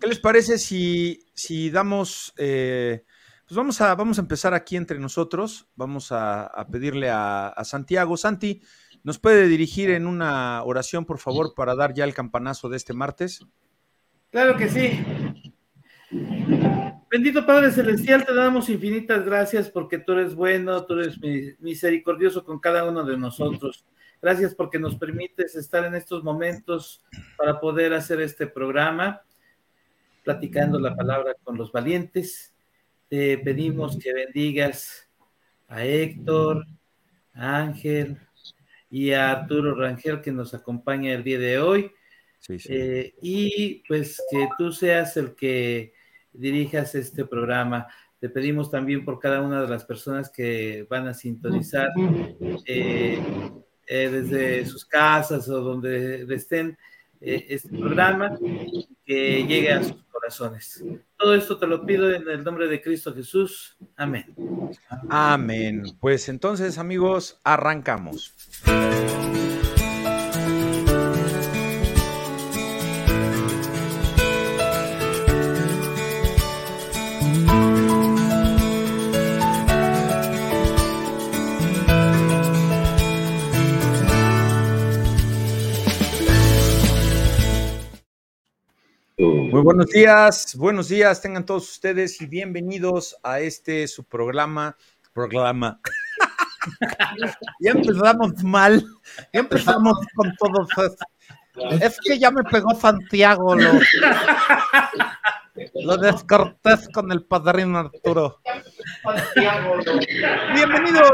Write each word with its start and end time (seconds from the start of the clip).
¿Qué 0.00 0.06
les 0.06 0.18
parece 0.18 0.58
si, 0.58 1.20
si 1.34 1.70
damos, 1.70 2.34
eh, 2.36 3.04
pues 3.46 3.56
vamos 3.56 3.80
a, 3.80 3.94
vamos 3.94 4.18
a 4.18 4.22
empezar 4.22 4.54
aquí 4.54 4.76
entre 4.76 4.98
nosotros, 4.98 5.68
vamos 5.76 6.08
a, 6.10 6.66
pedirle 6.70 7.10
a, 7.10 7.48
a, 7.48 7.64
Santiago. 7.64 8.16
Santi, 8.16 8.62
¿nos 9.04 9.18
puede 9.18 9.48
dirigir 9.48 9.90
en 9.90 10.06
una 10.06 10.62
oración, 10.64 11.04
por 11.04 11.18
favor, 11.18 11.54
para 11.54 11.74
dar 11.74 11.94
ya 11.94 12.04
el 12.04 12.14
campanazo 12.14 12.68
de 12.68 12.76
este 12.76 12.92
martes? 12.92 13.46
Claro 14.30 14.56
que 14.56 14.68
sí. 14.68 15.04
Bendito 17.10 17.46
Padre 17.46 17.70
Celestial, 17.70 18.26
te 18.26 18.34
damos 18.34 18.68
infinitas 18.68 19.24
gracias 19.24 19.70
porque 19.70 19.98
tú 19.98 20.12
eres 20.12 20.34
bueno, 20.34 20.84
tú 20.84 20.94
eres 20.94 21.18
misericordioso 21.60 22.44
con 22.44 22.58
cada 22.58 22.84
uno 22.88 23.04
de 23.04 23.16
nosotros. 23.16 23.86
Gracias 24.20 24.54
porque 24.54 24.78
nos 24.78 24.96
permites 24.96 25.54
estar 25.56 25.84
en 25.84 25.94
estos 25.94 26.24
momentos 26.24 27.04
para 27.36 27.60
poder 27.60 27.94
hacer 27.94 28.20
este 28.20 28.46
programa, 28.46 29.22
platicando 30.26 30.80
la 30.80 30.96
palabra 30.96 31.36
con 31.44 31.56
los 31.56 31.70
valientes. 31.70 32.52
Te 33.08 33.38
pedimos 33.38 33.96
que 33.96 34.12
bendigas 34.12 35.08
a 35.68 35.84
Héctor, 35.84 36.66
a 37.32 37.58
Ángel 37.58 38.18
y 38.90 39.12
a 39.12 39.30
Arturo 39.30 39.76
Rangel 39.76 40.20
que 40.20 40.32
nos 40.32 40.52
acompaña 40.52 41.12
el 41.12 41.22
día 41.22 41.38
de 41.38 41.60
hoy. 41.60 41.92
Eh, 42.48 43.14
y 43.22 43.84
pues 43.86 44.20
que 44.28 44.48
tú 44.58 44.72
seas 44.72 45.16
el 45.16 45.36
que 45.36 45.92
dirijas 46.32 46.96
este 46.96 47.24
programa. 47.24 47.86
Te 48.18 48.28
pedimos 48.28 48.68
también 48.68 49.04
por 49.04 49.20
cada 49.20 49.40
una 49.42 49.62
de 49.62 49.68
las 49.68 49.84
personas 49.84 50.28
que 50.28 50.88
van 50.90 51.06
a 51.06 51.14
sintonizar 51.14 51.90
eh, 52.64 53.22
eh, 53.86 54.08
desde 54.08 54.66
sus 54.66 54.84
casas 54.84 55.48
o 55.48 55.60
donde 55.60 56.26
estén 56.34 56.76
este 57.20 57.68
programa, 57.68 58.36
que 59.06 59.46
llegue 59.46 59.72
a 59.72 59.82
sus 59.82 60.02
corazones. 60.10 60.84
Todo 61.16 61.34
esto 61.34 61.58
te 61.58 61.66
lo 61.66 61.86
pido 61.86 62.12
en 62.12 62.28
el 62.28 62.42
nombre 62.42 62.66
de 62.66 62.82
Cristo 62.82 63.14
Jesús. 63.14 63.76
Amén. 63.96 64.34
Amén. 65.08 65.84
Pues 66.00 66.28
entonces, 66.28 66.76
amigos, 66.76 67.40
arrancamos. 67.44 68.34
Muy 89.56 89.64
buenos 89.64 89.86
días, 89.86 90.54
buenos 90.54 90.88
días, 90.90 91.22
tengan 91.22 91.46
todos 91.46 91.70
ustedes 91.70 92.20
y 92.20 92.26
bienvenidos 92.26 93.16
a 93.22 93.40
este 93.40 93.88
su 93.88 94.04
programa, 94.04 94.76
programa. 95.14 95.80
ya 97.60 97.70
empezamos 97.70 98.44
mal, 98.44 98.84
ya 99.32 99.40
empezamos 99.40 99.96
con 100.14 100.36
todos. 100.36 100.68
Es 101.80 101.98
que 102.04 102.18
ya 102.18 102.30
me 102.30 102.44
pegó 102.44 102.74
Santiago 102.74 103.54
lo, 103.54 103.80
lo 105.74 105.96
con 106.92 107.10
el 107.10 107.24
padrino 107.24 107.78
Arturo. 107.78 108.42
Bienvenidos 110.52 111.12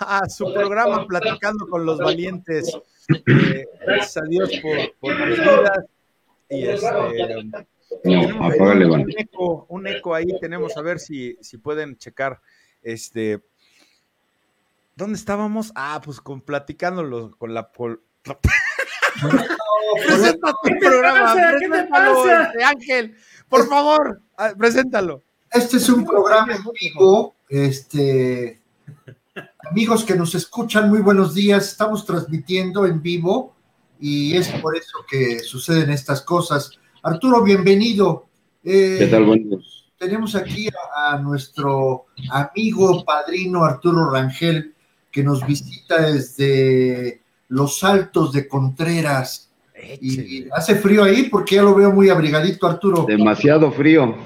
a 0.00 0.28
su 0.28 0.52
programa 0.52 1.06
Platicando 1.06 1.66
con 1.66 1.86
los 1.86 1.96
Valientes. 1.96 2.70
Eh, 3.08 3.64
gracias 3.80 4.18
a 4.18 4.26
Dios 4.28 4.50
por, 4.60 4.94
por 5.00 5.26
vidas. 5.26 5.86
Y 6.50 6.64
este, 6.64 6.88
un, 8.04 9.10
eco, 9.16 9.66
un 9.68 9.86
eco 9.86 10.14
ahí 10.14 10.28
tenemos, 10.40 10.76
a 10.76 10.82
ver 10.82 10.98
si, 10.98 11.36
si 11.40 11.58
pueden 11.58 11.96
checar. 11.96 12.40
Este, 12.82 13.42
¿Dónde 14.94 15.16
estábamos? 15.16 15.72
Ah, 15.74 16.00
pues 16.04 16.20
con 16.20 16.40
platicándolo 16.40 17.36
con 17.38 17.54
la... 17.54 17.70
Pol... 17.70 18.02
presenta 20.06 20.52
tu 20.62 20.78
programa, 20.78 21.34
¿Qué 21.58 21.68
te 21.68 21.84
pasa? 21.84 22.42
Este, 22.42 22.64
Ángel, 22.64 23.16
por 23.48 23.68
favor, 23.68 24.20
preséntalo. 24.56 25.22
Este 25.50 25.78
es 25.78 25.88
un 25.88 26.04
programa 26.04 26.54
en 26.54 26.62
vivo, 26.78 27.34
este, 27.48 28.60
amigos 29.70 30.04
que 30.04 30.14
nos 30.14 30.34
escuchan, 30.34 30.90
muy 30.90 31.00
buenos 31.00 31.34
días, 31.34 31.68
estamos 31.68 32.04
transmitiendo 32.04 32.86
en 32.86 33.00
vivo 33.00 33.54
y 33.98 34.36
es 34.36 34.48
por 34.60 34.76
eso 34.76 34.98
que 35.08 35.38
suceden 35.40 35.90
estas 35.90 36.20
cosas. 36.22 36.72
Arturo, 37.02 37.42
bienvenido. 37.42 38.26
Eh, 38.64 38.96
¿Qué 38.98 39.06
tal? 39.06 39.24
Buenos. 39.24 39.90
Tenemos 39.98 40.34
aquí 40.34 40.68
a, 40.96 41.18
nuestro 41.18 42.06
amigo 42.30 43.04
padrino 43.04 43.64
Arturo 43.64 44.10
Rangel, 44.10 44.74
que 45.10 45.22
nos 45.22 45.46
visita 45.46 46.02
desde 46.02 47.22
los 47.48 47.82
altos 47.82 48.32
de 48.32 48.46
Contreras. 48.46 49.50
Y 50.00 50.48
hace 50.50 50.74
frío 50.76 51.04
ahí 51.04 51.24
porque 51.24 51.56
ya 51.56 51.62
lo 51.62 51.74
veo 51.74 51.92
muy 51.92 52.08
abrigadito, 52.08 52.66
Arturo. 52.66 53.04
Demasiado 53.06 53.70
frío. 53.70 54.16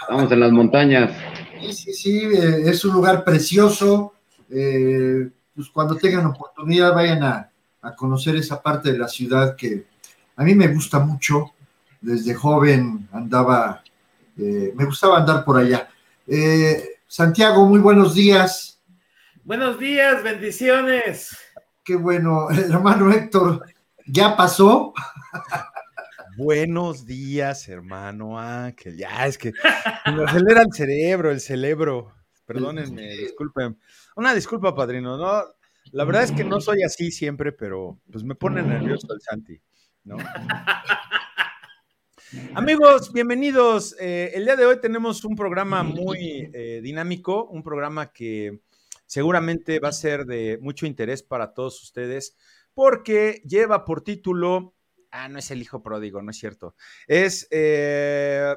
Estamos 0.00 0.30
en 0.32 0.40
las 0.40 0.52
montañas. 0.52 1.12
Sí, 1.60 1.72
sí, 1.72 1.92
sí, 1.92 2.18
eh, 2.18 2.62
es 2.66 2.84
un 2.84 2.94
lugar 2.94 3.24
precioso. 3.24 4.14
Eh, 4.50 5.28
pues 5.54 5.68
cuando 5.68 5.96
tengan 5.96 6.26
oportunidad 6.26 6.94
vayan 6.94 7.22
a, 7.22 7.50
a 7.82 7.94
conocer 7.94 8.36
esa 8.36 8.62
parte 8.62 8.92
de 8.92 8.98
la 8.98 9.08
ciudad 9.08 9.56
que 9.56 9.86
a 10.36 10.44
mí 10.44 10.54
me 10.54 10.68
gusta 10.68 10.98
mucho. 10.98 11.52
Desde 12.00 12.34
joven 12.34 13.08
andaba, 13.10 13.82
eh, 14.38 14.72
me 14.74 14.84
gustaba 14.84 15.18
andar 15.18 15.44
por 15.44 15.58
allá. 15.58 15.88
Eh, 16.26 17.00
Santiago, 17.06 17.66
muy 17.66 17.80
buenos 17.80 18.14
días. 18.14 18.80
Buenos 19.44 19.78
días, 19.78 20.22
bendiciones. 20.22 21.36
Qué 21.82 21.96
bueno, 21.96 22.50
hermano 22.50 23.10
Héctor, 23.10 23.64
¿ya 24.06 24.36
pasó? 24.36 24.92
Buenos 26.36 27.06
días, 27.06 27.66
hermano 27.68 28.38
Ángel. 28.38 28.96
Ya 28.96 29.26
es 29.26 29.38
que 29.38 29.52
me 30.04 30.24
acelera 30.24 30.62
el 30.62 30.72
cerebro, 30.72 31.30
el 31.30 31.40
cerebro. 31.40 32.12
Perdónenme, 32.44 33.08
disculpen. 33.16 33.78
Una 34.16 34.34
disculpa, 34.34 34.74
padrino. 34.74 35.16
No, 35.16 35.44
la 35.92 36.04
verdad 36.04 36.24
es 36.24 36.32
que 36.32 36.44
no 36.44 36.60
soy 36.60 36.82
así 36.82 37.10
siempre, 37.10 37.52
pero 37.52 37.98
pues 38.12 38.22
me 38.22 38.34
pone 38.34 38.62
nervioso 38.62 39.06
el 39.14 39.20
Santi. 39.20 39.60
Amigos, 42.54 43.12
bienvenidos. 43.12 43.96
Eh, 43.98 44.30
el 44.34 44.44
día 44.44 44.54
de 44.54 44.66
hoy 44.66 44.80
tenemos 44.80 45.24
un 45.24 45.34
programa 45.34 45.82
muy 45.82 46.48
eh, 46.52 46.80
dinámico, 46.82 47.46
un 47.46 47.64
programa 47.64 48.12
que 48.12 48.60
seguramente 49.04 49.80
va 49.80 49.88
a 49.88 49.92
ser 49.92 50.26
de 50.26 50.58
mucho 50.60 50.86
interés 50.86 51.24
para 51.24 51.54
todos 51.54 51.82
ustedes, 51.82 52.36
porque 52.72 53.42
lleva 53.44 53.84
por 53.84 54.02
título, 54.02 54.76
ah, 55.10 55.28
no 55.28 55.40
es 55.40 55.50
el 55.50 55.60
hijo 55.60 55.82
pródigo, 55.82 56.22
no 56.22 56.30
es 56.30 56.36
cierto, 56.36 56.76
es 57.08 57.48
eh, 57.50 58.54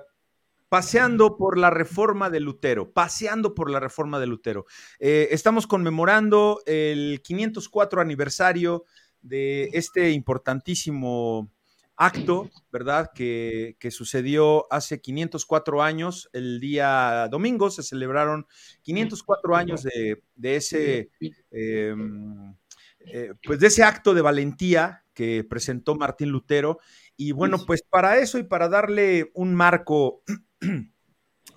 Paseando 0.68 1.36
por 1.36 1.58
la 1.58 1.72
reforma 1.72 2.30
de 2.30 2.42
Lutero, 2.42 2.94
paseando 2.94 3.56
por 3.56 3.72
la 3.72 3.80
reforma 3.80 4.20
de 4.20 4.28
Lutero. 4.28 4.68
estamos 5.00 5.66
conmemorando 5.66 6.62
el 6.68 7.24
504 7.24 8.02
aniversario 8.02 8.86
de 9.22 9.70
este 9.74 10.12
importantísimo 10.12 11.52
acto, 12.00 12.50
¿verdad? 12.72 13.12
Que, 13.14 13.76
sucedió 13.92 14.72
hace 14.72 15.02
504 15.02 15.84
años, 15.84 16.30
el 16.32 16.62
día 16.62 17.28
domingo 17.30 17.70
se 17.70 17.84
celebraron 17.84 18.48
504 18.84 19.56
años 19.56 19.84
de, 19.84 20.22
ese, 20.56 21.10
em, 21.52 22.56
eh, 23.02 23.34
pues 23.44 23.60
de 23.60 23.68
ese 23.68 23.84
acto 23.84 24.14
de 24.14 24.22
valentía 24.22 25.04
que 25.14 25.44
presentó 25.44 25.96
Martín 25.96 26.30
Lutero. 26.30 26.80
Y 27.18 27.34
bueno, 27.34 27.58
pues 27.68 27.82
para 27.84 28.18
eso 28.20 28.40
y 28.40 28.44
para 28.44 28.70
darle 28.70 29.30
un 29.34 29.54
marco 29.54 30.24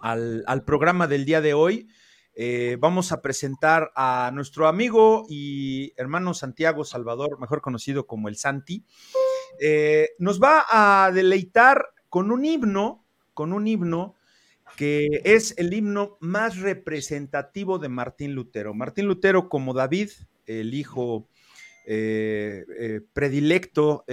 al, 0.00 0.42
al 0.48 0.64
programa 0.64 1.06
del 1.06 1.24
día 1.24 1.40
de 1.40 1.54
hoy, 1.54 1.86
eh, 2.34 2.78
vamos 2.80 3.12
a 3.12 3.20
presentar 3.20 3.90
a 3.94 4.30
nuestro 4.32 4.66
amigo 4.66 5.26
y 5.28 5.92
hermano 5.96 6.32
Santiago 6.32 6.84
Salvador, 6.84 7.38
mejor 7.38 7.60
conocido 7.60 8.06
como 8.06 8.28
el 8.28 8.36
Santi. 8.36 8.84
Eh, 9.60 10.10
nos 10.18 10.40
va 10.40 10.64
a 10.70 11.10
deleitar 11.12 11.88
con 12.08 12.30
un 12.30 12.44
himno, 12.44 13.04
con 13.34 13.52
un 13.52 13.66
himno 13.66 14.14
que 14.76 15.20
es 15.24 15.54
el 15.58 15.74
himno 15.74 16.16
más 16.20 16.58
representativo 16.58 17.78
de 17.78 17.90
Martín 17.90 18.34
Lutero. 18.34 18.72
Martín 18.72 19.06
Lutero 19.06 19.50
como 19.50 19.74
David, 19.74 20.10
el 20.46 20.72
hijo 20.72 21.28
eh, 21.84 22.64
predilecto, 23.12 24.06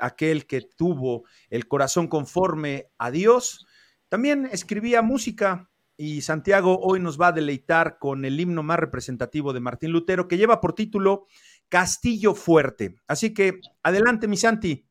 aquel 0.00 0.46
que 0.46 0.60
tuvo 0.60 1.24
el 1.48 1.66
corazón 1.66 2.08
conforme 2.08 2.90
a 2.98 3.10
Dios, 3.10 3.66
también 4.10 4.46
escribía 4.52 5.00
música, 5.00 5.70
y 5.96 6.22
Santiago 6.22 6.80
hoy 6.80 7.00
nos 7.00 7.20
va 7.20 7.28
a 7.28 7.32
deleitar 7.32 7.98
con 7.98 8.24
el 8.24 8.40
himno 8.40 8.62
más 8.62 8.78
representativo 8.78 9.52
de 9.52 9.60
Martín 9.60 9.92
Lutero 9.92 10.28
que 10.28 10.36
lleva 10.36 10.60
por 10.60 10.74
título 10.74 11.26
Castillo 11.68 12.34
Fuerte. 12.34 12.96
Así 13.06 13.32
que 13.34 13.60
adelante, 13.82 14.28
mi 14.28 14.36
Santi. 14.36 14.86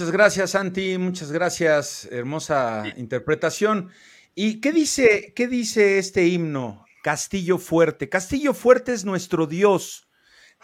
Muchas 0.00 0.12
gracias, 0.12 0.50
Santi. 0.52 0.96
Muchas 0.96 1.30
gracias. 1.30 2.08
Hermosa 2.10 2.84
interpretación. 2.96 3.90
¿Y 4.34 4.62
qué 4.62 4.72
dice, 4.72 5.34
qué 5.36 5.46
dice 5.46 5.98
este 5.98 6.26
himno? 6.26 6.86
Castillo 7.02 7.58
fuerte. 7.58 8.08
Castillo 8.08 8.54
fuerte 8.54 8.94
es 8.94 9.04
nuestro 9.04 9.46
Dios, 9.46 10.08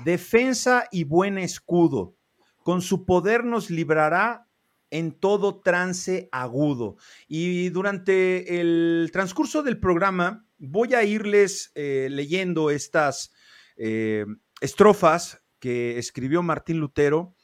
defensa 0.06 0.88
y 0.90 1.04
buen 1.04 1.36
escudo. 1.36 2.16
Con 2.62 2.80
su 2.80 3.04
poder 3.04 3.44
nos 3.44 3.68
librará 3.68 4.48
en 4.88 5.12
todo 5.12 5.60
trance 5.60 6.30
agudo. 6.32 6.96
Y 7.28 7.68
durante 7.68 8.58
el 8.58 9.10
transcurso 9.12 9.62
del 9.62 9.78
programa 9.78 10.46
voy 10.56 10.94
a 10.94 11.04
irles 11.04 11.72
eh, 11.74 12.08
leyendo 12.10 12.70
estas 12.70 13.34
eh, 13.76 14.24
estrofas 14.62 15.42
que 15.58 15.98
escribió 15.98 16.42
Martín 16.42 16.78
Lutero 16.78 17.35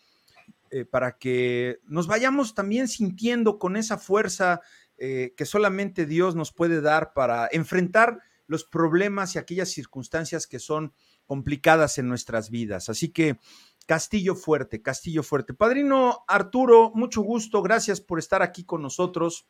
eh, 0.72 0.84
para 0.84 1.19
que 1.19 1.78
nos 1.84 2.08
vayamos 2.08 2.54
también 2.54 2.88
sintiendo 2.88 3.58
con 3.58 3.76
esa 3.76 3.98
fuerza 3.98 4.60
que 4.98 5.46
solamente 5.46 6.06
Dios 6.06 6.36
nos 6.36 6.52
puede 6.52 6.80
dar 6.80 7.12
para 7.12 7.48
enfrentar 7.50 8.20
los 8.46 8.62
problemas 8.62 9.34
y 9.34 9.38
aquellas 9.40 9.69
circunstancias 9.70 10.46
que 10.46 10.60
son 10.60 10.94
complicadas 11.26 11.98
en 11.98 12.06
nuestras 12.06 12.50
vidas. 12.50 12.88
Así 12.88 13.08
que 13.08 13.38
Castillo 13.86 14.34
Fuerte, 14.34 14.82
Castillo 14.82 15.22
Fuerte. 15.22 15.54
Padrino 15.54 16.24
Arturo, 16.28 16.92
mucho 16.94 17.22
gusto, 17.22 17.62
gracias 17.62 18.00
por 18.00 18.19
estar 18.19 18.42
aquí 18.42 18.64
con 18.64 18.82
nosotros. 18.82 19.48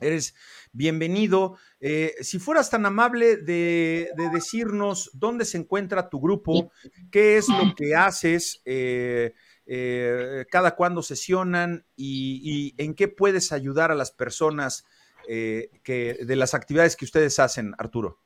Eres 0.00 0.34
bienvenido. 0.72 1.58
Eh, 1.78 2.14
si 2.22 2.38
fueras 2.38 2.70
tan 2.70 2.86
amable 2.86 3.36
de, 3.36 4.08
decirnos 4.32 5.10
dónde 5.12 5.44
se 5.44 5.58
encuentra 5.58 6.08
tu 6.08 6.20
grupo, 6.20 6.72
qué 7.10 7.36
es 7.36 7.48
lo 7.48 7.74
que 7.74 7.94
haces, 7.94 8.62
eh, 8.64 9.34
eh, 9.72 10.46
cada 10.50 10.74
cuándo 10.74 11.00
sesionan 11.00 11.84
y, 11.94 12.74
en 12.76 12.94
qué 12.94 13.06
puedes 13.06 13.52
ayudar 13.52 13.92
a 13.92 13.94
las 13.94 14.10
personas 14.10 14.84
que, 15.28 16.18
de 16.26 16.36
las 16.36 16.54
actividades 16.54 16.96
que 16.96 17.04
ustedes 17.04 17.38
hacen, 17.38 17.72
Arturo. 17.78 18.18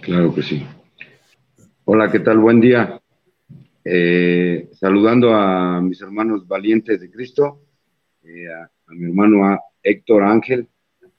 Claro 0.00 0.34
que 0.34 0.42
sí. 0.42 0.66
Hola, 1.84 2.10
¿qué 2.10 2.20
tal? 2.20 2.38
Buen 2.38 2.62
día. 2.62 2.98
Eh, 3.84 4.70
saludando 4.72 5.34
a 5.34 5.82
mis 5.82 6.00
hermanos 6.00 6.48
valientes 6.48 6.98
de 6.98 7.10
Cristo, 7.10 7.60
eh, 8.22 8.46
a, 8.48 8.70
mi 8.94 9.10
hermano 9.10 9.58
Héctor 9.82 10.22
Ángel 10.22 10.66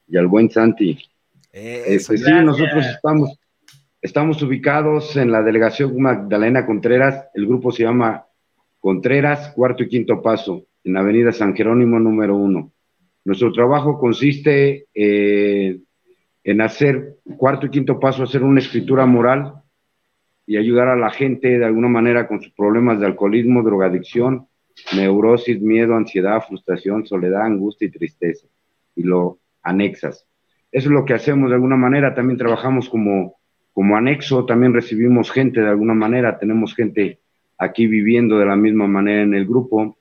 y 0.07 0.17
al 0.17 0.25
buen 0.25 0.49
Santi. 0.49 0.97
Este, 1.51 2.17
sí, 2.17 2.31
nosotros 2.43 2.85
estamos, 2.87 3.39
estamos 4.01 4.41
ubicados 4.41 5.15
en 5.15 5.31
la 5.31 5.43
delegación 5.43 6.01
Magdalena 6.01 6.65
Contreras. 6.65 7.27
El 7.35 7.45
grupo 7.45 7.71
se 7.71 7.83
llama 7.83 8.25
Contreras, 8.85 9.51
cuarto 9.55 9.81
y 9.81 9.87
quinto 9.87 10.21
paso, 10.21 10.67
en 10.83 10.95
avenida 10.95 11.31
San 11.31 11.55
Jerónimo 11.55 11.99
número 11.99 12.35
uno. 12.35 12.71
Nuestro 13.23 13.51
trabajo 13.51 13.97
consiste 13.97 14.85
eh, 14.93 15.79
en 16.43 16.61
hacer 16.61 17.15
cuarto 17.35 17.65
y 17.65 17.71
quinto 17.71 17.99
paso, 17.99 18.21
hacer 18.21 18.43
una 18.43 18.59
escritura 18.59 19.07
moral 19.07 19.55
y 20.45 20.57
ayudar 20.57 20.89
a 20.89 20.95
la 20.95 21.09
gente 21.09 21.57
de 21.57 21.65
alguna 21.65 21.87
manera 21.87 22.27
con 22.27 22.43
sus 22.43 22.53
problemas 22.53 22.99
de 22.99 23.07
alcoholismo, 23.07 23.63
drogadicción, 23.63 24.49
neurosis, 24.95 25.59
miedo, 25.59 25.95
ansiedad, 25.95 26.43
frustración, 26.47 27.07
soledad, 27.07 27.41
angustia 27.41 27.87
y 27.87 27.91
tristeza. 27.91 28.45
Y 28.95 29.01
lo 29.01 29.39
anexas. 29.63 30.27
Eso 30.71 30.89
es 30.89 30.93
lo 30.93 31.05
que 31.05 31.15
hacemos 31.15 31.49
de 31.49 31.55
alguna 31.55 31.75
manera. 31.75 32.13
También 32.13 32.37
trabajamos 32.37 32.87
como, 32.87 33.37
como 33.73 33.97
anexo, 33.97 34.45
también 34.45 34.75
recibimos 34.75 35.31
gente 35.31 35.59
de 35.59 35.69
alguna 35.69 35.95
manera. 35.95 36.37
Tenemos 36.37 36.75
gente 36.75 37.24
aquí 37.57 37.87
viviendo 37.87 38.37
de 38.37 38.45
la 38.45 38.55
misma 38.55 38.87
manera 38.87 39.21
en 39.21 39.33
el 39.33 39.45
grupo. 39.45 39.97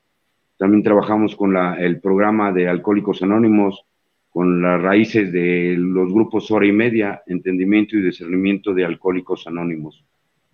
También 0.56 0.82
trabajamos 0.82 1.36
con 1.36 1.56
el 1.56 2.00
programa 2.00 2.52
de 2.52 2.68
Alcohólicos 2.68 3.22
Anónimos, 3.22 3.84
con 4.30 4.62
las 4.62 4.80
raíces 4.82 5.32
de 5.32 5.76
los 5.78 6.12
grupos 6.12 6.50
hora 6.50 6.66
y 6.66 6.72
media, 6.72 7.22
entendimiento 7.26 7.96
y 7.96 8.02
discernimiento 8.02 8.74
de 8.74 8.84
Alcohólicos 8.84 9.46
Anónimos. 9.46 10.04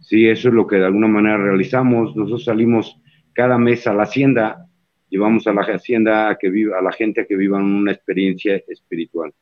Sí, 0.00 0.28
eso 0.28 0.49
es 0.49 0.54
lo 0.54 0.66
que 0.66 0.76
de 0.76 0.87
alguna 0.87 1.09
manera 1.09 1.37
realizamos. 1.37 2.16
Nosotros 2.16 2.45
salimos 2.45 2.99
cada 3.33 3.59
mes 3.59 3.87
a 3.87 3.95
la 3.95 4.04
hacienda, 4.04 4.66
llevamos 5.09 5.47
a 5.47 5.52
la 5.52 5.62
hacienda 5.62 6.30
a 6.30 6.37
que 6.37 6.50
viva, 6.50 6.78
a 6.78 6.83
la 6.83 6.92
gente 6.92 7.21
a 7.21 7.26
que 7.26 7.37
vivan 7.37 7.64
una 7.64 7.92
experiencia 7.92 8.57
espiritual. 8.69 9.33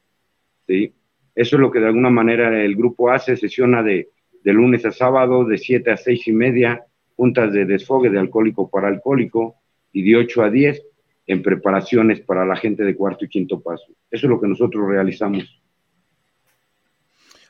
¿sí? 0.67 0.93
Eso 1.35 1.57
es 1.57 1.61
lo 1.61 1.71
que 1.71 1.81
de 1.81 1.87
alguna 1.87 2.11
manera 2.11 2.63
el 2.63 2.77
grupo 2.77 3.11
hace, 3.11 3.37
sesiona 3.37 3.83
de, 3.83 4.11
de 4.43 4.53
lunes 4.53 4.85
a 4.85 4.91
sábado, 4.91 5.45
de 5.45 5.59
7 5.59 5.91
a 5.91 5.97
6 5.97 6.29
y 6.29 6.33
media, 6.33 6.85
juntas 7.19 7.53
de 7.53 7.65
desfogue 7.65 8.11
de 8.11 8.21
alcohólico 8.21 8.71
para 8.71 8.87
alcohólico, 8.87 9.57
y 9.93 10.09
de 10.09 10.17
8 10.17 10.43
a 10.45 10.51
10 10.51 10.83
en 11.27 11.43
preparaciones 11.43 12.21
para 12.21 12.47
la 12.47 12.55
gente 12.55 12.85
de 12.85 12.95
cuarto 12.95 13.25
y 13.25 13.29
quinto 13.29 13.61
paso. 13.61 13.87
Eso 14.11 14.27
es 14.27 14.31
lo 14.31 14.41
que 14.41 14.47
nosotros 14.47 14.89
realizamos. 14.89 15.61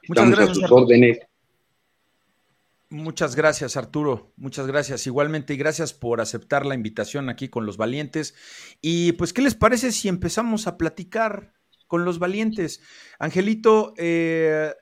Muchas 0.09 0.25
Estamos 0.25 0.37
gracias, 0.37 0.51
a 0.51 0.55
sus 0.55 0.73
órdenes 0.73 1.19
Muchas 2.91 3.37
gracias, 3.37 3.77
Arturo. 3.77 4.33
Muchas 4.37 4.67
gracias. 4.67 5.07
Igualmente, 5.07 5.53
y 5.53 5.59
gracias 5.59 5.93
por 5.93 6.23
aceptar 6.23 6.65
la 6.65 6.75
invitación 6.75 7.29
aquí 7.29 7.51
con 7.51 7.67
los 7.67 7.77
valientes. 7.77 8.35
Y 8.81 9.13
pues, 9.13 9.35
¿qué 9.35 9.43
les 9.43 9.55
parece 9.55 9.93
si 9.93 10.09
empezamos 10.09 10.67
a 10.67 10.79
platicar 10.79 11.53
con 11.87 12.07
los 12.07 12.19
valientes? 12.19 12.81
Angelito, 13.19 13.93
eh, 13.99 14.73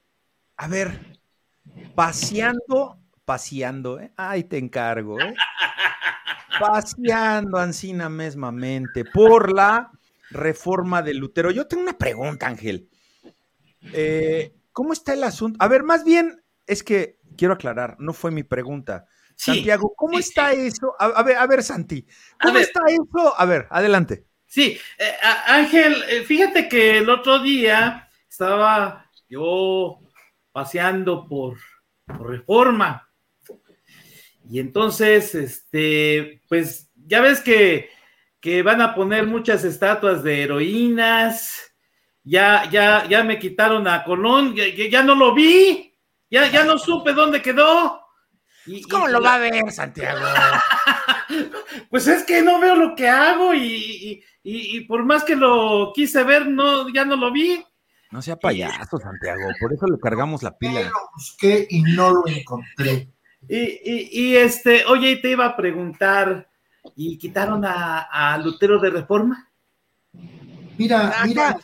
a 0.56 0.68
ver, 0.68 1.18
paseando, 1.96 3.00
paseando, 3.26 4.00
¿eh? 4.00 4.12
Ay, 4.16 4.44
te 4.44 4.56
encargo, 4.56 5.20
¿eh? 5.20 5.34
Paseando, 6.58 7.58
Ancina 7.58 8.08
mesmamente, 8.08 9.04
por 9.04 9.54
la 9.54 9.90
reforma 10.30 11.02
de 11.02 11.12
Lutero. 11.12 11.50
Yo 11.50 11.66
tengo 11.66 11.82
una 11.82 11.98
pregunta, 11.98 12.46
Ángel. 12.46 12.88
Eh, 13.92 14.54
¿Cómo 14.72 14.94
está 14.94 15.12
el 15.12 15.24
asunto? 15.24 15.58
A 15.60 15.68
ver, 15.68 15.82
más 15.82 16.04
bien, 16.04 16.42
es 16.66 16.82
que 16.82 17.18
quiero 17.36 17.54
aclarar, 17.54 17.96
no 17.98 18.14
fue 18.14 18.30
mi 18.30 18.42
pregunta. 18.42 19.06
Santiago, 19.34 19.92
¿cómo 19.94 20.18
está 20.18 20.52
eso? 20.52 20.94
A, 20.98 21.22
ver, 21.22 21.36
a 21.36 21.46
ver, 21.46 21.62
Santi, 21.62 22.06
¿cómo 22.40 22.58
está 22.58 22.80
eso? 22.88 23.34
A 23.36 23.44
ver, 23.44 23.66
adelante. 23.70 24.24
Sí, 24.46 24.78
eh, 24.98 25.12
Ángel, 25.46 26.02
eh, 26.08 26.22
fíjate 26.22 26.68
que 26.68 26.98
el 26.98 27.10
otro 27.10 27.40
día 27.40 28.08
estaba 28.30 29.10
yo 29.28 29.98
paseando 30.52 31.28
por, 31.28 31.58
Reforma. 32.06 33.05
Y 34.48 34.60
entonces, 34.60 35.34
este, 35.34 36.42
pues 36.48 36.90
ya 36.94 37.20
ves 37.20 37.40
que, 37.40 37.90
que, 38.40 38.62
van 38.62 38.80
a 38.80 38.94
poner 38.94 39.26
muchas 39.26 39.64
estatuas 39.64 40.22
de 40.22 40.42
heroínas. 40.42 41.72
Ya, 42.22 42.68
ya, 42.70 43.06
ya 43.08 43.24
me 43.24 43.38
quitaron 43.38 43.86
a 43.88 44.04
Colón, 44.04 44.54
ya 44.54 45.02
no 45.02 45.14
lo 45.14 45.34
vi. 45.34 45.94
Ya, 46.30 46.50
ya 46.50 46.64
no 46.64 46.78
supe 46.78 47.12
dónde 47.12 47.40
quedó. 47.40 48.00
Y, 48.66 48.82
¿Cómo 48.82 49.06
lo 49.06 49.22
va 49.22 49.34
a 49.34 49.38
ver, 49.38 49.70
Santiago? 49.70 50.26
pues 51.90 52.08
es 52.08 52.24
que 52.24 52.42
no 52.42 52.58
veo 52.58 52.74
lo 52.74 52.96
que 52.96 53.08
hago 53.08 53.54
y, 53.54 54.22
por 54.88 55.04
más 55.04 55.22
que 55.22 55.36
lo 55.36 55.92
quise 55.94 56.24
ver, 56.24 56.48
no, 56.48 56.88
ya 56.92 57.04
no 57.04 57.16
lo 57.16 57.32
vi. 57.32 57.64
No 58.10 58.22
sea 58.22 58.36
payaso, 58.36 58.98
Santiago, 58.98 59.42
por 59.60 59.72
eso 59.72 59.86
le 59.86 59.98
cargamos 59.98 60.42
la 60.42 60.56
pila. 60.56 60.82
Lo 60.82 61.10
busqué 61.14 61.66
y 61.70 61.82
no 61.82 62.10
lo 62.10 62.26
encontré. 62.26 63.15
Y, 63.48 64.34
este, 64.36 64.84
oye, 64.86 65.16
te 65.16 65.30
iba 65.30 65.46
a 65.46 65.56
preguntar, 65.56 66.48
¿y 66.94 67.16
quitaron 67.18 67.64
a, 67.64 68.38
Lutero 68.42 68.80
de 68.80 68.90
Reforma? 68.90 69.50
Mira, 70.78 71.14
mira. 71.24 71.58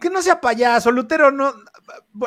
que 0.00 0.10
no 0.10 0.22
sea 0.22 0.40
payaso, 0.40 0.90
Lutero 0.90 1.30
no, 1.30 1.52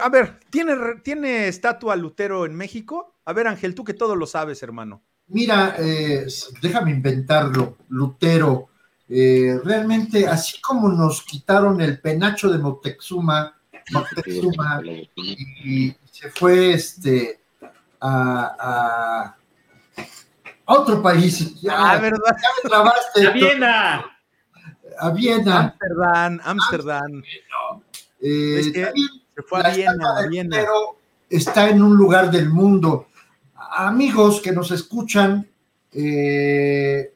a 0.01 0.09
ver, 0.09 0.39
¿tiene, 0.49 0.75
¿tiene 1.03 1.47
estatua 1.47 1.95
Lutero 1.95 2.45
en 2.45 2.55
México? 2.55 3.15
A 3.25 3.33
ver, 3.33 3.47
Ángel, 3.47 3.75
tú 3.75 3.83
que 3.83 3.93
todo 3.93 4.15
lo 4.15 4.25
sabes, 4.25 4.61
hermano. 4.63 5.03
Mira, 5.27 5.75
eh, 5.79 6.27
déjame 6.61 6.91
inventarlo, 6.91 7.77
Lutero. 7.89 8.69
Eh, 9.07 9.59
realmente, 9.63 10.27
así 10.27 10.59
como 10.61 10.89
nos 10.89 11.23
quitaron 11.23 11.81
el 11.81 11.99
penacho 11.99 12.49
de 12.51 12.57
Moctezuma, 12.57 13.55
Moctezuma 13.91 14.81
y, 15.15 15.95
se 16.11 16.29
fue 16.29 16.73
este 16.73 17.41
a, 18.05 19.35
otro 20.65 21.01
país. 21.01 21.61
Ya, 21.61 21.73
ah, 21.75 21.97
¿verdad? 21.97 22.37
a 22.71 23.31
Viena. 23.31 24.05
A 24.99 25.09
Viena. 25.11 25.59
Amsterdam, 25.59 26.39
Amsterdam. 26.43 27.23
Eh, 28.21 28.93
se 29.35 29.41
fue 29.43 29.61
a 29.61 29.69
Viena, 30.27 30.59
Pero 30.61 30.97
está 31.29 31.69
en 31.69 31.81
un 31.81 31.95
lugar 31.95 32.31
del 32.31 32.49
mundo. 32.49 33.07
Amigos 33.77 34.41
que 34.41 34.51
nos 34.51 34.71
escuchan, 34.71 35.45
eh, 35.91 37.13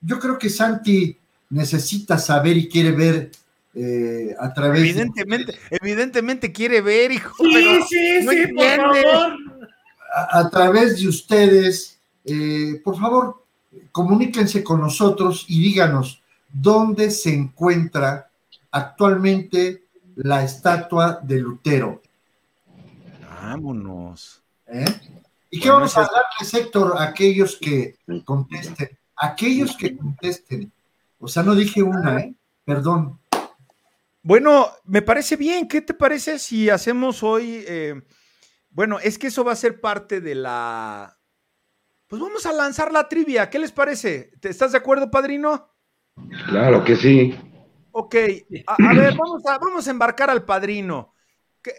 yo 0.00 0.18
creo 0.18 0.38
que 0.38 0.50
Santi 0.50 1.16
necesita 1.50 2.18
saber 2.18 2.56
y 2.56 2.68
quiere 2.68 2.90
ver 2.90 3.30
eh, 3.76 4.34
a 4.38 4.52
través 4.54 4.80
evidentemente, 4.80 5.52
evidentemente 5.70 6.52
quiere 6.52 6.80
ver, 6.80 7.10
hijo. 7.10 7.34
Sí, 7.38 7.80
sí, 7.88 8.28
sí, 8.28 8.46
por 8.54 8.76
favor. 8.76 9.53
A, 10.16 10.48
través 10.48 11.00
de 11.00 11.08
ustedes, 11.08 12.00
eh, 12.24 12.80
por 12.84 12.98
favor, 12.98 13.44
comuníquense 13.90 14.62
con 14.62 14.80
nosotros 14.80 15.44
y 15.48 15.60
díganos 15.60 16.22
dónde 16.48 17.10
se 17.10 17.34
encuentra 17.34 18.30
actualmente 18.70 19.84
la 20.16 20.44
estatua 20.44 21.18
de 21.22 21.38
Lutero. 21.40 22.00
Vámonos. 23.42 24.42
¿Eh? 24.66 24.84
¿Y 25.50 25.60
qué 25.60 25.70
vamos 25.70 25.96
a 25.96 26.02
darles, 26.02 26.54
Héctor, 26.54 26.94
a 26.96 27.04
aquellos 27.04 27.58
que 27.60 27.96
contesten? 28.24 28.98
Aquellos 29.16 29.76
que 29.76 29.96
contesten. 29.96 30.72
O 31.20 31.28
sea, 31.28 31.42
no 31.42 31.54
dije 31.54 31.82
una, 31.82 32.20
¿eh? 32.20 32.34
Perdón. 32.64 33.18
Bueno, 34.22 34.68
me 34.84 35.02
parece 35.02 35.36
bien. 35.36 35.68
¿Qué 35.68 35.80
te 35.80 35.94
parece 35.94 36.38
si 36.38 36.70
hacemos 36.70 37.22
hoy? 37.22 37.64
Eh, 37.68 38.02
bueno, 38.74 38.98
es 38.98 39.18
que 39.18 39.28
eso 39.28 39.44
va 39.44 39.52
a 39.52 39.56
ser 39.56 39.80
parte 39.80 40.20
de 40.20 40.34
la. 40.34 41.16
Pues 42.08 42.20
vamos 42.20 42.44
a 42.44 42.52
lanzar 42.52 42.92
la 42.92 43.08
trivia. 43.08 43.48
¿Qué 43.48 43.60
les 43.60 43.70
parece? 43.70 44.32
¿Te 44.40 44.48
¿Estás 44.48 44.72
de 44.72 44.78
acuerdo, 44.78 45.10
padrino? 45.10 45.72
Claro 46.48 46.84
que 46.84 46.96
sí. 46.96 47.38
Ok, 47.92 48.16
a, 48.66 48.94
ver, 48.94 49.14
vamos 49.16 49.46
a, 49.46 49.58
vamos 49.58 49.86
a 49.86 49.90
embarcar 49.92 50.28
al 50.28 50.44
padrino. 50.44 51.14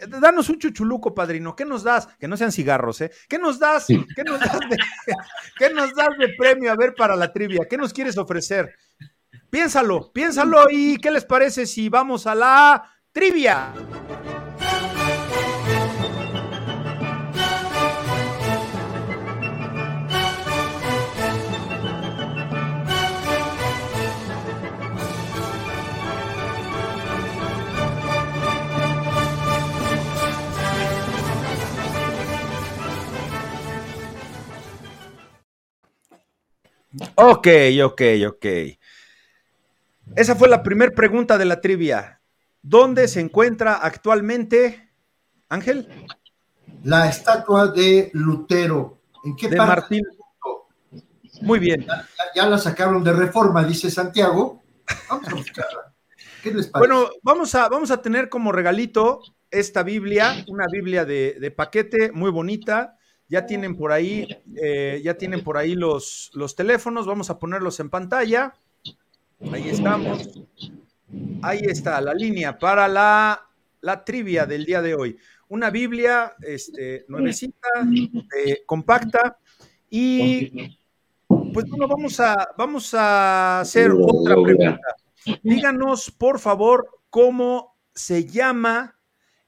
danos 0.08 0.50
un 0.50 0.58
chuchuluco, 0.58 1.14
padrino. 1.14 1.54
¿Qué 1.54 1.66
nos 1.66 1.84
das? 1.84 2.08
Que 2.18 2.30
no 2.30 2.38
sean 2.38 2.54
cigarros, 2.54 3.02
¿eh? 3.02 3.12
¿Qué 3.28 3.38
nos 3.38 3.60
das? 3.60 3.88
¿Qué 3.88 4.24
nos 4.24 4.40
das 4.40 4.60
de, 4.60 4.78
¿qué 5.60 5.70
nos 5.72 5.94
das 5.94 6.18
de 6.18 6.30
premio 6.38 6.72
a 6.72 6.78
ver 6.78 6.96
para 6.96 7.18
la 7.18 7.34
trivia? 7.34 7.68
¿Qué 7.70 7.78
nos 7.78 7.92
quieres 7.92 8.18
ofrecer? 8.18 8.74
Piénsalo, 9.50 10.14
piénsalo 10.14 10.70
y 10.72 10.96
¿qué 10.98 11.12
les 11.12 11.26
parece 11.26 11.66
si 11.66 11.90
vamos 11.90 12.26
a 12.26 12.36
la 12.36 12.90
trivia? 13.12 13.74
Ok, 37.16 37.48
ok, 37.84 38.02
ok. 38.28 38.46
Esa 40.16 40.36
fue 40.36 40.48
la 40.48 40.64
primera 40.64 40.94
pregunta 40.94 41.38
de 41.38 41.46
la 41.46 41.62
trivia. 41.62 42.22
¿Dónde 42.62 43.08
se 43.08 43.20
encuentra 43.20 43.76
actualmente, 43.76 44.90
Ángel? 45.50 45.88
La 46.84 47.10
estatua 47.10 47.68
de 47.68 48.12
Lutero. 48.14 49.00
¿En 49.24 49.36
qué 49.36 49.50
de 49.50 49.58
Martín. 49.58 50.04
Muy 51.42 51.60
bien. 51.60 51.86
Ya, 52.34 52.48
la 52.48 52.58
sacaron 52.58 53.04
de 53.04 53.12
reforma, 53.12 53.64
dice 53.64 53.90
Santiago. 53.92 54.64
Vamos 55.10 55.28
a 55.28 55.36
buscarla. 55.36 55.94
¿Qué 56.42 56.52
les 56.52 56.68
parece? 56.68 56.94
Bueno, 56.94 57.10
vamos 57.24 57.56
a, 57.56 57.68
vamos 57.68 57.92
a 57.92 58.02
tener 58.02 58.30
como 58.30 58.52
regalito 58.52 59.22
esta 59.52 59.84
Biblia, 59.84 60.46
una 60.48 60.66
Biblia 60.72 61.06
de, 61.06 61.38
de 61.40 61.52
paquete 61.52 62.12
muy 62.12 62.32
bonita 62.32 62.95
ya 63.28 63.46
tienen 63.46 63.76
por 63.76 63.92
ahí, 63.92 64.28
eh, 64.56 65.02
ya 65.04 65.16
tienen 65.18 65.44
por 65.44 65.58
ahí 65.58 65.76
los, 65.76 66.32
los 66.34 66.56
teléfonos, 66.56 67.06
vamos 67.06 67.30
a 67.30 67.40
ponerlos 67.40 67.80
en 67.80 67.90
pantalla. 67.90 68.54
Ahí 69.52 69.70
estamos. 69.70 70.30
Ahí 71.42 71.62
está 71.64 72.02
la 72.02 72.14
línea 72.14 72.58
para 72.58 72.88
la, 72.88 73.48
la 73.82 74.04
trivia 74.04 74.46
del 74.46 74.66
día 74.66 74.82
de 74.82 74.96
hoy. 74.96 75.18
Una 75.48 75.70
Biblia 75.70 76.34
este, 76.42 77.06
nuevecita, 77.08 77.70
eh, 78.38 78.64
compacta 78.66 79.38
y 79.90 80.78
pues 81.28 81.70
bueno, 81.70 81.88
vamos 81.88 82.20
a, 82.20 82.50
vamos 82.58 82.94
a 82.94 83.62
hacer 83.62 83.92
otra 83.92 84.36
pregunta. 84.36 84.80
Díganos, 85.44 86.12
por 86.12 86.40
favor, 86.40 86.88
cómo 87.10 87.78
se 87.94 88.26
llama 88.26 89.00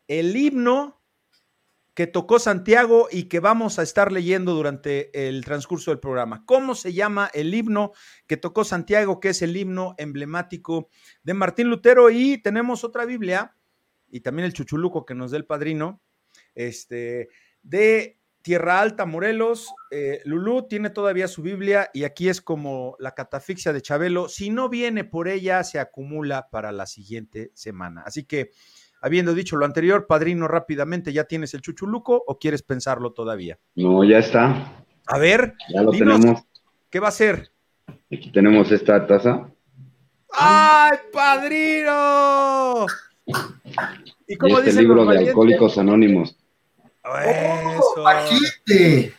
el 0.08 0.36
himno 0.36 0.97
que 1.98 2.06
tocó 2.06 2.38
Santiago 2.38 3.08
y 3.12 3.24
que 3.24 3.40
vamos 3.40 3.80
a 3.80 3.82
estar 3.82 4.12
leyendo 4.12 4.54
durante 4.54 5.28
el 5.28 5.44
transcurso 5.44 5.90
del 5.90 6.00
programa. 6.00 6.46
¿Cómo 6.46 6.76
se 6.76 6.94
llama 6.94 7.32
el 7.34 7.52
himno 7.52 7.92
que 8.28 8.38
tocó 8.38 8.64
Santiago, 8.64 9.20
que 9.20 9.30
es 9.30 9.42
el 9.42 9.58
himno 9.58 9.96
emblemático 9.98 10.90
de 11.24 11.34
Martín 11.34 11.72
Lutero? 11.72 12.12
Y 12.12 12.40
tenemos 12.40 12.84
otra 12.84 13.04
Biblia 13.06 13.56
y 14.12 14.20
también 14.20 14.46
el 14.46 14.54
chuchuluco 14.54 15.08
que 15.08 15.16
nos 15.16 15.32
dé 15.32 15.38
el 15.38 15.48
padrino, 15.48 16.00
este, 16.54 17.30
de 17.64 18.20
Tierra 18.44 18.80
Alta, 18.80 19.08
Morelos. 19.08 19.74
Eh, 19.90 20.22
Lulú 20.24 20.68
tiene 20.68 20.92
todavía 20.92 21.28
su 21.28 21.42
Biblia 21.42 21.90
y 21.96 22.04
aquí 22.04 22.30
es 22.30 22.42
como 22.42 22.96
la 23.00 23.16
catafixia 23.16 23.74
de 23.74 23.82
Chabelo. 23.82 24.30
Si 24.30 24.52
no 24.52 24.70
viene 24.70 25.04
por 25.04 25.28
ella, 25.28 25.64
se 25.64 25.80
acumula 25.80 26.50
para 26.52 26.72
la 26.72 26.86
siguiente 26.86 27.50
semana. 27.56 28.04
Así 28.06 28.24
que 28.24 28.52
Habiendo 29.02 29.34
dicho 29.34 29.56
lo 29.58 29.66
anterior, 29.66 30.08
padrino, 30.08 30.48
rápidamente, 30.48 31.14
¿ya 31.14 31.26
tienes 31.26 31.54
el 31.54 31.62
chuchuluco 31.62 32.24
o 32.26 32.40
quieres 32.40 32.64
pensarlo 32.64 33.14
todavía? 33.14 33.60
No, 33.76 34.04
ya 34.04 34.20
está. 34.20 34.84
A 35.08 35.18
ver, 35.18 35.54
ya 35.70 35.82
lo 35.84 35.92
tenemos. 35.92 36.44
¿Qué 36.90 37.00
va 37.00 37.10
a 37.10 37.12
ser? 37.12 37.52
Aquí 38.12 38.32
tenemos 38.32 38.72
esta 38.72 39.06
taza. 39.06 39.50
¡Ay, 40.32 40.98
padrino! 41.12 42.86
¿Y 44.28 44.36
cómo 44.36 44.60
este 44.60 44.82
libro 44.82 45.06
de 45.06 45.20
Alcohólicos 45.20 45.78
Anónimos. 45.78 46.36
Eso. 47.26 48.04
paquete! 48.04 49.14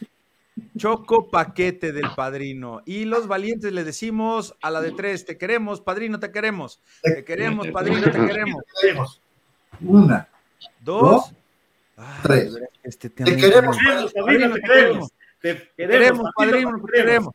Choco 0.76 1.30
paquete 1.30 1.92
del 1.92 2.11
padrino. 2.14 2.82
Y 2.85 3.04
los 3.04 3.26
valientes 3.26 3.73
le 3.73 3.85
decimos 3.85 4.54
a 4.61 4.70
la 4.70 4.80
de 4.80 4.92
tres, 4.92 5.25
te 5.25 5.38
queremos, 5.38 5.80
padrino, 5.80 6.20
te 6.20 6.30
queremos. 6.30 6.80
Te 7.02 7.25
queremos, 7.25 7.68
padrino, 7.68 8.02
te 8.02 8.11
queremos. 8.26 9.20
Una. 9.80 10.28
Dos. 10.80 11.32
tres. 12.23 12.56
Este, 12.82 13.11
te, 13.11 13.25
queremos, 13.37 13.76
padrino, 14.14 14.54
te 14.54 14.61
queremos. 14.61 15.12
Te 15.40 15.70
queremos, 15.76 16.30
padrino, 16.35 16.82
te 16.85 16.92
queremos. 16.92 17.35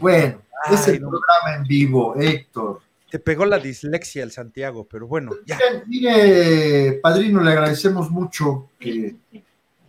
Bueno, 0.00 0.42
es 0.70 0.88
el 0.88 0.98
programa 1.00 1.56
en 1.56 1.64
vivo, 1.64 2.14
Héctor. 2.16 2.80
Te 3.10 3.18
pegó 3.18 3.44
la 3.44 3.58
dislexia 3.58 4.22
el 4.22 4.32
Santiago, 4.32 4.86
pero 4.90 5.06
bueno. 5.06 5.32
Ya. 5.44 5.58
Mire, 5.86 7.00
padrino, 7.02 7.42
le 7.42 7.50
agradecemos 7.50 8.10
mucho 8.10 8.70
que, 8.78 9.16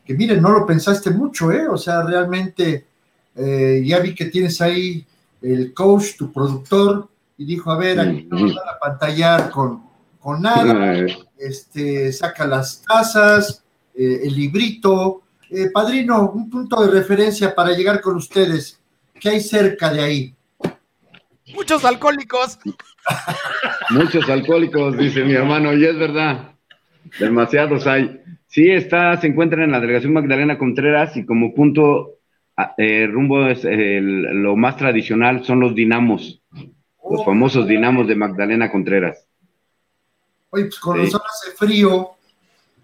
que, 0.04 0.14
miren, 0.14 0.42
no 0.42 0.52
lo 0.52 0.66
pensaste 0.66 1.10
mucho, 1.12 1.52
¿eh? 1.52 1.68
O 1.70 1.78
sea, 1.78 2.04
realmente 2.04 2.86
eh, 3.36 3.82
ya 3.86 4.00
vi 4.00 4.14
que 4.14 4.26
tienes 4.26 4.60
ahí 4.62 5.06
el 5.42 5.74
coach, 5.74 6.18
tu 6.18 6.32
productor, 6.32 7.08
y 7.38 7.46
dijo, 7.46 7.72
a 7.72 7.78
ver, 7.78 8.00
aquí 8.00 8.28
no 8.30 8.40
nos 8.40 8.56
van 8.56 8.70
a 8.70 8.80
pantallar 8.80 9.50
con, 9.50 9.84
con 10.24 10.42
nada, 10.42 11.06
este, 11.38 12.14
saca 12.14 12.48
las 12.48 12.82
tazas, 12.82 13.64
eh, 13.94 14.22
el 14.24 14.34
librito. 14.34 15.24
Eh, 15.50 15.70
padrino, 15.72 16.32
un 16.32 16.50
punto 16.50 16.82
de 16.82 16.90
referencia 16.90 17.54
para 17.54 17.74
llegar 17.74 18.00
con 18.00 18.16
ustedes. 18.16 18.82
¿Qué 19.20 19.30
hay 19.30 19.42
cerca 19.42 19.92
de 19.92 20.02
ahí? 20.02 20.36
Muchos 21.54 21.84
alcohólicos. 21.84 22.58
Muchos 23.90 24.28
alcohólicos, 24.30 24.98
dice 24.98 25.26
mi 25.26 25.34
hermano, 25.34 25.74
y 25.74 25.86
es 25.86 26.00
verdad. 26.00 26.54
Demasiados 27.20 27.86
hay. 27.86 28.22
Sí, 28.48 28.72
está, 28.72 29.18
se 29.18 29.28
encuentra 29.28 29.64
en 29.64 29.72
la 29.72 29.82
delegación 29.82 30.14
Magdalena 30.14 30.58
Contreras 30.58 31.18
y 31.18 31.26
como 31.26 31.54
punto 31.54 32.20
ah, 32.56 32.74
eh, 32.78 33.08
rumbo 33.08 33.48
es 33.48 33.64
lo 33.66 34.56
más 34.56 34.78
tradicional 34.78 35.44
son 35.44 35.60
los 35.60 35.76
dinamos, 35.76 36.42
los 36.52 37.22
oh. 37.22 37.26
famosos 37.26 37.68
dinamos 37.68 38.08
de 38.08 38.16
Magdalena 38.16 38.72
Contreras. 38.72 39.28
Oye, 40.54 40.66
pues 40.66 40.80
con 40.80 41.00
los 41.00 41.16
hace 41.16 41.52
frío. 41.58 42.12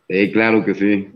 Sí, 0.07 0.31
claro 0.31 0.65
que 0.65 0.73
sí. 0.73 1.07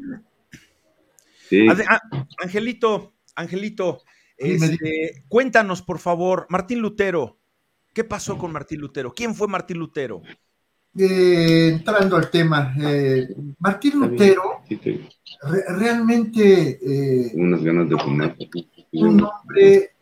sí. 1.50 1.68
Ah, 1.68 2.00
Angelito, 2.44 3.14
Angelito, 3.36 4.04
este, 4.38 5.24
cuéntanos, 5.28 5.82
por 5.82 5.98
favor, 5.98 6.46
Martín 6.50 6.80
Lutero. 6.80 7.40
¿Qué 7.92 8.04
pasó 8.04 8.38
con 8.38 8.52
Martín 8.52 8.82
Lutero? 8.82 9.14
¿Quién 9.14 9.34
fue 9.34 9.48
Martín 9.48 9.80
Lutero? 9.80 10.22
Eh, 10.96 11.70
entrando 11.70 12.18
al 12.18 12.30
tema, 12.30 12.76
eh, 12.80 13.28
Martín 13.58 14.00
Lutero 14.00 14.62
realmente 15.70 16.80
eh, 16.80 17.32
unas 17.34 17.64
ganas 17.64 17.90
de 17.90 17.98
fumar. 17.98 18.38
Un 18.92 19.24
hombre 19.24 19.96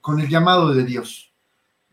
con 0.00 0.20
el 0.20 0.28
llamado 0.28 0.72
de 0.72 0.84
Dios. 0.84 1.33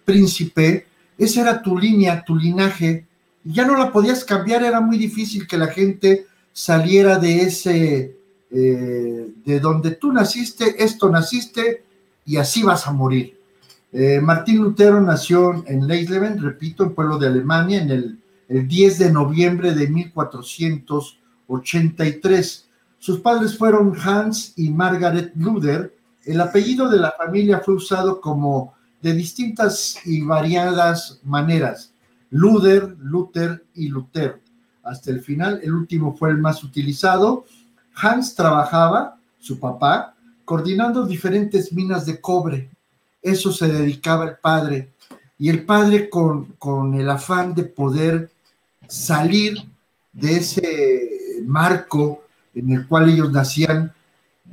príncipe, 0.04 0.88
esa 1.17 1.41
era 1.41 1.62
tu 1.62 1.78
línea, 1.78 2.24
tu 2.24 2.36
linaje. 2.36 3.06
Ya 3.43 3.65
no 3.65 3.78
la 3.78 3.91
podías 3.91 4.24
cambiar, 4.24 4.63
era 4.63 4.82
muy 4.82 4.98
difícil 4.98 5.48
que 5.48 5.58
la 5.58 5.67
gente 5.67 6.28
saliera 6.54 7.17
de 7.17 7.41
ese, 7.41 8.15
eh, 8.52 9.28
de 9.46 9.60
donde 9.60 9.91
tú 9.91 10.12
naciste, 10.12 10.84
esto 10.84 11.10
naciste 11.10 11.84
y 12.26 12.38
así 12.38 12.63
vas 12.63 12.88
a 12.88 12.91
morir. 12.91 13.37
Eh, 13.91 14.21
Martín 14.21 14.58
Lutero 14.58 15.02
nació 15.02 15.65
en 15.67 15.88
Leisleben, 15.88 16.39
repito, 16.41 16.84
en 16.84 16.93
pueblo 16.93 17.17
de 17.17 17.28
Alemania, 17.28 17.82
en 17.82 17.89
el, 17.89 18.19
el 18.50 18.67
10 18.67 19.00
de 19.00 19.12
noviembre 19.12 19.73
de 19.73 19.88
1483. 19.88 22.67
Sus 23.00 23.19
padres 23.19 23.58
fueron 23.58 23.95
Hans 23.97 24.54
y 24.58 24.69
Margaret 24.69 25.32
Luther. 25.36 25.95
El 26.26 26.41
apellido 26.41 26.89
de 26.89 27.00
la 27.00 27.13
familia 27.17 27.60
fue 27.60 27.76
usado 27.76 28.19
como 28.19 28.76
de 29.02 29.13
distintas 29.13 29.97
y 30.06 30.21
variadas 30.21 31.21
maneras. 31.23 31.93
Luther, 32.30 32.95
Luther 33.00 33.65
y 33.73 33.88
Luther 33.88 34.41
hasta 34.84 35.12
el 35.12 35.21
final. 35.21 35.62
El 35.63 35.73
último 35.73 36.15
fue 36.15 36.32
el 36.32 36.38
más 36.38 36.63
utilizado. 36.63 37.45
Hans 37.95 38.36
trabajaba, 38.36 39.17
su 39.39 39.60
papá, 39.60 40.15
coordinando 40.45 41.06
diferentes 41.06 41.73
minas 41.73 42.06
de 42.06 42.19
cobre. 42.19 42.69
Eso 43.28 43.52
se 43.52 43.68
dedicaba 43.68 44.26
el 44.26 44.38
padre. 44.38 44.90
Y 45.38 45.50
el 45.50 45.66
padre 45.66 46.10
con, 46.10 46.46
con 46.58 46.94
el 46.96 47.10
afán 47.10 47.54
de 47.54 47.63
poder 47.63 48.32
salir 48.88 49.58
de 50.13 50.38
ese 50.38 51.42
marco 51.46 52.24
en 52.56 52.72
el 52.72 52.88
cual 52.88 53.10
ellos 53.10 53.32
nacían, 53.32 53.94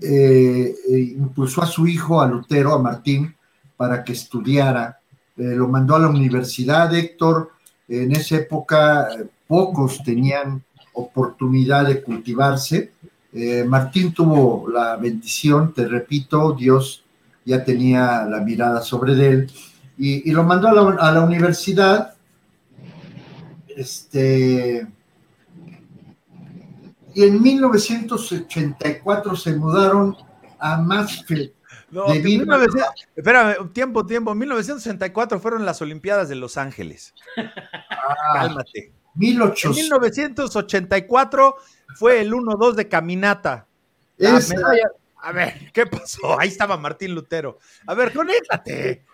eh, 0.01 0.75
eh, 0.91 0.99
impulsó 1.17 1.63
a 1.63 1.67
su 1.67 1.87
hijo, 1.87 2.21
a 2.21 2.29
Lutero, 2.29 2.75
a 2.75 2.83
Martín, 2.83 3.35
para 3.77 4.05
que 4.05 4.13
estudiara. 4.13 4.99
Eh, 5.37 5.55
lo 5.55 5.69
mandó 5.69 5.97
a 5.97 6.01
la 6.01 6.09
universidad, 6.09 6.95
Héctor. 6.95 7.53
En 7.89 8.13
esa 8.13 8.37
época 8.37 9.09
pocos 9.47 10.03
tenían 10.03 10.63
oportunidad 10.95 11.87
de 11.87 12.03
cultivarse. 12.03 12.93
Eh, 13.33 13.65
Martín 13.67 14.13
tuvo 14.13 14.69
la 14.71 14.97
bendición, 14.97 15.73
te 15.73 15.87
repito, 15.87 16.53
Dios 16.53 17.04
ya 17.45 17.65
tenía 17.65 18.25
la 18.25 18.41
mirada 18.41 18.81
sobre 18.81 19.13
él 19.27 19.51
y, 19.97 20.31
lo 20.33 20.43
mandó 20.43 20.69
a 20.69 21.13
la, 21.13 21.21
universidad. 21.21 22.15
Este, 23.69 24.87
y 27.15 27.23
en 27.23 27.43
1984 27.43 29.37
se 29.37 29.55
mudaron 29.55 30.17
a 30.59 30.79
Mansfield. 30.79 31.53
No, 31.91 32.07
espérame, 33.15 33.73
tiempo, 33.73 34.05
tiempo. 34.05 34.33
En 34.33 34.39
1964 34.39 35.39
fueron 35.39 35.65
las 35.65 35.81
Olimpiadas 35.81 36.29
de 36.29 36.35
Los 36.35 36.57
Ángeles. 36.57 37.15
Ah. 37.37 38.33
Cálmate. 38.35 38.87
En 38.87 38.93
1984 39.15 41.55
fue 41.97 42.21
el 42.21 42.33
1-2 42.33 42.75
de 42.75 42.89
caminata. 42.89 43.69
A 45.25 45.33
ver, 45.33 45.73
¿qué 45.73 45.87
pasó? 45.87 46.21
Ahí 46.41 46.49
estaba 46.49 46.77
Martín 46.77 47.15
Lutero. 47.15 47.59
A 47.87 47.95
ver, 47.95 48.13
conéctate. 48.13 49.05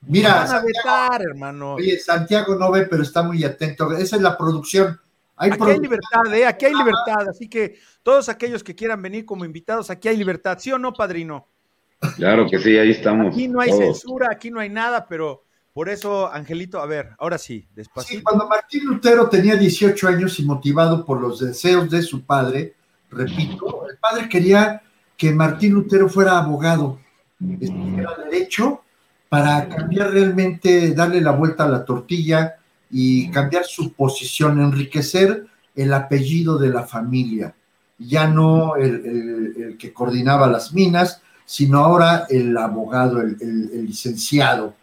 Mira, 0.00 0.46
Santiago, 0.46 1.14
hermano. 1.20 1.74
Oye, 1.74 1.98
Santiago 1.98 2.54
no 2.54 2.70
ve, 2.70 2.86
pero 2.86 3.02
está 3.02 3.22
muy 3.22 3.44
atento. 3.44 3.92
Esa 3.92 4.16
es 4.16 4.22
la 4.22 4.38
producción. 4.38 4.98
Hay 5.36 5.50
aquí 5.50 5.62
hay 5.62 5.80
libertad, 5.80 6.32
¿eh? 6.32 6.46
Aquí 6.46 6.64
hay 6.64 6.74
libertad. 6.74 7.28
Así 7.28 7.46
que 7.48 7.78
todos 8.02 8.30
aquellos 8.30 8.64
que 8.64 8.74
quieran 8.74 9.02
venir 9.02 9.26
como 9.26 9.44
invitados, 9.44 9.90
aquí 9.90 10.08
hay 10.08 10.16
libertad. 10.16 10.56
¿Sí 10.58 10.72
o 10.72 10.78
no, 10.78 10.94
padrino? 10.94 11.46
Claro 12.16 12.46
que 12.48 12.58
sí, 12.58 12.78
ahí 12.78 12.92
estamos. 12.92 13.34
Aquí 13.34 13.46
no 13.48 13.60
hay 13.60 13.72
censura, 13.72 14.28
aquí 14.30 14.50
no 14.50 14.60
hay 14.60 14.70
nada, 14.70 15.06
pero 15.06 15.43
por 15.74 15.88
eso, 15.88 16.32
Angelito, 16.32 16.80
a 16.80 16.86
ver, 16.86 17.10
ahora 17.18 17.36
sí, 17.36 17.66
despacito. 17.74 18.18
Sí, 18.18 18.22
cuando 18.22 18.48
Martín 18.48 18.86
Lutero 18.86 19.28
tenía 19.28 19.56
18 19.56 20.08
años 20.08 20.38
y 20.38 20.44
motivado 20.44 21.04
por 21.04 21.20
los 21.20 21.40
deseos 21.40 21.90
de 21.90 22.00
su 22.02 22.24
padre, 22.24 22.74
repito, 23.10 23.86
el 23.90 23.98
padre 23.98 24.28
quería 24.28 24.82
que 25.16 25.32
Martín 25.32 25.74
Lutero 25.74 26.08
fuera 26.08 26.38
abogado, 26.38 27.00
estudiara 27.60 28.14
derecho 28.24 28.82
para 29.28 29.68
cambiar 29.68 30.12
realmente, 30.12 30.94
darle 30.94 31.20
la 31.20 31.32
vuelta 31.32 31.64
a 31.64 31.68
la 31.68 31.84
tortilla 31.84 32.56
y 32.90 33.30
cambiar 33.30 33.64
su 33.64 33.92
posición, 33.92 34.60
enriquecer 34.60 35.46
el 35.74 35.92
apellido 35.92 36.56
de 36.56 36.68
la 36.68 36.84
familia, 36.84 37.54
ya 37.98 38.28
no 38.28 38.76
el 38.76 39.76
que 39.78 39.92
coordinaba 39.92 40.46
las 40.46 40.72
minas, 40.72 41.20
sino 41.44 41.78
ahora 41.78 42.26
el 42.30 42.56
abogado, 42.56 43.20
el, 43.20 43.86
licenciado. 43.86 44.74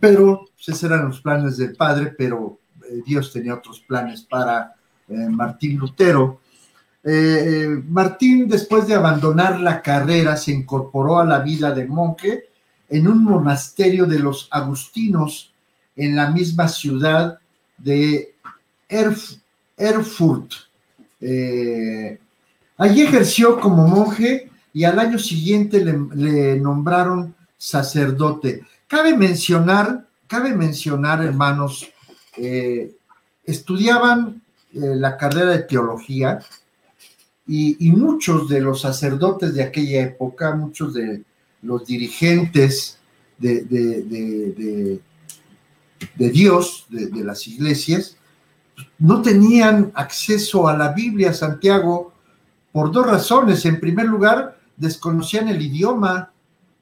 Pero 0.00 0.46
pues, 0.54 0.68
esos 0.68 0.84
eran 0.84 1.06
los 1.06 1.20
planes 1.20 1.56
del 1.56 1.74
padre, 1.74 2.14
pero 2.16 2.58
eh, 2.84 3.02
Dios 3.06 3.32
tenía 3.32 3.54
otros 3.54 3.80
planes 3.80 4.22
para 4.22 4.74
eh, 5.08 5.14
Martín 5.28 5.78
Lutero. 5.78 6.40
Eh, 7.04 7.82
Martín, 7.88 8.48
después 8.48 8.86
de 8.86 8.94
abandonar 8.94 9.60
la 9.60 9.80
carrera, 9.82 10.36
se 10.36 10.52
incorporó 10.52 11.18
a 11.18 11.24
la 11.24 11.40
vida 11.40 11.72
de 11.72 11.86
monje 11.86 12.44
en 12.88 13.08
un 13.08 13.22
monasterio 13.22 14.06
de 14.06 14.18
los 14.18 14.48
agustinos 14.50 15.52
en 15.94 16.16
la 16.16 16.30
misma 16.30 16.68
ciudad 16.68 17.38
de 17.76 18.34
Erfurt. 18.88 20.52
allí 22.78 23.02
ejerció 23.02 23.60
como 23.60 23.86
monje 23.86 24.48
y 24.72 24.84
al 24.84 24.98
año 24.98 25.18
siguiente 25.18 25.84
le, 25.84 26.56
nombraron 26.60 27.34
sacerdote. 27.56 28.62
Cabe 28.88 29.14
mencionar, 29.14 30.08
cabe 30.26 30.54
mencionar, 30.54 31.22
hermanos, 31.22 31.86
eh, 32.38 32.96
estudiaban 33.44 34.40
eh, 34.72 34.80
la 34.96 35.18
carrera 35.18 35.50
de 35.50 35.62
teología 35.64 36.38
y, 37.46 37.90
muchos 37.92 38.48
de 38.48 38.60
los 38.60 38.80
sacerdotes 38.80 39.54
de 39.54 39.62
aquella 39.62 40.02
época, 40.02 40.54
muchos 40.54 40.94
de 40.94 41.22
los 41.62 41.86
dirigentes 41.86 42.98
de, 43.38 45.00
Dios, 46.16 46.86
de, 46.88 47.24
las 47.24 47.46
iglesias, 47.46 48.16
no 48.98 49.20
tenían 49.22 49.92
acceso 49.94 50.66
a 50.66 50.76
la 50.76 50.92
Biblia, 50.92 51.32
Santiago, 51.34 52.12
por 52.72 52.90
dos 52.92 53.06
razones. 53.06 53.64
En 53.64 53.80
primer 53.80 54.06
lugar, 54.06 54.58
desconocían 54.76 55.48
el 55.48 55.60
idioma, 55.60 56.32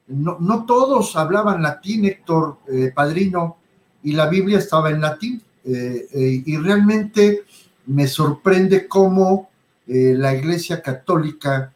no, 0.08 0.64
todos 0.66 1.16
hablaban 1.16 1.62
latín, 1.62 2.04
Héctor 2.04 2.58
eh, 2.68 2.92
Padrino, 2.94 3.58
y 4.02 4.12
la 4.12 4.28
Biblia 4.28 4.58
estaba 4.58 4.90
en 4.90 5.00
latín. 5.00 5.42
Eh, 5.64 6.06
eh, 6.12 6.42
y 6.46 6.56
realmente 6.58 7.44
me 7.86 8.06
sorprende 8.06 8.86
cómo 8.86 9.50
la 9.88 10.34
Iglesia 10.34 10.82
Católica 10.82 11.72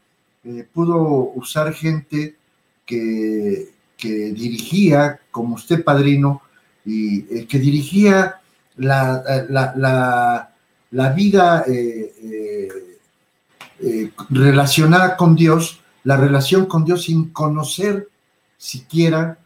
pudo 0.72 1.30
usar 1.36 1.72
gente 1.72 2.34
que, 2.84 3.68
que, 3.96 4.32
dirigía, 4.32 5.20
como 5.30 5.54
usted, 5.54 5.84
Padrino, 5.84 6.42
y 6.84 7.44
que 7.44 7.60
dirigía 7.60 8.40
la, 8.76 9.22
la, 9.48 10.50
la 10.90 11.12
vida 11.12 11.64
relacionada 14.30 15.16
con 15.16 15.36
Dios 15.36 15.80
la 16.04 16.16
relación 16.16 16.66
con 16.66 16.84
Dios 16.84 17.04
sin 17.04 17.30
conocer 17.30 18.08
siquiera 18.60 19.38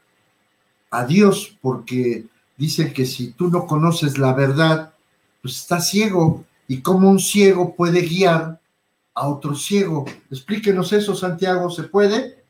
a 0.90 1.06
Dios, 1.06 1.56
porque 1.62 2.24
dicen 2.56 2.92
que 2.92 3.06
si 3.06 3.32
tú 3.32 3.48
no 3.48 3.64
conoces 3.64 4.18
la 4.18 4.34
verdad, 4.34 4.92
pues 5.40 5.56
estás 5.56 5.88
ciego 5.88 6.44
y 6.66 6.82
cómo 6.82 7.08
un 7.08 7.20
ciego 7.20 7.76
puede 7.76 8.00
guiar 8.00 8.58
a 9.14 9.28
otro 9.28 9.54
ciego. 9.54 10.04
Explíquenos 10.30 10.92
eso, 10.92 11.14
Santiago, 11.14 11.70
¿se 11.70 11.84
puede? 11.84 12.42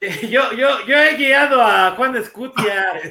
Yo, 0.30 0.52
yo, 0.52 0.86
yo 0.86 0.94
he 0.94 1.16
guiado 1.16 1.60
a 1.60 1.92
Juan 1.92 2.16
Escutia. 2.16 2.86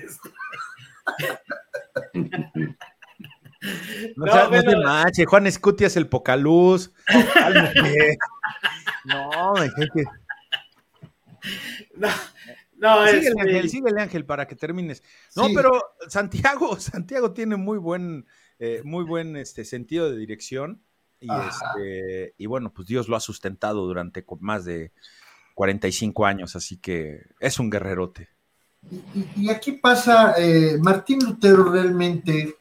No, 4.16 4.28
no, 4.28 4.50
no 4.52 4.62
te 4.62 4.76
manches, 4.76 5.26
Juan 5.26 5.48
Escutia 5.48 5.88
es 5.88 5.98
el 5.98 6.08
Pocaluz. 6.08 6.92
no, 9.06 9.56
gente. 9.56 10.04
No, 11.98 12.10
no, 12.78 13.08
síguele, 13.08 13.28
este... 13.28 13.42
Ángel, 13.42 13.70
síguele, 13.70 14.02
Ángel, 14.02 14.26
para 14.26 14.48
que 14.48 14.56
termines. 14.56 15.02
No, 15.36 15.48
sí. 15.48 15.54
pero 15.56 15.82
Santiago, 16.10 16.78
Santiago 16.80 17.32
tiene 17.32 17.56
muy 17.56 17.78
buen, 17.78 18.26
eh, 18.60 18.82
muy 18.84 19.06
buen 19.06 19.38
este, 19.38 19.64
sentido 19.64 20.12
de 20.12 20.18
dirección. 20.18 20.82
Y, 21.22 21.30
este, 21.32 22.36
y 22.38 22.46
bueno, 22.46 22.74
pues 22.74 22.88
Dios 22.88 23.08
lo 23.08 23.16
ha 23.16 23.22
sustentado 23.22 23.86
durante 23.86 24.26
más 24.42 24.66
de 24.66 24.92
45 25.56 26.26
años, 26.26 26.56
así 26.56 26.78
que 26.78 27.22
es 27.40 27.58
un 27.60 27.70
guerrerote. 27.70 28.30
Y, 28.92 29.46
y 29.46 29.50
aquí 29.50 29.74
pasa, 29.74 30.36
eh, 30.38 30.78
Martín 30.80 31.20
Lutero 31.24 31.72
realmente, 31.72 32.56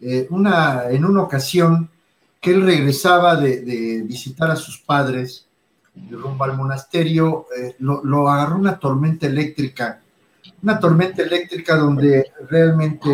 eh, 0.00 0.26
una, 0.30 0.88
en 0.90 1.04
una 1.04 1.22
ocasión 1.22 1.90
que 2.40 2.52
él 2.52 2.62
regresaba 2.64 3.36
de, 3.36 3.60
de, 3.60 4.02
visitar 4.02 4.50
a 4.50 4.56
sus 4.56 4.78
padres, 4.78 5.47
rumbo 6.10 6.44
al 6.44 6.56
monasterio, 6.56 7.46
eh, 7.56 7.76
lo, 7.80 8.04
lo, 8.04 8.28
agarró 8.28 8.56
una 8.56 8.78
tormenta 8.78 9.26
eléctrica, 9.26 10.00
una 10.62 10.78
tormenta 10.78 11.22
eléctrica 11.22 11.76
donde 11.76 12.30
realmente 12.48 13.08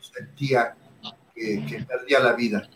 sentía 0.00 0.74
que, 1.34 1.64
que 1.66 1.84
perdía 1.84 2.20
la 2.20 2.32
vida. 2.32 2.68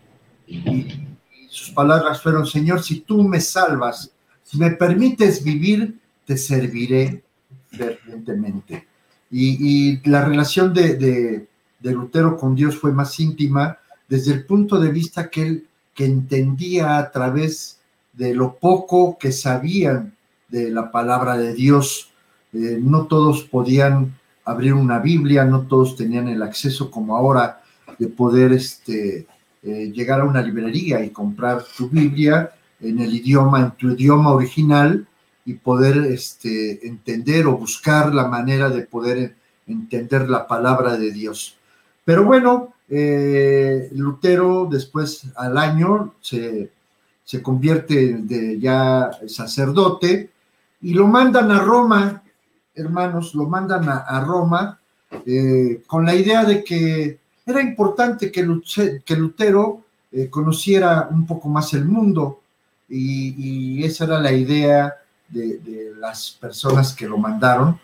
Y, 0.47 0.57
y 0.57 1.09
sus 1.49 1.71
palabras 1.71 2.23
fueron, 2.23 2.47
Señor, 2.47 2.83
si 2.83 3.01
tú 3.01 3.23
me 3.23 3.41
salvas, 3.41 4.11
si 4.43 4.59
me 4.59 4.71
permites 4.73 5.43
vivir, 5.43 5.99
te 6.25 6.37
serviré 6.37 7.23
fervientemente. 7.71 8.87
Y, 9.31 9.57
y, 9.61 10.09
la 10.09 10.25
relación 10.25 10.75
de, 10.75 10.97
de, 10.97 11.49
de, 11.79 11.93
Lutero 11.93 12.37
con 12.37 12.55
Dios 12.55 12.77
fue 12.77 12.93
más 12.93 13.19
íntima 13.21 13.79
desde 14.09 14.33
el 14.33 14.45
punto 14.45 14.81
de 14.81 14.91
vista 14.91 15.31
que 15.31 15.43
él 15.43 15.67
que 15.95 16.05
entendía 16.05 16.99
a 16.99 17.11
través 17.11 17.80
de 18.21 18.35
lo 18.35 18.57
poco 18.57 19.17
que 19.19 19.33
sabían 19.33 20.13
de 20.51 20.71
la 20.71 20.93
palabra 20.93 21.39
de 21.39 21.55
Dios. 21.55 22.11
Eh, 22.53 22.79
no 22.79 23.07
todos 23.07 23.45
podían 23.45 24.15
abrir 24.45 24.75
una 24.75 24.99
Biblia, 24.99 25.47
no 25.47 25.63
todos 25.63 25.97
tenían 25.97 26.29
el 26.29 26.43
acceso 26.43 26.91
como 26.91 27.17
ahora 27.17 27.63
de 27.99 28.09
poder 28.09 28.53
este, 28.53 29.27
eh, 29.63 29.91
llegar 29.91 30.21
a 30.21 30.25
una 30.25 30.43
librería 30.43 31.03
y 31.03 31.09
comprar 31.09 31.65
tu 31.75 31.89
Biblia 31.89 32.53
en 32.79 32.99
el 32.99 33.15
idioma, 33.15 33.61
en 33.61 33.71
tu 33.71 33.93
idioma 33.93 34.35
original 34.35 35.07
y 35.47 35.55
poder 35.55 35.97
este, 36.13 36.87
entender 36.87 37.47
o 37.47 37.57
buscar 37.57 38.13
la 38.13 38.29
manera 38.29 38.69
de 38.69 38.83
poder 38.83 39.35
entender 39.67 40.29
la 40.29 40.47
palabra 40.47 40.99
de 40.99 41.11
Dios. 41.11 41.57
Pero 42.05 42.25
bueno, 42.25 42.75
eh, 42.91 43.89
Lutero 43.95 44.69
después 44.71 45.25
al 45.37 45.57
año 45.57 46.17
se, 46.21 46.71
se 47.31 47.41
convierte 47.41 48.15
de 48.23 48.59
ya 48.59 49.09
sacerdote 49.29 50.31
y 50.83 50.95
lo 50.95 51.07
mandan 51.07 51.53
a 51.53 51.61
Roma, 51.61 52.25
hermanos, 52.75 53.37
lo 53.37 53.47
mandan 53.47 53.89
a, 53.89 54.21
Roma 54.27 54.81
eh, 55.25 55.81
con 55.87 56.05
la 56.05 56.17
idea 56.17 56.43
de 56.45 56.65
que 56.65 57.21
era 57.47 57.63
importante 57.63 58.33
que, 58.33 58.45
que 59.05 59.15
Lutero 59.15 59.85
eh, 60.11 60.29
conociera 60.29 61.07
un 61.09 61.25
poco 61.25 61.49
más 61.49 61.73
el 61.73 61.85
mundo 61.85 62.41
y, 62.89 63.85
esa 63.85 64.07
era 64.07 64.19
la 64.19 64.33
idea 64.33 64.93
de, 65.29 65.59
de, 65.59 65.93
las 66.01 66.33
personas 66.33 66.93
que 66.93 67.07
lo 67.07 67.17
mandaron, 67.17 67.79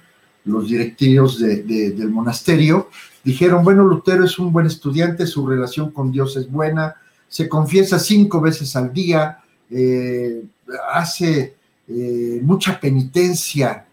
los 0.45 0.67
directivos 0.67 1.39
de, 1.39 1.63
del 1.63 2.11
monasterio, 2.11 2.91
dijeron, 3.23 3.63
bueno, 3.63 3.85
Lutero 3.85 4.25
es 4.25 4.41
un 4.41 4.53
buen 4.53 4.67
estudiante, 4.67 5.25
su 5.25 5.47
relación 5.47 5.93
con 5.93 6.11
Dios 6.11 6.37
es 6.37 6.51
buena, 6.51 6.97
se 7.29 7.49
confiesa 7.49 7.99
cinco 7.99 8.41
veces 8.41 8.75
al 8.77 8.93
día, 8.93 9.39
eh, 9.71 10.45
hace 10.93 11.57
eh, 11.89 12.41
mucha 12.43 12.79
penitencia. 12.79 13.87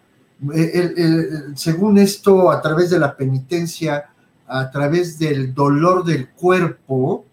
El, 0.52 0.94
el, 0.98 1.56
según 1.56 1.98
esto, 1.98 2.50
a 2.50 2.60
través 2.60 2.90
de 2.90 2.98
la 2.98 3.16
penitencia, 3.16 4.10
a 4.46 4.70
través 4.70 5.18
del 5.18 5.54
dolor 5.54 6.04
del 6.04 6.28
cuerpo, 6.28 7.24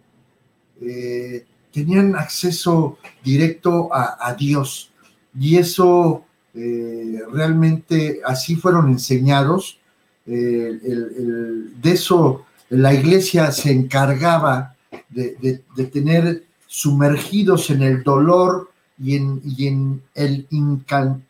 eh, 0.82 1.46
tenían 1.72 2.16
acceso 2.16 2.98
directo 3.24 3.90
a, 3.94 4.36
Dios. 4.38 4.92
Y 5.40 5.58
eso 5.58 6.26
eh, 6.54 7.20
realmente 7.32 8.22
así 8.26 8.56
fueron 8.56 8.90
enseñados. 8.90 9.80
Eh, 10.26 10.80
el, 10.84 11.82
de 11.82 11.92
eso 11.92 12.46
la 12.70 12.94
iglesia 12.94 13.52
se 13.52 13.72
encargaba 13.72 14.76
de, 15.10 15.64
tener 15.92 16.46
sumergidos 16.68 17.70
en 17.70 17.82
el 17.82 18.04
dolor 18.04 18.72
y 18.98 19.16
en, 19.16 19.42
y 19.44 19.68
en 19.68 20.04
el 20.16 20.48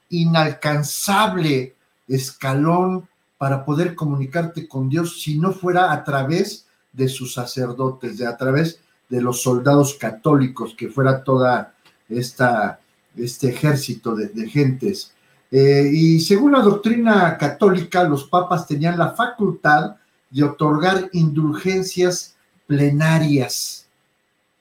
inalcanzable 0.09 1.75
escalón 2.07 3.07
para 3.37 3.65
poder 3.65 3.95
comunicarte 3.95 4.67
con 4.67 4.89
Dios 4.89 5.21
si 5.21 5.39
no 5.39 5.51
fuera 5.51 5.91
a 5.91 6.03
través 6.03 6.65
de 6.93 7.07
sus 7.07 7.33
sacerdotes, 7.33 8.17
de 8.17 8.27
a 8.27 8.37
través 8.37 8.79
de 9.09 9.21
los 9.21 9.41
soldados 9.41 9.95
católicos, 9.95 10.75
que 10.77 10.89
fuera 10.89 11.23
toda 11.23 11.73
esta 12.07 12.79
este 13.17 13.49
ejército 13.49 14.15
de, 14.15 14.27
de 14.27 14.49
gentes. 14.49 15.13
Eh, 15.51 15.89
y 15.91 16.19
según 16.21 16.53
la 16.53 16.61
doctrina 16.61 17.37
católica, 17.37 18.03
los 18.03 18.23
papas 18.25 18.67
tenían 18.67 18.97
la 18.97 19.11
facultad 19.11 19.95
de 20.29 20.43
otorgar 20.43 21.09
indulgencias 21.11 22.35
plenarias. 22.71 23.85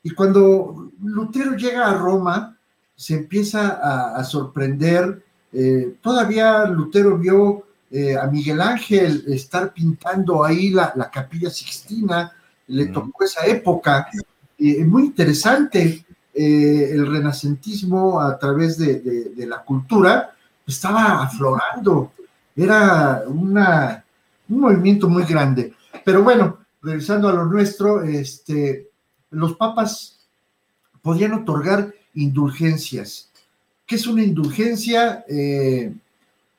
Y 0.02 0.10
cuando 0.10 0.90
Lutero 1.00 1.54
llega 1.54 1.88
a 1.88 1.94
Roma, 1.94 2.56
se 2.96 3.14
empieza 3.14 3.78
a, 3.80 4.16
a 4.16 4.24
sorprender. 4.24 5.22
Eh, 5.52 5.94
todavía 6.02 6.64
Lutero 6.64 7.16
vio 7.16 7.66
eh, 7.88 8.16
a 8.16 8.26
Miguel 8.26 8.60
Ángel 8.60 9.22
estar 9.28 9.72
pintando 9.72 10.42
ahí 10.42 10.70
la, 10.70 10.92
la 10.96 11.08
capilla 11.08 11.50
sixtina, 11.50 12.32
le 12.66 12.86
tocó 12.86 13.22
esa 13.22 13.46
época. 13.46 14.08
muy 14.86 15.04
interesante 15.04 16.04
eh, 16.34 16.88
el 16.90 17.06
renacentismo 17.06 18.20
a 18.20 18.36
través 18.40 18.76
de, 18.76 18.98
de, 18.98 19.24
de, 19.36 19.46
la 19.46 19.62
cultura 19.62 20.34
estaba 20.66 21.22
aflorando, 21.22 22.12
era 22.56 23.22
una, 23.28 24.04
un 24.48 24.60
movimiento 24.60 25.08
muy 25.08 25.22
grande. 25.24 25.74
Pero 26.04 26.24
bueno, 26.24 26.59
regresando 26.82 27.28
a 27.28 27.32
lo 27.32 27.44
nuestro, 27.46 28.02
este, 28.02 28.88
los 29.30 29.56
papas 29.56 30.20
podían 31.02 31.34
otorgar 31.34 31.94
indulgencias. 32.14 33.30
¿Qué 33.86 33.96
es 33.96 34.06
una 34.06 34.22
indulgencia? 34.22 35.24
Eh, 35.28 35.92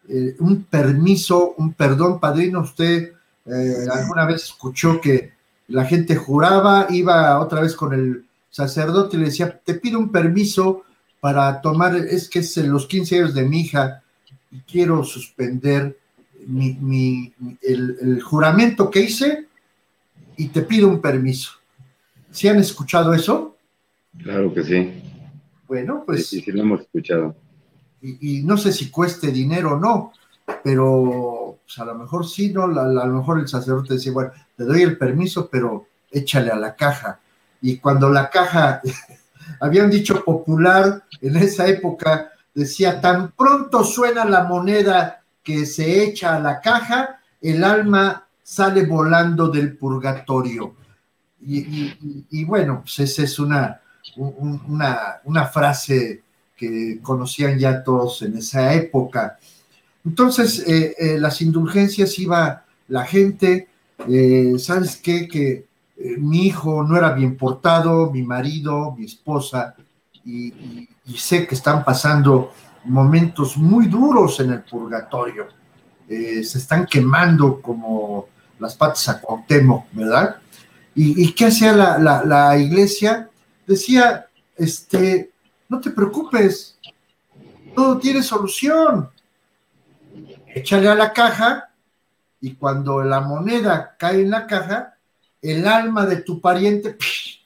eh, 0.10 0.36
un 0.40 0.64
permiso, 0.64 1.54
un 1.58 1.74
perdón, 1.74 2.20
padrino. 2.20 2.62
Usted 2.62 3.14
eh, 3.46 3.86
alguna 3.92 4.26
vez 4.26 4.44
escuchó 4.44 5.00
que 5.00 5.32
la 5.68 5.86
gente 5.86 6.16
juraba, 6.16 6.88
iba 6.90 7.40
otra 7.40 7.62
vez 7.62 7.76
con 7.76 7.94
el 7.94 8.26
sacerdote 8.50 9.16
y 9.16 9.20
le 9.22 9.26
decía, 9.28 9.60
te 9.64 9.76
pido 9.76 10.00
un 10.00 10.12
permiso 10.12 10.84
para 11.22 11.62
tomar, 11.62 11.96
es 11.96 12.28
que 12.28 12.40
es 12.40 12.58
los 12.58 12.88
15 12.88 13.16
años 13.16 13.34
de 13.34 13.44
mi 13.44 13.62
hija 13.62 14.04
y 14.52 14.60
quiero 14.62 15.04
suspender 15.04 15.98
mi, 16.48 16.74
mi, 16.74 17.34
el, 17.62 17.98
el, 18.02 18.22
juramento 18.22 18.90
que 18.90 19.02
hice 19.02 19.48
y 20.38 20.48
te 20.50 20.62
pido 20.62 20.88
un 20.88 21.02
permiso. 21.02 21.52
¿Sí 22.32 22.48
han 22.48 22.60
escuchado 22.60 23.14
eso? 23.14 23.58
Claro 24.18 24.54
que 24.54 24.64
sí. 24.64 25.02
Bueno, 25.68 26.04
pues... 26.06 26.28
Sí, 26.28 26.42
sí 26.42 26.52
lo 26.52 26.62
hemos 26.62 26.82
escuchado. 26.82 27.36
Y, 28.02 28.40
y, 28.40 28.44
no 28.44 28.58
sé 28.58 28.72
si 28.72 28.90
cueste 28.90 29.32
dinero 29.32 29.74
o 29.74 29.80
no, 29.80 30.14
pero 30.64 31.60
pues 31.64 31.78
a 31.80 31.86
lo 31.86 31.96
mejor 31.96 32.28
sí, 32.28 32.52
¿no? 32.52 32.64
A, 32.64 32.82
a 32.82 33.06
lo 33.06 33.18
mejor 33.18 33.40
el 33.40 33.48
sacerdote 33.48 33.94
decía, 33.94 34.12
bueno, 34.12 34.32
te 34.58 34.64
doy 34.64 34.82
el 34.82 34.98
permiso, 34.98 35.50
pero 35.52 35.86
échale 36.12 36.50
a 36.50 36.56
la 36.56 36.76
caja 36.76 37.20
y 37.62 37.78
cuando 37.78 38.10
la 38.10 38.30
caja, 38.30 38.82
habían 39.60 39.90
dicho 39.90 40.24
popular 40.26 41.04
en 41.22 41.38
esa 41.38 41.68
época, 41.68 42.32
decía, 42.54 43.00
tan 43.00 43.32
pronto 43.32 43.84
suena 43.84 44.26
la 44.26 44.44
moneda 44.44 45.24
que 45.44 45.66
se 45.66 46.04
echa 46.04 46.36
a 46.36 46.40
la 46.40 46.60
caja, 46.60 47.22
el 47.40 47.64
alma 47.64 48.28
sale 48.52 48.86
volando 48.86 49.48
del 49.48 49.78
purgatorio. 49.78 50.76
Y, 51.40 52.44
bueno, 52.44 52.82
pues 52.82 53.00
esa 53.00 53.24
es 53.24 53.40
una, 53.40 53.80
una, 54.18 55.46
frase 55.46 56.22
que 56.58 57.00
conocían 57.02 57.58
ya 57.58 57.82
todos 57.82 58.22
en 58.24 58.36
esa 58.36 58.74
época. 58.74 59.40
Entonces, 60.04 60.68
eh, 60.68 60.94
eh, 61.00 61.18
las 61.18 61.42
indulgencias 61.42 62.20
iba 62.20 62.66
la 62.90 63.06
gente, 63.06 63.70
eh, 64.10 64.56
¿sabes 64.60 64.98
qué? 64.98 65.30
Que 65.30 65.66
mi 66.18 66.48
hijo 66.48 66.84
no 66.84 66.98
era 66.98 67.14
bien 67.14 67.38
portado, 67.38 68.12
mi 68.12 68.22
marido, 68.22 68.94
mi 68.98 69.06
esposa, 69.06 69.76
y, 70.26 70.90
sé 71.16 71.48
que 71.48 71.56
están 71.56 71.86
pasando 71.86 72.52
momentos 72.84 73.56
muy 73.56 73.88
duros 73.88 74.42
en 74.42 74.52
el 74.52 74.62
purgatorio. 74.62 75.48
Se 76.08 76.58
están 76.58 76.86
quemando 76.86 77.62
como 77.62 78.28
las 78.62 78.76
patas 78.76 79.10
a 79.10 79.20
Cuauhtémoc, 79.20 79.88
¿verdad? 79.92 80.38
¿Y, 80.94 81.32
qué 81.34 81.46
hacía 81.46 81.74
la, 81.74 82.58
iglesia? 82.58 83.30
Decía, 83.66 84.28
este, 84.56 85.32
no 85.68 85.80
te 85.80 85.90
preocupes, 85.90 86.78
todo 87.74 87.98
tiene 87.98 88.22
solución. 88.22 89.10
Échale 90.54 90.90
a 90.90 90.96
la 90.96 91.14
caja 91.14 91.70
y 92.42 92.56
cuando 92.56 93.02
la 93.04 93.22
moneda 93.22 93.96
cae 93.98 94.22
en 94.22 94.30
la 94.30 94.46
caja, 94.46 94.96
el 95.42 95.68
alma 95.68 96.06
de 96.06 96.18
tu 96.18 96.40
pariente 96.42 96.98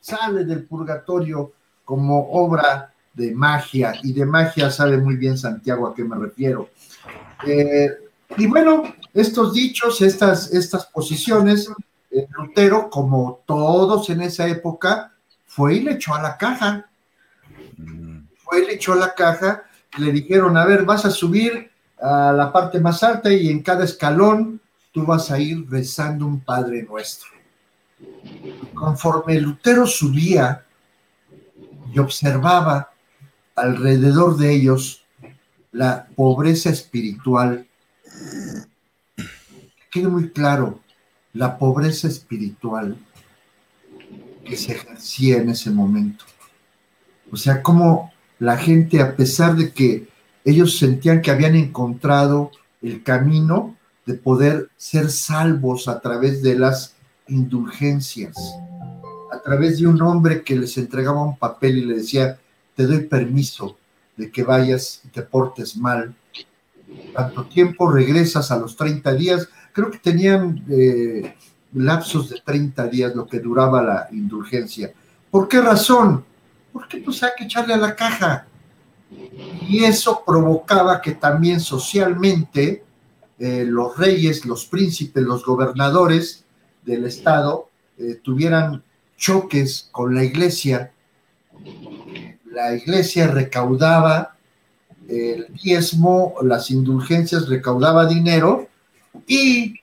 sale 0.02 0.44
del 0.44 0.66
purgatorio 0.66 1.54
como 1.86 2.32
obra 2.32 2.94
de 3.14 3.32
magia, 3.34 3.94
y 4.04 4.12
de 4.12 4.26
magia 4.26 4.70
sabe 4.70 4.98
muy 4.98 5.16
bien 5.16 5.38
Santiago 5.38 5.88
a 5.88 5.96
qué 5.96 6.04
me 6.04 6.18
refiero. 6.18 6.70
Eh, 7.48 7.90
y 8.38 8.48
bueno, 8.48 8.84
estos 9.16 9.54
dichos, 9.54 10.02
estas, 10.02 10.52
estas 10.54 10.88
posiciones, 10.88 11.72
eh, 12.12 12.28
Lutero, 12.32 12.90
como 12.90 13.42
todos 13.46 14.10
en 14.10 14.22
esa 14.22 14.46
época, 14.46 15.14
fue 15.48 15.76
y 15.76 15.80
le 15.80 15.94
echó 15.94 16.14
a 16.14 16.22
la 16.22 16.38
caja. 16.38 16.90
Fue 18.44 18.62
y 18.62 18.66
le 18.66 18.74
echó 18.74 18.92
a 18.92 18.98
la 18.98 19.16
caja, 19.16 19.64
le 19.98 20.12
dijeron, 20.12 20.58
a 20.58 20.66
ver, 20.66 20.84
vas 20.84 21.06
a 21.06 21.12
subir 21.12 21.72
a 21.98 22.34
la 22.34 22.52
parte 22.52 22.82
más 22.82 23.02
alta 23.04 23.32
y 23.32 23.50
en 23.50 23.64
cada 23.64 23.86
escalón 23.86 24.60
tú 24.92 25.06
vas 25.06 25.32
a 25.32 25.40
ir 25.40 25.66
rezando 25.70 26.26
un 26.26 26.42
Padre 26.42 26.84
Nuestro. 26.84 27.30
Conforme 28.74 29.40
Lutero 29.40 29.88
subía 29.88 30.66
y 31.94 32.00
observaba 32.00 32.92
alrededor 33.56 34.36
de 34.36 34.52
ellos 34.52 35.06
la 35.72 36.06
pobreza 36.16 36.70
espiritual, 36.70 37.66
quede 39.96 40.10
muy 40.10 40.30
claro, 40.30 40.82
la 41.32 41.58
pobreza 41.58 42.10
espiritual 42.10 42.98
que 44.44 44.58
se 44.58 44.74
ejercía 44.74 45.38
en 45.38 45.48
ese 45.48 45.70
momento. 45.70 46.26
O 47.32 47.38
sea, 47.38 47.64
como 47.64 48.12
la 48.40 48.58
gente, 48.58 49.00
a 49.00 49.16
pesar 49.16 49.56
de 49.56 49.72
que 49.72 50.10
ellos 50.44 50.78
sentían 50.78 51.22
que 51.22 51.32
habían 51.32 51.56
encontrado 51.56 52.52
el 52.82 53.04
camino 53.04 53.78
de 54.06 54.16
poder 54.16 54.70
ser 54.76 55.10
salvos 55.10 55.88
a 55.88 56.02
través 56.02 56.44
de 56.44 56.60
las 56.60 56.96
indulgencias, 57.30 58.36
a 59.32 59.42
través 59.42 59.80
de 59.80 59.88
un 59.88 60.02
hombre 60.02 60.44
que 60.44 60.58
les 60.58 60.78
entregaba 60.78 61.24
un 61.24 61.38
papel 61.38 61.78
y 61.78 61.86
le 61.86 61.96
decía, 61.96 62.38
te 62.76 62.86
doy 62.86 63.06
permiso 63.06 63.78
de 64.18 64.30
que 64.30 64.44
vayas 64.44 65.00
y 65.06 65.08
te 65.08 65.22
portes 65.22 65.78
mal. 65.78 66.14
Tanto 67.14 67.46
tiempo 67.46 67.90
regresas 67.90 68.52
a 68.52 68.58
los 68.58 68.76
30 68.76 69.14
días, 69.14 69.48
creo 69.76 69.92
que 69.92 69.98
tenían 69.98 70.64
eh, 70.70 71.36
lapsos 71.74 72.30
de 72.30 72.40
30 72.40 72.88
días 72.88 73.14
lo 73.14 73.28
que 73.28 73.42
duraba 73.42 73.84
la 73.84 74.08
indulgencia. 74.14 74.94
¿Por 75.30 75.50
qué 75.50 75.60
razón? 75.60 76.24
Porque 76.72 77.00
pues 77.00 77.22
hay 77.24 77.32
que 77.38 77.44
echarle 77.44 77.74
a 77.74 77.78
la 77.78 77.94
caja. 77.94 78.48
Y 79.68 79.84
eso 79.84 80.24
provocaba 80.26 81.02
que 81.02 81.12
también 81.12 81.60
socialmente 81.60 82.86
eh, 83.38 83.66
los 83.68 83.98
reyes, 83.98 84.46
los 84.46 84.66
príncipes, 84.66 85.22
los 85.22 85.44
gobernadores 85.44 86.46
del 86.86 87.04
Estado 87.04 87.70
eh, 87.98 88.22
tuvieran 88.24 88.82
choques 89.18 89.90
con 89.92 90.16
la 90.16 90.24
iglesia. 90.24 90.94
La 92.50 92.74
iglesia 92.74 93.28
recaudaba 93.28 94.38
el 95.10 95.48
diezmo, 95.62 96.36
las 96.44 96.72
indulgencias 96.72 97.50
recaudaba 97.50 98.06
dinero 98.06 98.70
y 99.28 99.80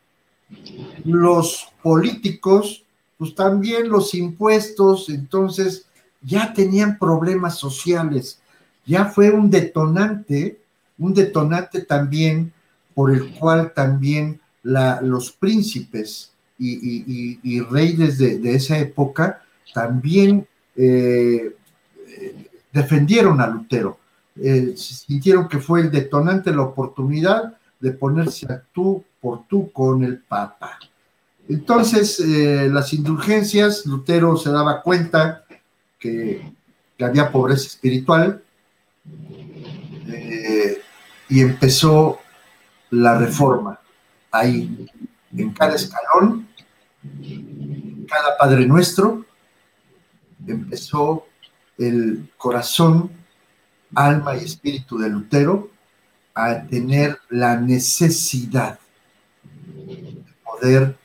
los 1.05 1.68
políticos, 1.83 2.85
pues 3.18 3.35
también 3.35 3.88
los 3.88 4.14
impuestos, 4.14 5.09
entonces 5.09 5.87
ya 6.23 6.53
tenían 6.53 6.99
problemas 6.99 7.59
sociales, 7.59 8.40
ya 8.87 9.07
fue 9.07 9.31
un 9.31 9.51
detonante, 9.51 10.61
un 10.99 11.14
detonante 11.14 11.83
también 11.83 12.53
por 12.95 13.11
el 13.12 13.33
cual 13.35 13.73
también 13.75 14.40
los 14.62 15.33
príncipes 15.33 16.33
y, 16.59 17.61
reyes 17.71 18.18
de, 18.18 18.55
esa 18.55 18.79
época 18.79 19.42
también 19.75 20.47
eh, 20.77 21.57
defendieron 22.73 23.40
a 23.40 23.47
Lutero. 23.47 23.99
Eh, 24.37 24.75
sintieron 24.77 25.49
que 25.49 25.59
fue 25.59 25.81
el 25.83 25.90
detonante, 25.90 26.53
la 26.53 26.62
oportunidad 26.62 27.55
de 27.83 27.90
ponerse 27.90 28.51
a 28.51 28.62
tú 28.73 29.05
por 29.21 29.47
tú 29.49 29.71
con 29.73 30.05
el 30.05 30.21
Papa. 30.21 30.79
Entonces, 31.49 32.21
eh, 32.21 32.68
las 32.73 32.92
indulgencias, 32.92 33.85
Lutero 33.87 34.37
se 34.37 34.51
daba 34.51 34.81
cuenta 34.81 35.45
que, 35.99 36.51
había 37.01 37.33
pobreza 37.33 37.66
espiritual 37.66 38.40
y 41.29 41.40
empezó 41.40 42.21
la 42.90 43.18
reforma 43.18 43.81
ahí, 44.31 44.87
en 45.37 45.51
cada 45.53 45.75
escalón, 45.75 46.47
cada 48.07 48.38
Padre 48.38 48.66
Nuestro, 48.66 49.27
empezó 50.47 51.27
el 51.77 52.31
corazón, 52.37 53.11
alma 53.97 54.37
y 54.37 54.45
espíritu 54.45 54.97
de 54.97 55.11
Lutero 55.11 55.71
a 56.35 56.62
tener 56.62 57.18
la 57.29 57.57
necesidad 57.57 58.79
de 59.53 60.23
poder 60.45 60.97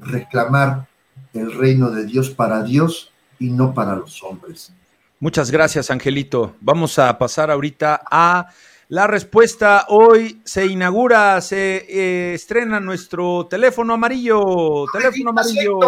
reclamar 0.00 0.86
el 1.32 1.52
reino 1.52 1.90
de 1.90 2.04
Dios 2.06 2.30
para 2.30 2.62
Dios 2.62 3.12
y 3.38 3.50
no 3.50 3.72
para 3.72 3.96
los 3.96 4.22
hombres. 4.22 4.72
Muchas 5.18 5.50
gracias, 5.50 5.90
Angelito. 5.90 6.56
Vamos 6.60 6.98
a 6.98 7.16
pasar 7.18 7.50
ahorita 7.50 8.02
a 8.10 8.48
la 8.90 9.06
respuesta 9.06 9.84
hoy 9.88 10.42
se 10.44 10.66
inaugura, 10.66 11.40
se 11.40 11.86
eh, 11.88 12.34
estrena 12.34 12.80
nuestro 12.80 13.46
teléfono 13.46 13.94
amarillo. 13.94 14.84
Teléfono 14.92 15.30
amarillo. 15.30 15.78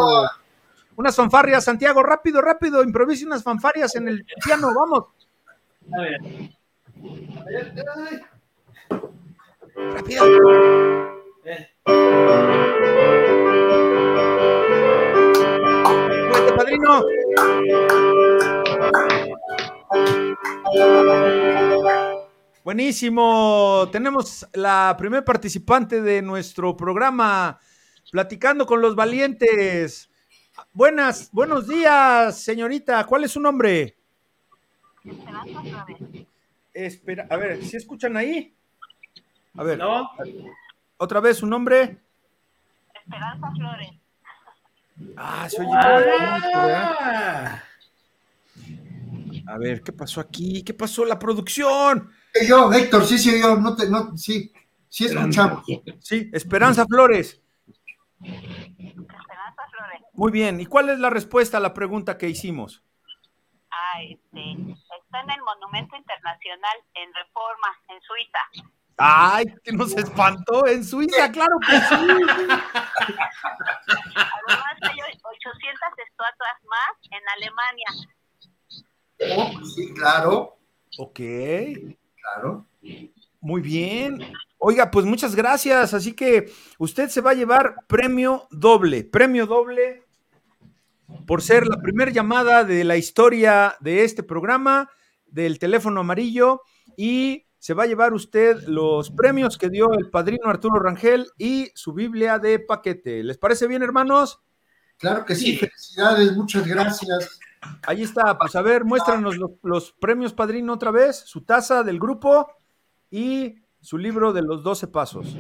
Unas 0.95 1.16
fanfarrias, 1.16 1.64
Santiago, 1.64 2.03
rápido, 2.05 2.40
rápido, 2.40 2.85
improvise 2.85 3.27
unas 3.27 3.42
fanfarrias 3.42 3.97
en 3.97 4.07
el 4.07 4.25
piano, 4.45 4.73
vamos. 4.73 5.07
A 5.97 6.01
ver. 6.01 6.21
Rápido. 9.75 10.25
Eh. 11.45 11.69
padrino. 16.57 17.03
Buenísimo. 22.65 23.88
Tenemos 23.91 24.47
la 24.53 24.95
primer 24.97 25.25
participante 25.25 26.01
de 26.01 26.23
nuestro 26.23 26.77
programa, 26.77 27.59
platicando 28.12 28.65
con 28.67 28.81
los 28.81 28.95
valientes. 28.95 30.09
Buenas, 30.73 31.31
buenos 31.33 31.67
días, 31.67 32.38
señorita. 32.41 33.05
¿Cuál 33.05 33.25
es 33.25 33.33
su 33.33 33.41
nombre? 33.41 33.97
Espera, 36.74 37.26
a 37.28 37.37
ver, 37.37 37.62
¿si 37.62 37.76
escuchan 37.76 38.16
ahí? 38.16 38.54
A 39.54 39.62
ver. 39.62 39.78
No. 39.78 40.11
Otra 40.96 41.20
vez 41.20 41.38
su 41.38 41.46
nombre. 41.46 41.98
Esperanza 42.94 43.50
Flores. 43.50 43.90
Ah, 45.16 45.48
se 45.48 45.61
oye. 45.61 45.70
Ah. 45.74 47.62
A 49.46 49.58
ver, 49.58 49.82
¿qué 49.82 49.92
pasó 49.92 50.20
aquí? 50.20 50.62
¿Qué 50.62 50.72
pasó 50.72 51.04
la 51.04 51.18
producción? 51.18 52.11
Yo, 52.46 52.72
Héctor, 52.72 53.04
sí, 53.04 53.18
sí, 53.18 53.40
yo, 53.40 53.56
no 53.56 53.76
te, 53.76 53.88
no, 53.88 54.16
sí, 54.16 54.52
sí 54.88 55.06
escuchamos. 55.06 55.64
Sí, 56.00 56.30
Esperanza 56.32 56.87
Flores. 56.87 57.40
Esperanza 58.22 59.62
Flores. 59.70 60.02
Muy 60.14 60.32
bien, 60.32 60.61
¿y 60.61 60.66
cuál 60.66 60.90
es 60.90 60.98
la 60.98 61.11
respuesta 61.11 61.58
a 61.58 61.61
la 61.61 61.74
pregunta 61.74 62.16
que 62.16 62.28
hicimos? 62.28 62.82
Ah, 63.70 64.02
este, 64.02 64.56
está 65.12 65.20
en 65.20 65.31
el 65.31 65.42
Monumento 65.42 65.94
Internacional 65.94 66.79
en 66.94 67.12
Reforma, 67.12 67.68
en 67.88 68.01
Suiza. 68.01 68.38
Ay, 68.96 69.44
que 69.62 69.72
nos 69.72 69.94
espantó 69.94 70.66
en 70.66 70.83
Suiza, 70.83 71.31
claro 71.31 71.59
que 71.61 71.77
sí. 71.77 71.94
Además 71.94 72.25
hay 74.81 75.01
800 75.01 75.98
estatuas 76.07 76.64
más 76.64 76.96
en 77.11 77.20
Alemania. 77.37 77.88
Oh, 79.37 79.53
sí, 79.66 79.92
claro. 79.94 80.57
Ok. 80.98 81.20
Claro. 82.20 82.66
Muy 83.40 83.61
bien. 83.61 84.33
Oiga, 84.57 84.90
pues 84.90 85.05
muchas 85.05 85.35
gracias. 85.35 85.92
Así 85.92 86.14
que 86.14 86.51
usted 86.79 87.09
se 87.09 87.20
va 87.20 87.33
a 87.33 87.35
llevar 87.35 87.85
premio 87.87 88.48
doble, 88.51 89.05
premio 89.05 89.46
doble 89.46 90.07
por 91.27 91.42
ser 91.42 91.66
la 91.66 91.77
primera 91.83 92.11
llamada 92.11 92.64
de 92.64 92.85
la 92.85 92.96
historia 92.96 93.77
de 93.81 94.05
este 94.05 94.22
programa 94.22 94.88
del 95.33 95.59
teléfono 95.59 96.01
amarillo 96.01 96.62
y 96.97 97.47
se 97.59 97.75
va 97.75 97.85
a 97.85 97.87
llevar 97.87 98.12
usted 98.12 98.62
los 98.66 99.11
premios 99.11 99.57
que 99.57 99.71
dio 99.71 99.92
el 99.92 100.11
padrino 100.11 100.49
Arturo 100.49 100.81
Rangel 100.81 101.29
y 101.38 101.71
su 101.75 101.92
Biblia 101.92 102.38
de 102.38 102.59
paquete. 102.59 103.23
¿Les 103.23 103.38
parece 103.38 103.66
bien, 103.66 103.83
hermanos? 103.83 104.40
Claro 104.99 105.25
que 105.25 105.35
sí, 105.35 105.57
felicidades, 105.57 106.37
muchas 106.37 106.66
gracias. 106.66 107.40
Ahí 107.87 108.03
está, 108.03 108.37
pues 108.37 108.55
a 108.57 108.62
ver, 108.62 108.85
muéstranos 108.85 109.37
los, 109.37 109.53
los 109.62 109.92
premios, 109.92 110.33
padrino, 110.33 110.73
otra 110.73 110.90
vez, 110.90 111.16
su 111.16 111.42
taza 111.42 111.83
del 111.83 111.99
grupo 111.99 112.49
y 113.11 113.55
su 113.81 113.99
libro 113.99 114.33
de 114.33 114.42
los 114.42 114.62
12 114.62 114.88
pasos. 114.88 115.37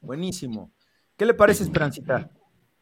Buenísimo. 0.00 0.70
¿Qué 1.16 1.24
le 1.24 1.34
parece, 1.34 1.64
Esperancita? 1.64 2.30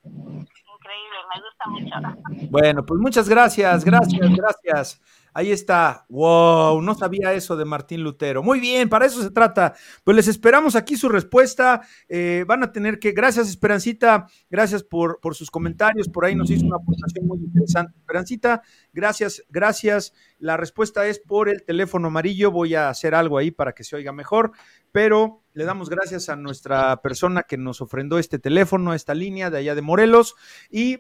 Increíble, 0.05 1.19
me 1.33 1.41
gusta 1.41 1.69
mucho. 1.69 2.51
Bueno, 2.51 2.85
pues 2.85 3.01
muchas 3.01 3.29
gracias, 3.29 3.85
gracias, 3.85 4.31
gracias. 4.35 5.01
Ahí 5.35 5.51
está. 5.51 6.05
Wow, 6.11 6.83
no 6.83 6.95
sabía 6.95 7.33
eso 7.33 7.57
de 7.57 7.65
Martín 7.65 8.03
Lutero. 8.03 8.43
Muy 8.43 8.61
bien, 8.61 8.89
para 8.89 9.07
eso 9.07 9.23
se 9.23 9.31
trata. 9.31 9.75
Pues 10.05 10.15
les 10.15 10.29
esperamos 10.29 10.77
aquí 10.77 10.97
su 10.97 11.09
respuesta. 11.09 11.81
Eh, 12.09 12.45
van 12.47 12.63
a 12.63 12.73
tener 12.73 12.99
que, 12.99 13.13
gracias 13.13 13.49
Esperancita, 13.49 14.27
gracias 14.51 14.83
por, 14.83 15.21
por 15.21 15.35
sus 15.35 15.51
comentarios. 15.51 16.09
Por 16.09 16.27
ahí 16.27 16.35
nos 16.35 16.51
hizo 16.51 16.67
una 16.67 16.77
aportación 16.77 17.27
muy 17.27 17.39
interesante. 17.39 17.97
Esperancita, 17.99 18.63
gracias, 18.93 19.43
gracias. 19.49 20.13
La 20.39 20.57
respuesta 20.57 21.07
es 21.07 21.19
por 21.19 21.49
el 21.49 21.65
teléfono 21.65 22.09
amarillo. 22.09 22.51
Voy 22.51 22.75
a 22.75 22.91
hacer 22.91 23.15
algo 23.15 23.39
ahí 23.39 23.51
para 23.51 23.73
que 23.73 23.85
se 23.85 23.97
oiga 23.97 24.13
mejor, 24.13 24.53
pero 24.93 25.43
le 25.55 25.65
damos 25.65 25.89
gracias 25.89 26.29
a 26.29 26.37
nuestra 26.37 27.01
persona 27.01 27.45
que 27.45 27.57
nos 27.57 27.81
ofrendó 27.81 28.19
este 28.19 28.39
teléfono, 28.39 28.93
esta 28.93 29.15
línea 29.15 29.51
de 29.51 29.59
allá 29.59 29.75
de 29.75 29.83
Morelos. 29.83 30.35
Y 30.71 30.99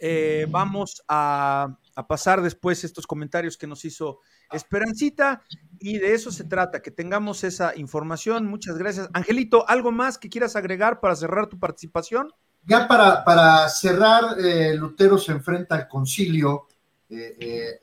eh, 0.00 0.46
vamos 0.50 1.04
a, 1.06 1.78
a, 1.94 2.06
pasar 2.06 2.42
después 2.42 2.84
estos 2.84 3.06
comentarios 3.06 3.56
que 3.56 3.66
nos 3.66 3.84
hizo 3.84 4.20
Esperancita 4.52 5.42
y 5.78 5.98
de 5.98 6.14
eso 6.14 6.30
se 6.30 6.44
trata, 6.44 6.82
que 6.82 6.90
tengamos 6.90 7.44
esa 7.44 7.76
información. 7.76 8.46
Muchas 8.46 8.76
gracias. 8.78 9.08
Angelito, 9.12 9.68
¿algo 9.68 9.92
más 9.92 10.18
que 10.18 10.28
quieras 10.28 10.56
agregar 10.56 11.00
para 11.00 11.16
cerrar 11.16 11.46
tu 11.46 11.58
participación? 11.58 12.30
Ya 12.64 12.86
para, 12.86 13.24
para 13.24 13.68
cerrar, 13.68 14.38
eh, 14.38 14.74
Lutero 14.74 15.18
se 15.18 15.32
enfrenta 15.32 15.74
al 15.74 15.88
concilio 15.88 16.68
eh, 17.10 17.36
eh, 17.40 17.80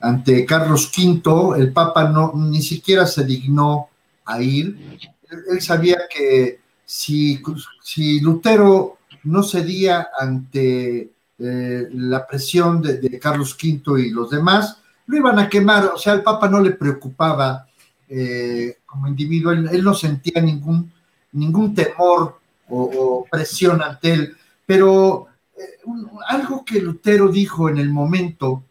ante 0.00 0.46
Carlos 0.46 0.90
V. 0.96 1.58
El 1.58 1.72
Papa 1.72 2.08
no, 2.08 2.32
ni 2.34 2.62
siquiera 2.62 3.06
se 3.06 3.24
dignó 3.24 3.88
a 4.24 4.40
ir. 4.40 4.98
Él, 5.30 5.44
él 5.50 5.60
sabía 5.60 5.98
que 6.08 6.60
si, 6.84 7.42
si 7.82 8.20
Lutero 8.20 8.98
no 9.24 9.42
cedía 9.42 10.08
ante 10.18 11.12
eh, 11.42 11.88
la 11.92 12.26
presión 12.26 12.80
de, 12.80 13.18
Carlos 13.18 13.56
V 13.60 14.00
y 14.00 14.10
los 14.10 14.30
demás, 14.30 14.78
lo 15.06 15.16
iban 15.16 15.38
a 15.38 15.48
quemar, 15.48 15.86
o 15.86 15.98
sea, 15.98 16.12
al 16.12 16.22
Papa 16.22 16.48
no 16.48 16.60
le 16.60 16.72
preocupaba 16.72 17.66
eh, 18.08 18.78
como 18.86 19.08
individuo, 19.08 19.52
él, 19.52 19.82
no 19.82 19.94
sentía 19.94 20.40
ningún, 20.40 20.92
ningún 21.32 21.74
temor 21.74 22.38
o, 22.68 23.26
presión 23.30 23.82
ante 23.82 24.12
él, 24.12 24.36
pero 24.64 25.26
eh, 25.56 25.80
algo 26.28 26.64
que 26.64 26.80
Lutero 26.80 27.28
dijo 27.28 27.68
en 27.68 27.78
el 27.78 27.90
momento 27.90 28.64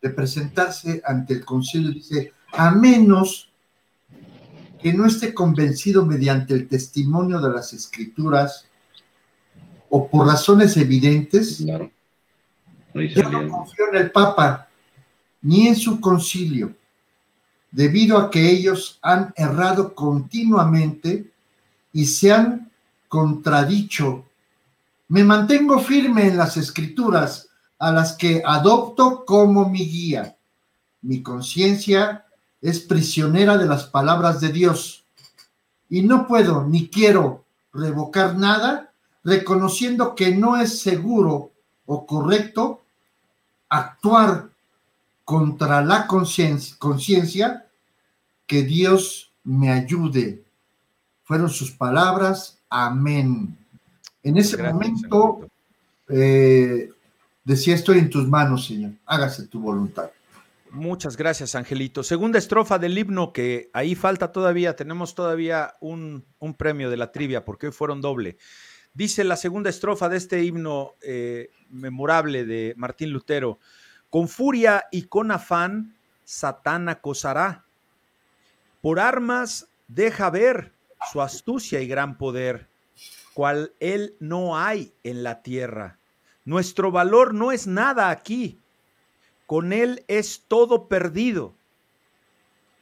de 0.00 0.10
presentarse 0.10 1.02
ante 1.04 1.34
el 1.34 1.44
concilio, 1.44 1.90
dice, 1.90 2.32
a 2.52 2.70
menos 2.70 3.50
que 4.80 4.92
no 4.92 5.06
esté 5.06 5.34
convencido 5.34 6.04
mediante 6.04 6.54
el 6.54 6.68
testimonio 6.68 7.40
de 7.40 7.50
las 7.50 7.72
escrituras, 7.72 8.66
o 9.88 10.08
por 10.08 10.26
razones 10.26 10.76
evidentes. 10.76 11.64
Yo 13.02 13.30
no 13.30 13.48
confío 13.48 13.88
en 13.92 13.96
el 13.96 14.10
Papa 14.10 14.68
ni 15.42 15.68
en 15.68 15.76
su 15.76 16.00
concilio, 16.00 16.74
debido 17.70 18.18
a 18.18 18.30
que 18.30 18.50
ellos 18.50 18.98
han 19.02 19.32
errado 19.36 19.94
continuamente 19.94 21.30
y 21.92 22.06
se 22.06 22.32
han 22.32 22.70
contradicho. 23.08 24.24
Me 25.08 25.22
mantengo 25.22 25.78
firme 25.78 26.26
en 26.26 26.36
las 26.36 26.56
escrituras 26.56 27.48
a 27.78 27.92
las 27.92 28.14
que 28.14 28.42
adopto 28.44 29.24
como 29.24 29.68
mi 29.68 29.86
guía. 29.86 30.36
Mi 31.02 31.22
conciencia 31.22 32.26
es 32.60 32.80
prisionera 32.80 33.56
de 33.56 33.66
las 33.66 33.84
palabras 33.84 34.40
de 34.40 34.50
Dios 34.50 35.04
y 35.88 36.02
no 36.02 36.26
puedo 36.26 36.64
ni 36.64 36.88
quiero 36.88 37.44
revocar 37.72 38.36
nada 38.36 38.90
reconociendo 39.22 40.14
que 40.14 40.34
no 40.34 40.56
es 40.56 40.80
seguro 40.80 41.52
o 41.84 42.06
correcto 42.06 42.82
actuar 43.68 44.50
contra 45.24 45.82
la 45.82 46.06
conciencia, 46.06 47.66
que 48.46 48.62
Dios 48.62 49.32
me 49.42 49.70
ayude. 49.70 50.44
Fueron 51.24 51.50
sus 51.50 51.72
palabras, 51.72 52.58
amén. 52.70 53.56
En 54.22 54.36
ese 54.36 54.56
Gracias, 54.56 54.74
momento 54.74 55.48
eh, 56.08 56.90
decía, 57.44 57.74
estoy 57.74 57.98
en 57.98 58.10
tus 58.10 58.28
manos, 58.28 58.66
Señor, 58.66 58.92
hágase 59.04 59.48
tu 59.48 59.60
voluntad. 59.60 60.10
Muchas 60.70 61.16
gracias, 61.16 61.54
Angelito. 61.54 62.02
Segunda 62.02 62.38
estrofa 62.38 62.78
del 62.78 62.98
himno, 62.98 63.32
que 63.32 63.70
ahí 63.72 63.94
falta 63.94 64.30
todavía, 64.30 64.76
tenemos 64.76 65.14
todavía 65.14 65.74
un, 65.80 66.24
un 66.38 66.54
premio 66.54 66.90
de 66.90 66.98
la 66.98 67.12
trivia, 67.12 67.44
porque 67.44 67.66
hoy 67.66 67.72
fueron 67.72 68.00
doble. 68.00 68.36
Dice 68.96 69.24
la 69.24 69.36
segunda 69.36 69.68
estrofa 69.68 70.08
de 70.08 70.16
este 70.16 70.42
himno 70.42 70.94
eh, 71.02 71.50
memorable 71.68 72.46
de 72.46 72.72
Martín 72.78 73.10
Lutero, 73.10 73.58
con 74.08 74.26
furia 74.26 74.86
y 74.90 75.02
con 75.02 75.30
afán, 75.30 75.94
Satán 76.24 76.88
acosará. 76.88 77.66
Por 78.80 78.98
armas 78.98 79.68
deja 79.86 80.30
ver 80.30 80.72
su 81.12 81.20
astucia 81.20 81.82
y 81.82 81.86
gran 81.86 82.16
poder, 82.16 82.68
cual 83.34 83.74
él 83.80 84.16
no 84.18 84.56
hay 84.56 84.94
en 85.02 85.22
la 85.22 85.42
tierra. 85.42 85.98
Nuestro 86.46 86.90
valor 86.90 87.34
no 87.34 87.52
es 87.52 87.66
nada 87.66 88.08
aquí, 88.08 88.58
con 89.44 89.74
él 89.74 90.04
es 90.08 90.42
todo 90.48 90.88
perdido, 90.88 91.54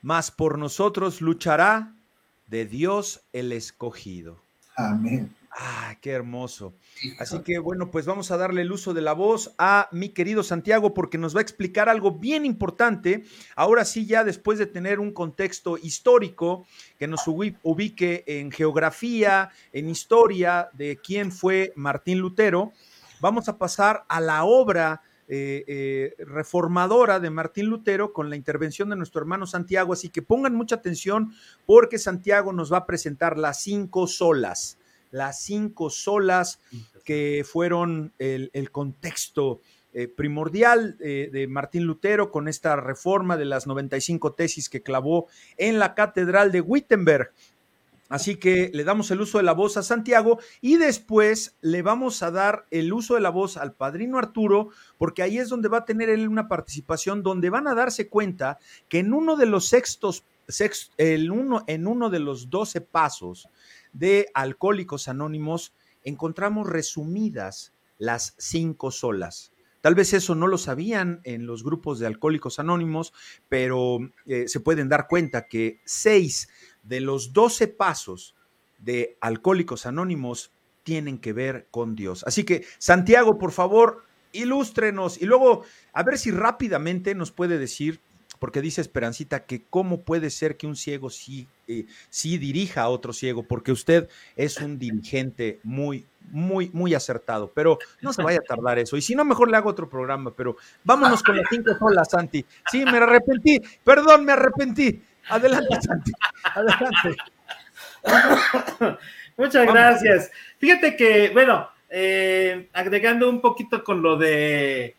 mas 0.01 0.31
por 0.31 0.59
nosotros 0.61 1.21
luchará 1.21 1.93
de 2.47 2.67
Dios 2.67 3.25
el 3.33 3.51
escogido. 3.51 4.41
Amén. 4.77 5.35
Ah, 5.57 5.97
qué 6.01 6.11
hermoso. 6.11 6.75
Así 7.21 7.39
que 7.43 7.61
bueno, 7.61 7.93
pues 7.93 8.07
vamos 8.07 8.33
a 8.33 8.37
darle 8.37 8.63
el 8.63 8.73
uso 8.73 8.93
de 8.93 9.03
la 9.03 9.13
voz 9.13 9.55
a 9.57 9.89
mi 9.93 10.09
querido 10.09 10.43
Santiago 10.43 10.95
porque 10.95 11.17
nos 11.17 11.37
va 11.37 11.39
a 11.39 11.43
explicar 11.43 11.89
algo 11.89 12.11
bien 12.11 12.45
importante. 12.45 13.23
Ahora 13.55 13.85
sí, 13.85 14.05
ya 14.05 14.25
después 14.25 14.59
de 14.59 14.67
tener 14.67 14.99
un 14.99 15.13
contexto 15.13 15.79
histórico 15.79 16.67
que 16.99 17.07
nos 17.07 17.29
ubique 17.29 18.25
en 18.27 18.51
geografía, 18.51 19.51
en 19.73 19.91
historia 19.91 20.71
de 20.73 20.97
quién 20.97 21.31
fue 21.31 21.73
Martín 21.77 22.19
Lutero, 22.19 22.73
vamos 23.21 23.49
a 23.49 23.57
pasar 23.57 24.05
a 24.09 24.21
la 24.21 24.43
obra 24.43 25.03
eh, 25.29 25.65
eh, 25.69 26.15
reformadora 26.25 27.21
de 27.21 27.31
Martín 27.31 27.67
Lutero 27.67 28.13
con 28.13 28.29
la 28.29 28.35
intervención 28.35 28.91
de 28.91 28.97
nuestro 28.97 29.21
hermano 29.21 29.47
Santiago. 29.47 29.93
Así 29.93 30.09
que 30.09 30.21
pongan 30.21 30.57
mucha 30.57 30.75
atención 30.75 31.33
porque 31.65 31.99
Santiago 31.99 32.53
nos 32.53 32.73
va 32.73 32.79
a 32.79 32.87
presentar 32.87 33.39
las 33.39 33.63
cinco 33.63 34.09
solas 34.09 34.79
las 35.15 35.41
cinco 35.43 35.91
solas 35.91 36.59
que 37.05 37.45
fueron 37.47 38.13
el, 38.19 38.51
el 38.53 38.71
contexto 38.73 39.61
eh, 39.97 40.09
primordial 40.09 40.97
eh, 40.99 41.31
de 41.33 41.47
Martín 41.47 41.85
Lutero 41.85 42.33
con 42.33 42.49
esta 42.49 42.75
reforma 42.75 43.37
de 43.37 43.45
las 43.45 43.69
95 43.69 44.33
tesis 44.33 44.69
que 44.69 44.83
clavó 44.83 45.29
en 45.57 45.79
la 45.79 45.95
Catedral 45.95 46.51
de 46.51 46.61
Wittenberg. 46.61 47.31
Así 48.09 48.35
que 48.35 48.73
le 48.75 48.83
damos 48.83 49.13
el 49.13 49.21
uso 49.21 49.39
de 49.39 49.45
la 49.45 49.53
voz 49.53 49.77
a 49.77 49.85
Santiago 49.85 50.41
y 50.61 50.79
después 50.79 51.55
le 51.61 51.83
vamos 51.83 52.25
a 52.25 52.33
dar 52.33 52.67
el 52.73 52.93
uso 52.93 53.15
de 53.15 53.21
la 53.21 53.31
voz 53.31 53.57
al 53.57 53.73
padrino 53.73 54.19
Arturo, 54.19 54.71
porque 54.99 55.23
ahí 55.23 55.39
es 55.39 55.49
donde 55.49 55.69
va 55.69 55.79
a 55.79 55.85
tener 55.85 56.09
él 56.09 56.27
una 56.27 56.49
participación, 56.49 57.23
donde 57.23 57.51
van 57.51 57.69
a 57.69 57.75
darse 57.77 58.09
cuenta 58.09 58.59
que 58.89 58.99
en 58.99 59.15
uno 59.15 59.37
de 59.37 59.47
los 59.47 59.69
sextos, 59.69 60.25
en 60.97 61.87
uno 61.87 62.11
de 62.11 62.19
los 62.19 62.51
doce 62.51 62.81
pasos 62.81 63.49
de 63.93 64.29
Alcohólicos 64.35 65.09
Anónimos 65.09 65.73
encontramos 66.03 66.69
resumidas 66.69 67.73
las 67.99 68.35
cinco 68.39 68.91
solas. 68.91 69.53
Tal 69.81 69.95
vez 69.95 70.15
eso 70.15 70.35
no 70.35 70.47
lo 70.47 70.57
sabían 70.57 71.21
en 71.25 71.47
los 71.47 71.63
grupos 71.63 71.99
de 71.99 72.07
Alcohólicos 72.07 72.59
Anónimos, 72.59 73.13
pero 73.49 73.99
eh, 74.27 74.49
se 74.49 74.61
pueden 74.61 74.89
dar 74.89 75.09
cuenta 75.09 75.47
que 75.47 75.81
seis 75.85 76.49
de 76.83 77.01
los 77.01 77.33
doce 77.35 77.69
pasos 77.69 78.35
de 78.79 79.19
Alcohólicos 79.21 79.85
Anónimos 79.85 80.53
tienen 80.85 81.19
que 81.19 81.33
ver 81.33 81.69
con 81.71 81.97
Dios. 81.97 82.25
Así 82.27 82.45
que, 82.45 82.65
Santiago, 82.79 83.39
por 83.39 83.53
favor, 83.53 84.05
ilústrenos 84.33 85.21
y 85.21 85.27
luego 85.27 85.65
a 85.93 86.03
ver 86.03 86.19
si 86.19 86.31
rápidamente 86.31 87.15
nos 87.15 87.31
puede 87.31 87.59
decir 87.59 88.01
porque 88.45 88.61
dice 88.61 88.83
Esperancita 88.83 89.47
que 89.47 89.63
cómo 89.71 90.03
puede 90.03 90.29
ser 90.29 90.59
que 90.59 90.67
un 90.67 90.77
ciego 90.77 91.09
sí, 91.09 91.49
eh, 91.67 91.87
sí 92.11 92.37
dirija 92.37 92.83
a 92.83 92.91
otro 92.91 93.15
ciego, 93.15 93.43
porque 93.43 93.73
usted 93.73 94.07
es 94.37 94.59
un 94.59 94.79
dirigente 94.79 95.61
muy, 95.63 96.05
muy, 96.31 96.69
muy 96.75 96.93
acertado, 96.93 97.51
pero 97.55 97.79
no 98.03 98.13
se 98.13 98.23
vaya 98.23 98.41
a 98.41 98.43
tardar 98.43 98.79
eso. 98.79 98.99
Y 98.99 99.01
si 99.01 99.15
no, 99.15 99.25
mejor 99.25 99.51
le 99.51 99.57
hago 99.57 99.71
otro 99.71 99.89
programa, 99.89 100.31
pero 100.31 100.59
vámonos 100.83 101.23
con 101.23 101.39
las 101.39 101.47
cinco 101.49 101.71
solas, 101.79 102.11
Santi. 102.11 102.45
Sí, 102.71 102.85
me 102.85 102.99
arrepentí, 102.99 103.63
perdón, 103.83 104.27
me 104.27 104.33
arrepentí. 104.33 105.03
Adelante, 105.31 105.79
Santi, 105.81 106.13
adelante. 106.55 107.17
Muchas 109.39 109.67
gracias. 109.67 110.31
Fíjate 110.59 110.97
que, 110.97 111.31
bueno, 111.31 111.71
eh, 111.89 112.69
agregando 112.75 113.31
un 113.31 113.41
poquito 113.41 113.83
con 113.83 114.03
lo 114.03 114.19
de, 114.19 114.95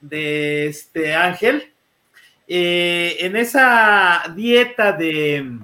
de 0.00 0.66
este 0.68 1.14
Ángel, 1.14 1.69
eh, 2.52 3.16
en 3.20 3.36
esa 3.36 4.24
dieta 4.34 4.90
de, 4.90 5.58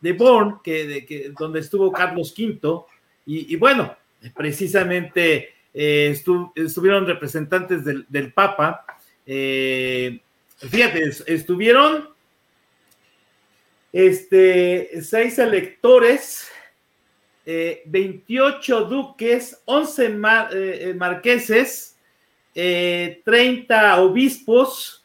de 0.00 0.12
Born, 0.12 0.60
que, 0.62 1.32
donde 1.38 1.60
estuvo 1.60 1.90
Carlos 1.90 2.34
V, 2.36 2.84
y, 3.26 3.56
bueno, 3.56 3.96
precisamente 4.36 5.54
eh, 5.72 6.14
estuvieron 6.54 7.06
representantes 7.06 7.82
del, 7.84 8.32
Papa, 8.34 8.84
fíjate, 9.24 11.10
estuvieron 11.26 12.10
este, 13.94 15.00
seis 15.02 15.38
electores, 15.38 16.50
28 17.46 18.78
eh, 18.78 18.88
duques, 18.88 19.62
11 19.66 20.04
eh, 20.04 20.10
eh, 20.52 20.94
marqueses, 20.94 21.96
30 22.52 24.00
obispos, 24.00 25.03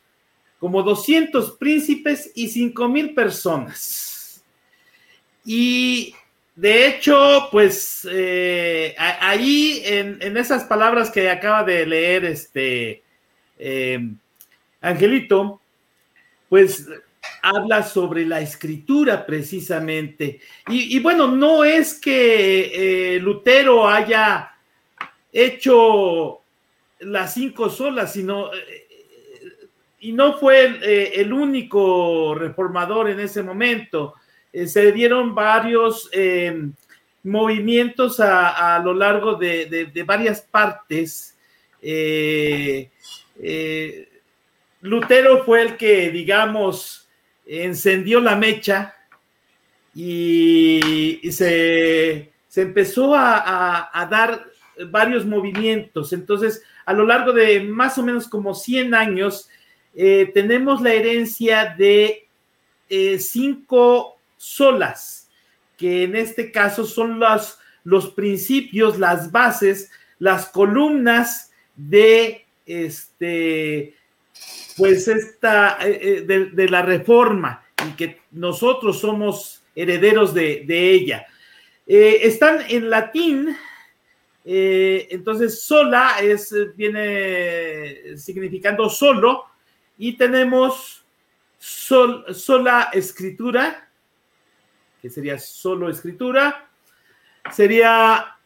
como 0.60 0.84
200 0.84 1.52
príncipes 1.58 2.32
y 2.36 2.50
5 2.50 2.90
mil 2.90 3.14
personas. 3.14 4.44
Y 5.46 6.14
de 6.56 6.88
hecho, 6.88 7.48
pues 7.52 8.06
ahí 8.98 9.82
en, 9.86 10.38
esas 10.38 10.66
palabras 10.66 11.10
que 11.10 11.30
acaba 11.30 11.64
de 11.64 11.86
leer 11.86 12.26
este 12.26 13.04
Angelito, 14.82 15.62
pues 16.50 16.88
habla 17.42 17.84
sobre 17.84 18.26
la 18.26 18.42
escritura 18.42 19.26
precisamente. 19.26 20.40
Y, 20.68 21.00
bueno, 21.00 21.28
no 21.28 21.64
es 21.64 21.96
que 21.96 23.16
eh, 23.16 23.20
Lutero 23.20 23.88
haya 23.88 24.52
hecho 25.32 26.42
las 27.00 27.34
cinco 27.34 27.70
solas, 27.70 28.14
sino... 28.14 28.50
Eh, 30.00 30.08
y 30.08 30.12
no 30.14 30.38
fue 30.38 30.80
eh, 30.82 31.12
el, 31.16 31.34
único 31.34 32.36
reformador 32.36 33.10
en 33.10 33.20
ese 33.20 33.44
momento. 33.44 34.16
se 34.52 34.92
dieron 34.92 35.36
varios 35.36 36.10
movimientos 37.24 38.20
a, 38.20 38.80
lo 38.84 38.94
largo 38.94 39.36
de, 39.36 39.92
de 39.94 40.04
varias 40.04 40.42
partes. 40.42 41.36
Lutero 44.82 45.44
fue 45.44 45.62
el 45.62 45.78
que, 45.78 46.10
digamos, 46.10 47.08
encendió 47.46 48.20
la 48.20 48.36
mecha 48.36 48.96
y, 49.96 51.20
se, 51.32 52.32
empezó 52.56 53.16
a, 53.16 54.08
dar 54.10 54.46
varios 54.88 55.26
movimientos. 55.26 56.14
Entonces, 56.14 56.64
a 56.86 56.94
lo 56.94 57.06
largo 57.06 57.34
de 57.34 57.62
más 57.62 57.98
o 57.98 58.04
menos 58.04 58.28
como 58.28 58.54
100 58.54 58.94
años, 58.94 59.50
eh, 59.96 60.32
tenemos 60.34 60.82
la 60.82 60.94
herencia 60.94 61.76
de 61.78 62.28
eh, 62.90 63.20
cinco 63.20 64.18
solas, 64.36 65.30
que 65.78 66.04
en 66.04 66.16
este 66.16 66.52
caso 66.52 66.86
son 66.86 67.20
los, 67.20 67.60
los 67.84 68.10
principios, 68.10 68.98
las 68.98 69.32
bases, 69.32 69.92
las 70.18 70.48
columnas 70.48 71.52
de 71.76 72.46
este 72.66 73.96
pues 74.76 75.08
esta, 75.08 75.78
eh, 75.82 76.22
de, 76.26 76.70
la 76.70 76.82
reforma 76.82 77.64
y 77.86 77.92
que 77.98 78.22
nosotros 78.32 79.00
somos 79.00 79.62
herederos 79.76 80.34
de, 80.34 80.64
ella. 80.70 81.28
Eh, 81.86 82.22
están 82.24 82.60
en 82.70 82.90
latín, 82.90 83.56
entonces 84.46 85.64
sola 85.64 86.16
es, 86.22 86.56
viene 86.76 88.18
significando 88.18 88.90
solo 88.90 89.49
y 90.00 90.14
tenemos 90.14 91.06
sol, 91.58 92.26
sola 92.34 92.90
escritura, 92.94 93.92
que 95.02 95.10
sería 95.10 95.38
solo 95.38 95.90
escritura, 95.90 96.70
sería 97.52 98.38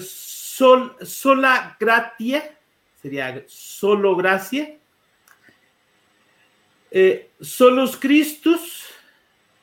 sol, 0.00 0.96
sola 1.02 1.76
gratia, 1.78 2.56
sería 3.02 3.44
solo 3.48 4.14
gracia. 4.14 4.78
Eh, 6.92 7.32
solos 7.40 7.96
Christus, 7.96 8.84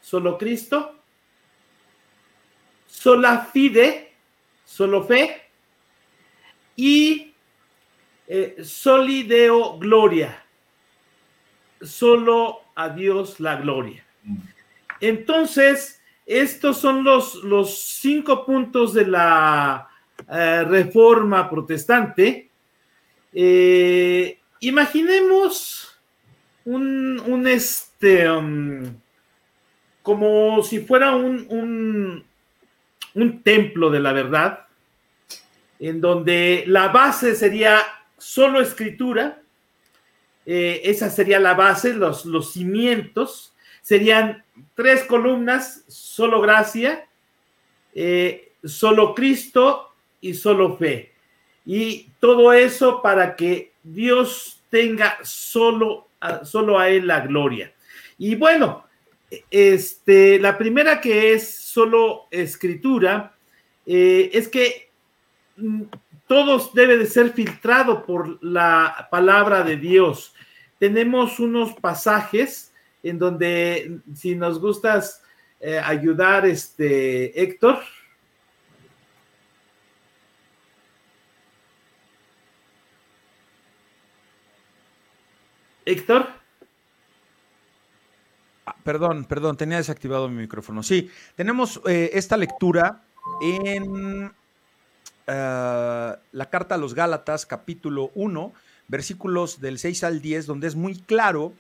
solo 0.02 0.38
Cristo. 0.38 1.00
Sola 2.88 3.46
fide, 3.54 4.14
solo 4.66 5.06
fe. 5.06 5.50
Y 6.76 7.35
eh, 8.28 8.58
solideo 8.64 9.78
gloria, 9.78 10.44
solo 11.82 12.62
a 12.76 12.90
Dios 12.90 13.40
la 13.40 13.56
gloria. 13.58 14.06
Entonces, 15.00 16.02
estos 16.26 16.78
son 16.78 17.04
los, 17.04 17.36
los 17.44 17.80
cinco 17.80 18.46
puntos 18.46 18.94
de 18.94 19.06
la 19.06 19.88
eh, 20.30 20.64
reforma 20.64 21.50
protestante 21.50 22.50
eh, 23.38 24.40
imaginemos 24.62 25.94
un, 26.64 27.46
este, 27.46 28.32
um, 28.32 28.86
como 30.02 30.64
si 30.64 30.80
fuera 30.80 31.14
un, 31.18 32.26
un, 33.14 33.44
templo 33.44 33.90
de 33.90 34.00
la 34.00 34.14
verdad, 34.14 34.68
en 35.80 36.00
donde 36.00 36.64
la 36.68 36.88
base 36.88 37.36
sería 37.36 37.80
solo 38.26 38.60
escritura, 38.60 39.40
eh, 40.48 40.82
esa 40.84 41.12
sería 41.12 41.40
la 41.40 41.54
base, 41.54 41.94
los, 41.94 42.26
los 42.26 42.54
cimientos, 42.54 43.54
serían 43.84 44.44
tres 44.74 45.04
columnas, 45.04 45.86
solo 45.88 46.42
gracia, 46.42 47.08
eh, 47.94 48.54
solo 48.64 49.14
Cristo 49.14 49.94
y 50.22 50.34
solo 50.34 50.76
fe. 50.76 51.14
Y 51.68 52.10
todo 52.20 52.52
eso 52.52 53.04
para 53.04 53.36
que 53.36 53.74
Dios 53.84 54.64
tenga 54.72 55.20
solo 55.24 56.08
a, 56.20 56.46
solo 56.46 56.80
a 56.80 56.90
Él 56.90 57.06
la 57.06 57.20
gloria. 57.20 57.74
Y 58.18 58.34
bueno, 58.34 58.86
este, 59.52 60.40
la 60.40 60.58
primera 60.58 61.00
que 61.00 61.34
es 61.34 61.56
solo 61.56 62.28
escritura, 62.32 63.36
eh, 63.86 64.32
es 64.34 64.48
que 64.48 64.90
mm, 65.58 65.84
todos 66.28 66.74
debe 66.74 66.98
de 66.98 67.06
ser 67.06 67.34
filtrado 67.34 68.06
por 68.06 68.44
la 68.44 69.08
palabra 69.12 69.64
de 69.64 69.78
Dios. 69.78 70.34
Tenemos 70.80 71.40
unos 71.40 71.74
pasajes 71.74 72.74
en 73.04 73.20
donde, 73.20 74.00
si 74.14 74.36
nos 74.36 74.60
gustas 74.60 75.22
eh, 75.60 75.80
ayudar, 75.80 76.46
este, 76.46 77.40
Héctor. 77.42 77.80
Héctor. 85.86 86.28
Ah, 88.66 88.76
perdón, 88.84 89.26
perdón, 89.26 89.56
tenía 89.56 89.78
desactivado 89.78 90.28
mi 90.28 90.42
micrófono. 90.42 90.82
Sí, 90.82 91.12
tenemos 91.36 91.80
eh, 91.86 92.10
esta 92.14 92.36
lectura 92.38 93.04
en 93.42 94.32
eh, 95.28 96.16
la 96.32 96.50
carta 96.50 96.76
a 96.76 96.78
los 96.78 96.94
Gálatas, 96.94 97.46
capítulo 97.46 98.12
1, 98.16 98.54
versículos 98.88 99.62
del 99.62 99.80
6 99.80 100.04
al 100.04 100.22
10, 100.22 100.46
donde 100.46 100.68
es 100.68 100.76
muy 100.76 100.96
claro 100.96 101.54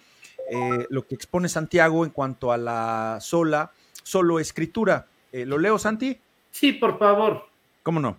eh, 0.50 0.86
lo 0.90 1.08
que 1.08 1.16
expone 1.16 1.50
Santiago 1.50 2.06
en 2.06 2.12
cuanto 2.12 2.52
a 2.52 2.58
la 2.58 3.18
sola, 3.22 3.72
solo 4.04 4.40
escritura. 4.40 5.08
¿Lo 5.32 5.58
leo, 5.58 5.78
Santi? 5.78 6.18
Sí, 6.52 6.72
por 6.72 6.98
favor. 6.98 7.50
¿Cómo 7.84 8.00
no? 8.00 8.18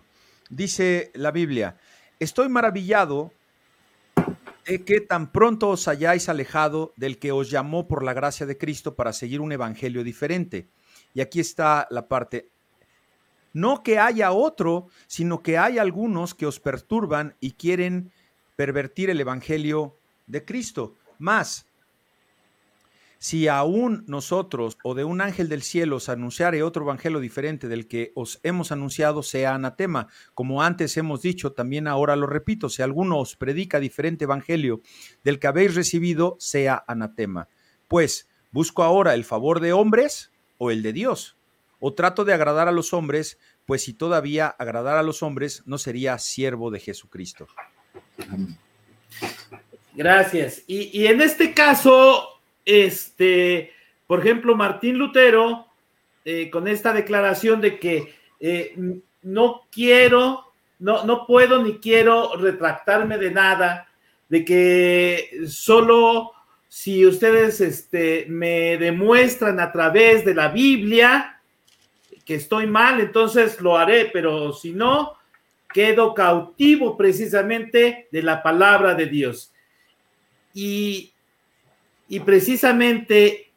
Dice 0.49 1.09
la 1.15 1.31
Biblia, 1.31 1.77
estoy 2.19 2.47
maravillado 2.47 3.31
que 4.63 5.01
tan 5.01 5.31
pronto 5.31 5.69
os 5.69 5.87
hayáis 5.87 6.29
alejado 6.29 6.93
del 6.95 7.17
que 7.17 7.31
os 7.31 7.49
llamó 7.49 7.87
por 7.87 8.03
la 8.03 8.13
gracia 8.13 8.45
de 8.45 8.57
Cristo 8.57 8.95
para 8.95 9.13
seguir 9.13 9.41
un 9.41 9.51
evangelio 9.51 10.03
diferente. 10.03 10.67
Y 11.13 11.21
aquí 11.21 11.39
está 11.39 11.87
la 11.89 12.07
parte. 12.07 12.49
No 13.57 13.81
que 13.81 13.97
haya 13.97 14.33
otro, 14.33 14.85
sino 15.07 15.41
que 15.41 15.57
hay 15.57 15.79
algunos 15.79 16.35
que 16.35 16.45
os 16.45 16.59
perturban 16.59 17.35
y 17.39 17.53
quieren 17.53 18.11
pervertir 18.55 19.09
el 19.09 19.19
evangelio 19.19 19.97
de 20.27 20.45
Cristo. 20.45 20.93
Más, 21.17 21.65
si 23.17 23.47
aún 23.47 24.03
nosotros 24.05 24.77
o 24.83 24.93
de 24.93 25.05
un 25.05 25.21
ángel 25.21 25.49
del 25.49 25.63
cielo 25.63 25.95
os 25.95 26.07
anunciare 26.07 26.61
otro 26.61 26.83
evangelio 26.83 27.19
diferente 27.19 27.67
del 27.67 27.87
que 27.87 28.11
os 28.13 28.39
hemos 28.43 28.71
anunciado, 28.71 29.23
sea 29.23 29.55
anatema. 29.55 30.07
Como 30.35 30.61
antes 30.61 30.95
hemos 30.95 31.23
dicho, 31.23 31.53
también 31.53 31.87
ahora 31.87 32.15
lo 32.15 32.27
repito, 32.27 32.69
si 32.69 32.83
alguno 32.83 33.17
os 33.17 33.35
predica 33.35 33.79
diferente 33.79 34.25
evangelio 34.25 34.81
del 35.23 35.39
que 35.39 35.47
habéis 35.47 35.73
recibido, 35.73 36.35
sea 36.37 36.83
anatema. 36.87 37.47
Pues, 37.87 38.29
¿busco 38.51 38.83
ahora 38.83 39.15
el 39.15 39.25
favor 39.25 39.61
de 39.61 39.73
hombres 39.73 40.31
o 40.59 40.69
el 40.69 40.83
de 40.83 40.93
Dios? 40.93 41.36
¿O 41.79 41.93
trato 41.93 42.25
de 42.25 42.33
agradar 42.33 42.67
a 42.67 42.71
los 42.71 42.93
hombres? 42.93 43.37
Pues 43.65 43.83
si 43.83 43.93
todavía 43.93 44.47
agradar 44.47 44.97
a 44.97 45.03
los 45.03 45.21
hombres, 45.23 45.63
no 45.65 45.77
sería 45.77 46.17
siervo 46.17 46.71
de 46.71 46.79
Jesucristo. 46.79 47.47
Gracias. 49.93 50.63
Y, 50.67 50.99
y 50.99 51.07
en 51.07 51.21
este 51.21 51.53
caso, 51.53 52.39
este, 52.65 53.71
por 54.05 54.19
ejemplo, 54.19 54.55
Martín 54.55 54.97
Lutero, 54.97 55.67
eh, 56.25 56.49
con 56.49 56.67
esta 56.67 56.91
declaración 56.91 57.61
de 57.61 57.79
que 57.79 58.13
eh, 58.39 58.75
no 59.21 59.61
quiero, 59.71 60.51
no, 60.79 61.05
no 61.05 61.25
puedo 61.25 61.63
ni 61.63 61.79
quiero 61.79 62.35
retractarme 62.35 63.17
de 63.17 63.31
nada, 63.31 63.87
de 64.27 64.43
que 64.43 65.45
solo 65.47 66.33
si 66.67 67.05
ustedes 67.05 67.61
este, 67.61 68.25
me 68.27 68.77
demuestran 68.77 69.59
a 69.59 69.71
través 69.71 70.25
de 70.25 70.35
la 70.35 70.49
Biblia 70.49 71.36
que 72.27 72.35
estoy 72.35 72.67
mal, 72.67 72.99
entonces 72.99 73.59
lo 73.61 73.77
haré, 73.77 74.11
pero 74.13 74.53
si 74.53 74.73
no, 74.73 75.13
quedo 75.73 76.13
cautivo 76.13 76.95
precisamente 76.95 78.07
de 78.11 78.21
la 78.21 78.43
palabra 78.43 78.93
de 78.93 79.07
Dios. 79.07 79.51
Y 80.53 81.13
y 82.09 82.19
precisamente 82.21 83.51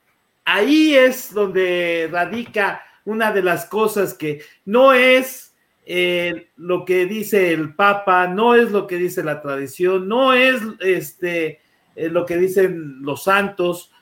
ahí 0.45 0.95
es 0.95 1.33
donde 1.33 2.09
radica 2.11 2.83
una 3.05 3.33
de 3.33 3.43
las 3.43 3.67
cosas 3.67 4.15
que 4.15 4.43
no 4.65 4.93
es 4.93 5.55
eh, 5.87 6.49
lo 6.57 6.85
que 6.85 7.07
dice 7.07 7.53
el 7.53 7.75
Papa, 7.75 8.27
no 8.27 8.55
es 8.55 8.71
lo 8.71 8.87
que 8.87 8.97
dice 8.97 9.23
la 9.23 9.41
tradición, 9.41 10.09
no 10.09 10.33
es 10.33 10.61
este, 10.81 11.61
eh, 11.97 12.09
lo 12.09 12.27
que 12.27 12.37
dicen 12.37 13.03
los 13.03 13.25
santos, 13.25 13.93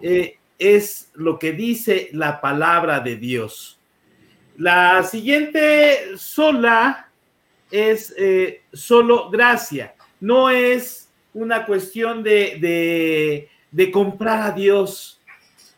eh, 0.00 0.38
es 0.58 1.10
lo 1.14 1.38
que 1.38 1.52
dice 1.52 2.10
la 2.12 2.40
palabra 2.40 3.00
de 3.00 3.16
Dios. 3.16 3.80
La 4.62 5.02
siguiente 5.02 6.16
sola 6.16 7.08
es 7.70 8.14
solo 8.72 9.30
gracia, 9.30 9.94
no 10.20 10.50
es 10.50 11.10
una 11.34 11.64
cuestión 11.66 12.22
de 12.22 13.48
de 13.72 13.90
comprar 13.90 14.42
a 14.42 14.52
Dios, 14.52 15.18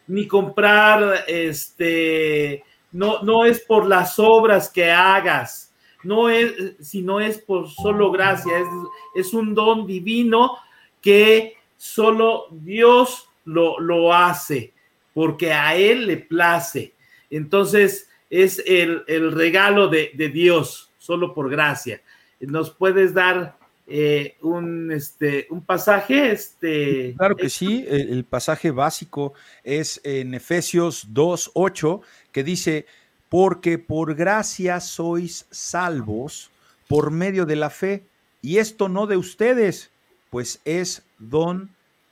ni 0.08 0.26
comprar, 0.26 1.24
este, 1.26 2.62
no, 2.92 3.22
no 3.22 3.46
es 3.46 3.60
por 3.60 3.86
las 3.86 4.18
obras 4.18 4.68
que 4.68 4.90
hagas, 4.90 5.72
no 6.02 6.28
es, 6.28 6.74
sino 6.80 7.20
es 7.20 7.38
por 7.38 7.70
solo 7.70 8.10
gracia, 8.10 8.58
es, 8.58 8.66
es 9.14 9.32
un 9.32 9.54
don 9.54 9.86
divino 9.86 10.58
que 11.00 11.54
solo 11.76 12.48
Dios 12.50 13.28
lo, 13.44 13.78
lo 13.78 14.12
hace, 14.12 14.74
porque 15.14 15.52
a 15.52 15.76
Él 15.76 16.06
le 16.06 16.16
place. 16.18 16.94
Entonces 17.30 18.10
es 18.42 18.62
el, 18.66 19.04
el 19.06 19.32
regalo 19.32 19.88
de, 19.88 20.10
de 20.14 20.28
Dios, 20.28 20.92
solo 20.98 21.34
por 21.34 21.50
gracia. 21.50 22.02
¿Nos 22.40 22.70
puedes 22.70 23.14
dar 23.14 23.56
eh, 23.86 24.36
un, 24.40 24.90
este, 24.92 25.46
un 25.50 25.62
pasaje. 25.62 26.32
Este, 26.32 27.14
claro 27.16 27.36
que 27.36 27.50
sí, 27.50 27.84
el, 27.86 28.24
pasaje 28.24 28.70
básico 28.70 29.34
es 29.62 30.00
en 30.04 30.34
Efesios 30.34 31.12
2.8, 31.12 32.00
que 32.32 32.42
dice, 32.42 32.86
porque 33.28 33.78
por 33.78 34.14
gracia 34.14 34.80
sois 34.80 35.46
salvos 35.50 36.50
por 36.88 37.10
medio 37.10 37.44
de 37.44 37.56
la 37.56 37.68
fe, 37.68 38.04
y 38.40 38.56
esto 38.56 38.88
no 38.88 39.06
de 39.06 39.18
ustedes, 39.18 39.90
pues 40.30 40.60
es 40.64 41.02
don 41.18 41.70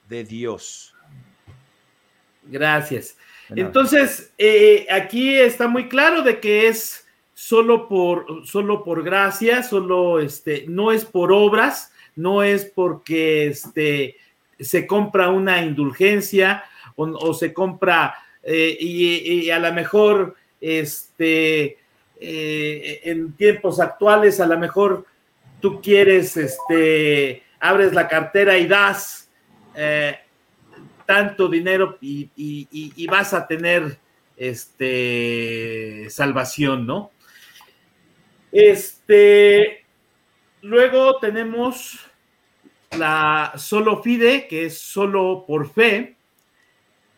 de 0.09 0.25
Dios. 0.25 0.95
Gracias. 2.45 3.17
Entonces, 3.57 4.33
eh, 4.39 4.87
aquí 4.91 5.35
está 5.35 5.69
muy 5.69 5.89
claro 5.89 6.23
de 6.23 6.41
que 6.41 6.69
es 6.69 7.07
solo 7.35 7.89
por, 7.89 8.47
solo 8.47 8.85
por 8.85 9.03
gracia, 9.03 9.63
solo 9.63 10.21
este, 10.21 10.65
no 10.69 10.93
es 10.93 11.05
por 11.05 11.33
obras, 11.33 11.93
no 12.15 12.43
es 12.43 12.65
porque 12.65 13.47
este, 13.47 14.17
se 14.61 14.87
compra 14.87 15.31
una 15.31 15.63
indulgencia 15.63 16.65
o, 16.95 17.33
se 17.35 17.53
compra 17.53 18.15
eh, 18.43 18.77
y, 18.79 19.51
a 19.51 19.59
lo 19.59 19.73
mejor 19.73 20.37
este, 20.61 21.79
eh, 22.21 23.01
en 23.05 23.33
tiempos 23.33 23.81
actuales, 23.81 24.41
a 24.41 24.47
lo 24.47 24.59
mejor 24.59 25.07
tú 25.61 25.81
quieres, 25.81 26.37
este, 26.37 27.43
abres 27.61 27.93
la 27.95 28.09
cartera 28.09 28.59
y 28.59 28.67
das 28.67 29.31
eh, 29.75 30.17
tanto 31.07 31.49
dinero 31.49 31.99
y, 32.01 32.31
y, 32.37 33.07
vas 33.07 33.35
a 33.35 33.47
tener 33.47 33.99
este, 34.37 36.07
salvación, 36.11 36.87
¿no? 36.87 37.11
Este, 38.51 39.85
luego 40.61 41.19
tenemos 41.19 41.99
la 42.99 43.53
solo 43.57 44.03
fide, 44.03 44.47
que 44.49 44.67
es 44.67 44.79
solo 44.79 45.45
por 45.47 45.73
fe, 45.73 46.17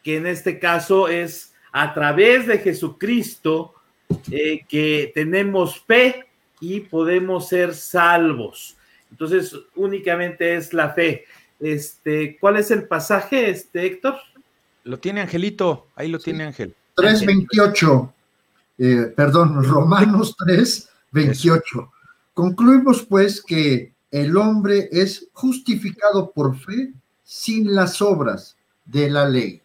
que 0.03 0.16
en 0.16 0.26
este 0.26 0.59
caso 0.59 1.09
es 1.09 1.55
a 1.72 1.93
través 1.93 2.47
de 2.47 2.59
Jesucristo 2.59 3.74
eh, 4.30 4.64
que 4.68 5.11
tenemos 5.14 5.80
fe 5.80 6.26
y 6.61 6.80
podemos 6.80 7.49
ser 7.49 7.74
salvos. 7.74 8.76
Entonces, 9.11 9.57
únicamente 9.74 10.55
es 10.55 10.72
la 10.72 10.91
fe. 10.91 11.24
Este, 11.65 12.37
¿cuál 12.39 12.59
es 12.59 12.71
el 12.71 12.87
pasaje, 12.87 13.49
este, 13.49 13.87
Héctor? 13.87 14.17
Lo 14.83 14.99
tiene 14.99 15.23
Angelito, 15.23 15.87
ahí 15.97 16.09
lo 16.09 16.19
tiene 16.19 16.45
Ángel. 16.45 16.75
3.28, 16.95 18.12
eh, 18.77 19.12
perdón, 19.17 19.65
Romanos 19.71 20.37
3, 20.45 20.91
28. 21.12 21.93
Concluimos 22.35 23.07
pues 23.07 23.43
que 23.43 23.95
el 24.11 24.37
hombre 24.37 24.91
es 24.93 25.29
justificado 25.33 26.33
por 26.33 26.55
fe 26.55 26.93
sin 27.23 27.75
las 27.75 28.03
obras 28.03 28.59
de 28.85 29.09
la 29.09 29.27
ley. 29.27 29.62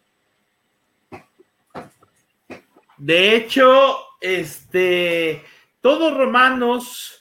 De 2.96 3.36
hecho, 3.36 3.96
este, 4.22 5.44
todos 5.82 6.16
Romanos 6.16 7.19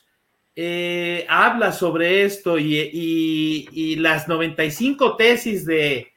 eh, 0.55 1.25
habla 1.29 1.71
sobre 1.71 2.23
esto 2.23 2.57
y, 2.57 3.95
las 3.97 4.27
95 4.27 5.15
tesis 5.15 5.65
de, 5.65 6.11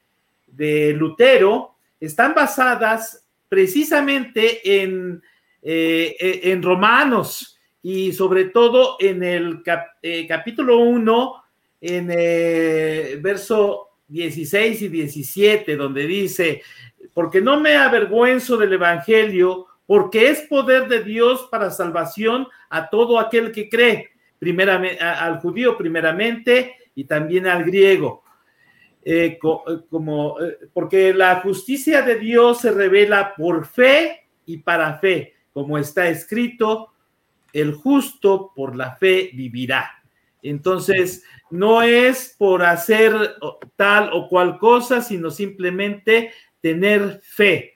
de, 0.46 0.92
Lutero 0.94 1.76
están 2.00 2.34
basadas 2.34 3.26
precisamente 3.48 4.82
en, 4.82 5.22
eh, 5.62 6.40
en 6.44 6.62
Romanos 6.62 7.60
y 7.82 8.12
sobre 8.12 8.46
todo 8.46 8.96
en 8.98 9.22
el 9.22 9.62
eh, 10.02 10.26
capítulo 10.26 10.78
1, 10.78 11.44
en 11.80 12.06
verso 13.22 13.88
16 14.08 14.82
y 14.82 14.88
17, 14.88 15.76
donde 15.76 16.06
dice, 16.06 16.62
porque 17.14 17.40
no 17.40 17.60
me 17.60 17.76
avergüenzo 17.76 18.56
del 18.56 18.72
Evangelio, 18.72 19.66
porque 19.86 20.30
es 20.30 20.42
poder 20.42 20.88
de 20.88 21.02
Dios 21.02 21.48
para 21.50 21.70
salvación 21.70 22.46
a 22.70 22.88
todo 22.88 23.18
aquel 23.18 23.52
que 23.52 23.68
cree, 23.68 24.11
primeramente, 24.42 25.00
al 25.00 25.38
judío 25.38 25.78
primeramente 25.78 26.74
y 26.96 27.04
también 27.04 27.46
al 27.46 27.62
griego. 27.62 28.24
Eh, 29.04 29.38
como, 29.88 30.36
porque 30.72 31.14
la 31.14 31.36
justicia 31.36 32.02
de 32.02 32.16
Dios 32.16 32.62
se 32.62 32.72
revela 32.72 33.36
por 33.36 33.64
fe 33.64 34.26
y 34.44 34.56
para 34.56 34.98
fe, 34.98 35.34
como 35.52 35.78
está 35.78 36.08
escrito, 36.08 36.92
el 37.52 37.72
justo 37.72 38.50
por 38.52 38.74
la 38.74 38.96
fe 38.96 39.30
vivirá. 39.32 40.02
Entonces, 40.42 41.22
no 41.52 41.80
es 41.82 42.34
por 42.36 42.64
hacer 42.64 43.14
tal 43.76 44.10
o 44.12 44.28
cual 44.28 44.58
cosa, 44.58 45.02
sino 45.02 45.30
simplemente 45.30 46.32
tener 46.60 47.20
fe. 47.22 47.74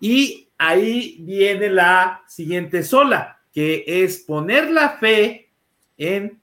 Y 0.00 0.48
ahí 0.56 1.18
viene 1.20 1.68
la 1.68 2.22
siguiente 2.26 2.82
sola, 2.82 3.42
que 3.52 3.84
es 3.86 4.20
poner 4.20 4.70
la 4.70 4.96
fe 4.96 5.43
en 5.96 6.42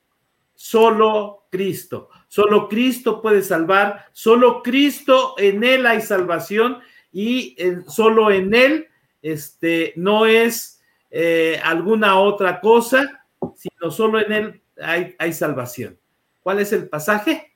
solo 0.56 1.48
Cristo. 1.50 2.10
Solo 2.28 2.70
Cristo 2.70 3.22
puede 3.22 3.42
salvar, 3.42 4.06
solo 4.14 4.62
Cristo 4.64 5.36
en 5.38 5.64
él 5.64 5.86
hay 5.86 6.02
salvación 6.02 6.78
y 7.12 7.58
solo 7.88 8.32
en 8.32 8.54
él 8.54 8.88
este 9.22 9.94
no 9.96 10.26
es 10.26 10.82
eh, 11.10 11.60
alguna 11.64 12.20
otra 12.20 12.60
cosa, 12.62 13.26
sino 13.56 13.92
solo 13.92 14.20
en 14.20 14.32
él 14.32 14.62
hay, 14.82 15.16
hay 15.20 15.34
salvación. 15.34 15.98
¿Cuál 16.42 16.60
es 16.60 16.74
el 16.74 16.88
pasaje? 16.88 17.54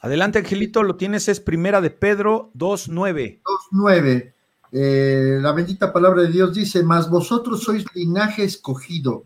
Adelante, 0.00 0.38
Angelito, 0.38 0.82
lo 0.82 0.96
tienes, 0.96 1.28
es 1.28 1.40
primera 1.40 1.80
de 1.80 1.90
Pedro 1.90 2.50
2.9. 2.54 3.40
2.9. 3.72 4.32
Eh, 4.72 5.38
la 5.40 5.52
bendita 5.52 5.92
palabra 5.92 6.22
de 6.22 6.28
Dios 6.28 6.54
dice, 6.54 6.82
mas 6.82 7.10
vosotros 7.10 7.62
sois 7.62 7.84
linaje 7.94 8.42
escogido, 8.42 9.24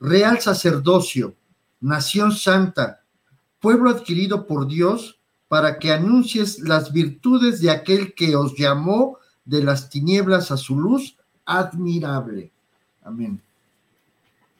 real 0.00 0.40
sacerdocio, 0.40 1.36
nación 1.80 2.32
santa, 2.32 3.02
pueblo 3.58 3.90
adquirido 3.90 4.46
por 4.46 4.68
Dios, 4.68 5.18
para 5.48 5.78
que 5.78 5.92
anuncies 5.92 6.60
las 6.60 6.92
virtudes 6.92 7.60
de 7.60 7.70
aquel 7.70 8.14
que 8.14 8.36
os 8.36 8.56
llamó 8.56 9.18
de 9.44 9.64
las 9.64 9.90
tinieblas 9.90 10.50
a 10.50 10.56
su 10.56 10.78
luz 10.78 11.16
admirable. 11.44 12.52
Amén. 13.02 13.40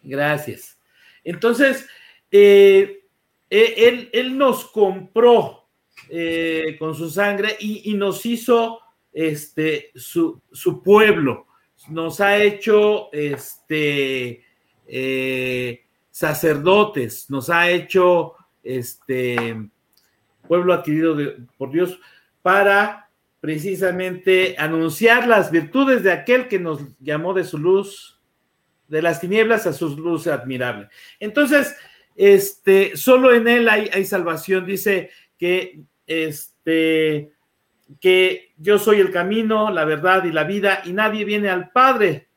Gracias. 0.02 0.76
Entonces, 1.22 1.86
eh, 2.30 3.00
eh, 3.50 4.08
él, 4.12 4.38
nos 4.38 4.64
compró 4.66 5.66
eh, 6.08 6.76
con 6.78 6.94
su 6.94 7.10
sangre 7.10 7.56
y, 7.58 7.92
nos 7.94 8.24
hizo 8.24 8.78
este, 9.12 9.90
su, 9.96 10.40
pueblo, 10.84 11.48
nos 11.88 12.20
ha 12.20 12.40
hecho 12.40 13.12
este, 13.12 14.44
eh, 14.86 15.84
sacerdotes, 16.11 17.30
nos 17.30 17.50
ha 17.50 17.70
hecho 17.70 18.34
este, 18.62 19.70
pueblo 20.46 20.72
adquirido 20.74 21.16
por 21.56 21.70
Dios 21.70 22.00
para 22.42 23.08
precisamente 23.40 24.56
anunciar 24.58 25.26
las 25.26 25.50
virtudes 25.50 26.02
de 26.02 26.12
aquel 26.12 26.48
que 26.48 26.58
nos 26.58 26.80
llamó 26.98 27.34
de 27.34 27.44
su 27.44 27.56
luz, 27.56 28.20
de 28.88 29.00
las 29.00 29.20
tinieblas 29.20 29.66
a 29.66 29.72
su 29.72 29.96
luz 29.96 30.26
admirable. 30.26 30.88
Entonces, 31.20 31.74
este, 32.16 32.96
solo 32.96 33.32
en 33.32 33.48
él 33.48 33.68
hay, 33.68 34.04
salvación. 34.04 34.66
Dice 34.66 35.11
que, 35.38 35.82
este, 36.06 37.30
que 38.00 38.52
yo 38.58 38.78
soy 38.78 38.98
el 38.98 39.12
camino, 39.12 39.70
la 39.70 39.84
verdad 39.84 40.24
y 40.24 40.32
la 40.32 40.44
vida, 40.44 40.82
y 40.84 40.92
nadie 40.92 41.24
viene 41.24 41.48
al 41.48 41.70
Padre 41.70 42.29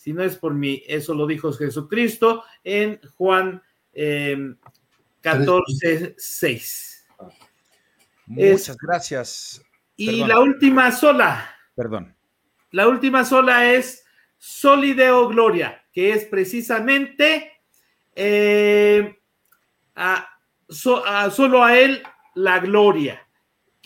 si 0.00 0.14
no 0.14 0.22
es 0.24 0.36
por 0.36 0.54
mí. 0.54 0.82
Eso 0.86 1.12
lo 1.12 1.26
dijo 1.26 1.52
Jesucristo 1.52 2.42
en 2.64 2.98
Juan 3.18 3.62
14, 5.20 5.92
em, 5.92 6.14
6. 6.16 7.06
Muchas 8.24 8.78
gracias. 8.78 9.62
Y 9.96 10.24
la 10.24 10.40
última 10.40 10.90
sola. 10.90 11.54
Perdón. 11.74 12.16
La 12.70 12.88
última 12.88 13.26
sola 13.26 13.74
es 13.74 14.02
Solideo 14.38 15.28
Gloria, 15.28 15.84
que 15.92 16.14
es 16.14 16.24
precisamente 16.24 17.60
eh, 18.14 19.18
solo 20.70 21.62
a 21.62 21.78
Él 21.78 22.02
la 22.36 22.58
gloria. 22.58 23.28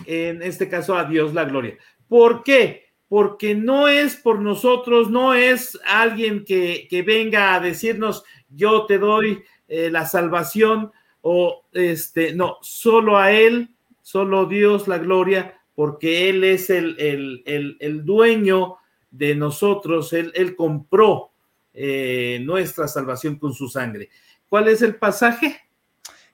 En 0.07 0.43
este 0.43 0.69
caso, 0.69 0.97
a 0.97 1.07
Dios 1.07 1.35
la 1.35 1.45
gloria. 1.45 1.77
¿Por 2.07 2.45
qué? 2.45 2.84
Porque 3.15 3.55
no 3.55 3.87
es 3.87 4.17
por 4.17 4.41
nosotros, 4.41 5.09
no 5.09 5.35
es 5.35 5.79
alguien 5.87 6.45
que, 6.45 7.05
venga 7.07 7.55
a 7.55 7.61
decirnos, 7.61 8.25
yo 8.49 8.87
te 8.87 8.99
doy 8.99 9.45
eh, 9.69 9.89
la 9.89 10.05
salvación, 10.05 10.91
o 11.21 11.65
este, 11.73 12.35
no, 12.35 12.59
solo 12.61 13.17
a 13.17 13.31
Él, 13.31 13.69
solo 14.03 14.47
Dios 14.47 14.89
la 14.89 14.99
gloria, 14.99 15.61
porque 15.77 16.29
Él 16.29 16.43
es 16.43 16.71
el, 16.71 16.97
el, 16.99 18.05
dueño 18.05 18.79
de 19.12 19.37
nosotros, 19.37 20.12
Él, 20.12 20.33
él 20.35 20.57
compró 20.57 21.31
eh, 21.73 22.41
nuestra 22.43 22.89
salvación 22.89 23.39
con 23.39 23.55
su 23.55 23.69
sangre. 23.69 24.11
¿Cuál 24.49 24.67
es 24.67 24.83
el 24.83 24.97
pasaje? 24.97 25.61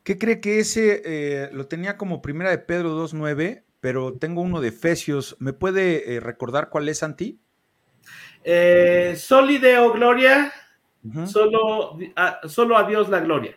¿Qué 0.02 0.16
cree 0.16 0.40
que 0.40 0.60
ese 0.60 1.02
eh, 1.04 1.50
lo 1.52 1.66
tenía 1.66 1.98
como 1.98 2.22
primera 2.22 2.48
de 2.48 2.56
Pedro 2.56 3.06
2.9, 3.06 3.64
pero 3.80 4.14
tengo 4.18 4.42
uno 4.42 4.60
de 4.60 4.68
Efesios? 4.68 5.36
¿Me 5.38 5.52
puede 5.52 6.14
eh, 6.14 6.20
recordar 6.20 6.68
cuál 6.68 6.88
es, 6.88 6.98
Santi? 6.98 7.40
Eh, 8.44 9.14
Solideo 9.16 9.92
Gloria, 9.92 10.52
solo, 11.26 11.98
a, 12.16 12.40
solo 12.48 12.76
a 12.76 12.84
Dios 12.84 13.08
la 13.08 13.20
gloria. 13.20 13.54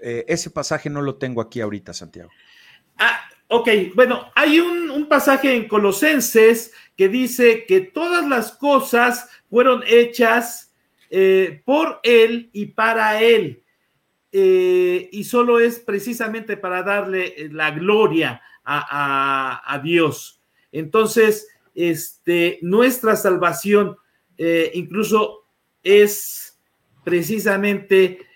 ese 0.00 0.50
pasaje 0.50 0.88
no 0.88 1.02
lo 1.02 1.16
tengo 1.16 1.40
aquí 1.40 1.60
ahorita, 1.60 1.92
Santiago. 1.92 2.30
Ah, 2.98 3.20
ok, 3.48 3.68
bueno, 3.94 4.30
hay 4.34 4.60
un, 4.60 4.90
un, 4.90 5.08
pasaje 5.08 5.54
en 5.54 5.66
Colosenses 5.66 6.72
que 6.96 7.08
dice 7.08 7.64
que 7.66 7.80
todas 7.80 8.28
las 8.28 8.52
cosas 8.52 9.28
fueron 9.50 9.82
hechas 9.86 10.72
por 11.64 12.00
Él 12.02 12.50
y 12.52 12.66
para 12.66 13.20
Él 13.20 13.64
eh, 14.30 15.08
y 15.10 15.24
solo 15.24 15.58
es 15.58 15.78
precisamente 15.78 16.58
para 16.58 16.82
darle 16.82 17.34
eh, 17.36 17.48
la 17.50 17.70
gloria 17.70 18.42
a, 18.70 19.80
Dios. 19.82 20.42
Entonces, 20.70 21.48
este, 21.74 22.58
nuestra 22.60 23.16
salvación 23.16 23.96
eh, 24.36 24.70
incluso 24.74 25.46
es 25.82 26.60
precisamente 27.02 28.26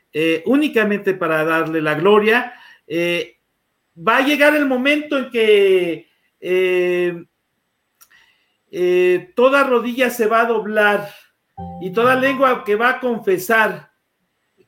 únicamente 0.45 1.15
para 1.15 1.45
darle 1.45 1.81
la 1.83 1.95
gloria. 1.95 2.55
va 2.89 4.17
a 4.17 4.27
llegar 4.27 4.55
el 4.55 4.67
momento 4.67 5.19
en 5.19 5.31
que 5.31 6.07
toda 9.35 9.65
rodilla 9.65 10.09
se 10.11 10.27
va 10.27 10.43
a 10.43 10.47
doblar 10.47 11.11
y 11.83 11.93
toda 11.93 12.15
lengua 12.15 12.65
que 12.65 12.77
va 12.77 12.91
a 12.91 13.01
confesar 13.01 13.92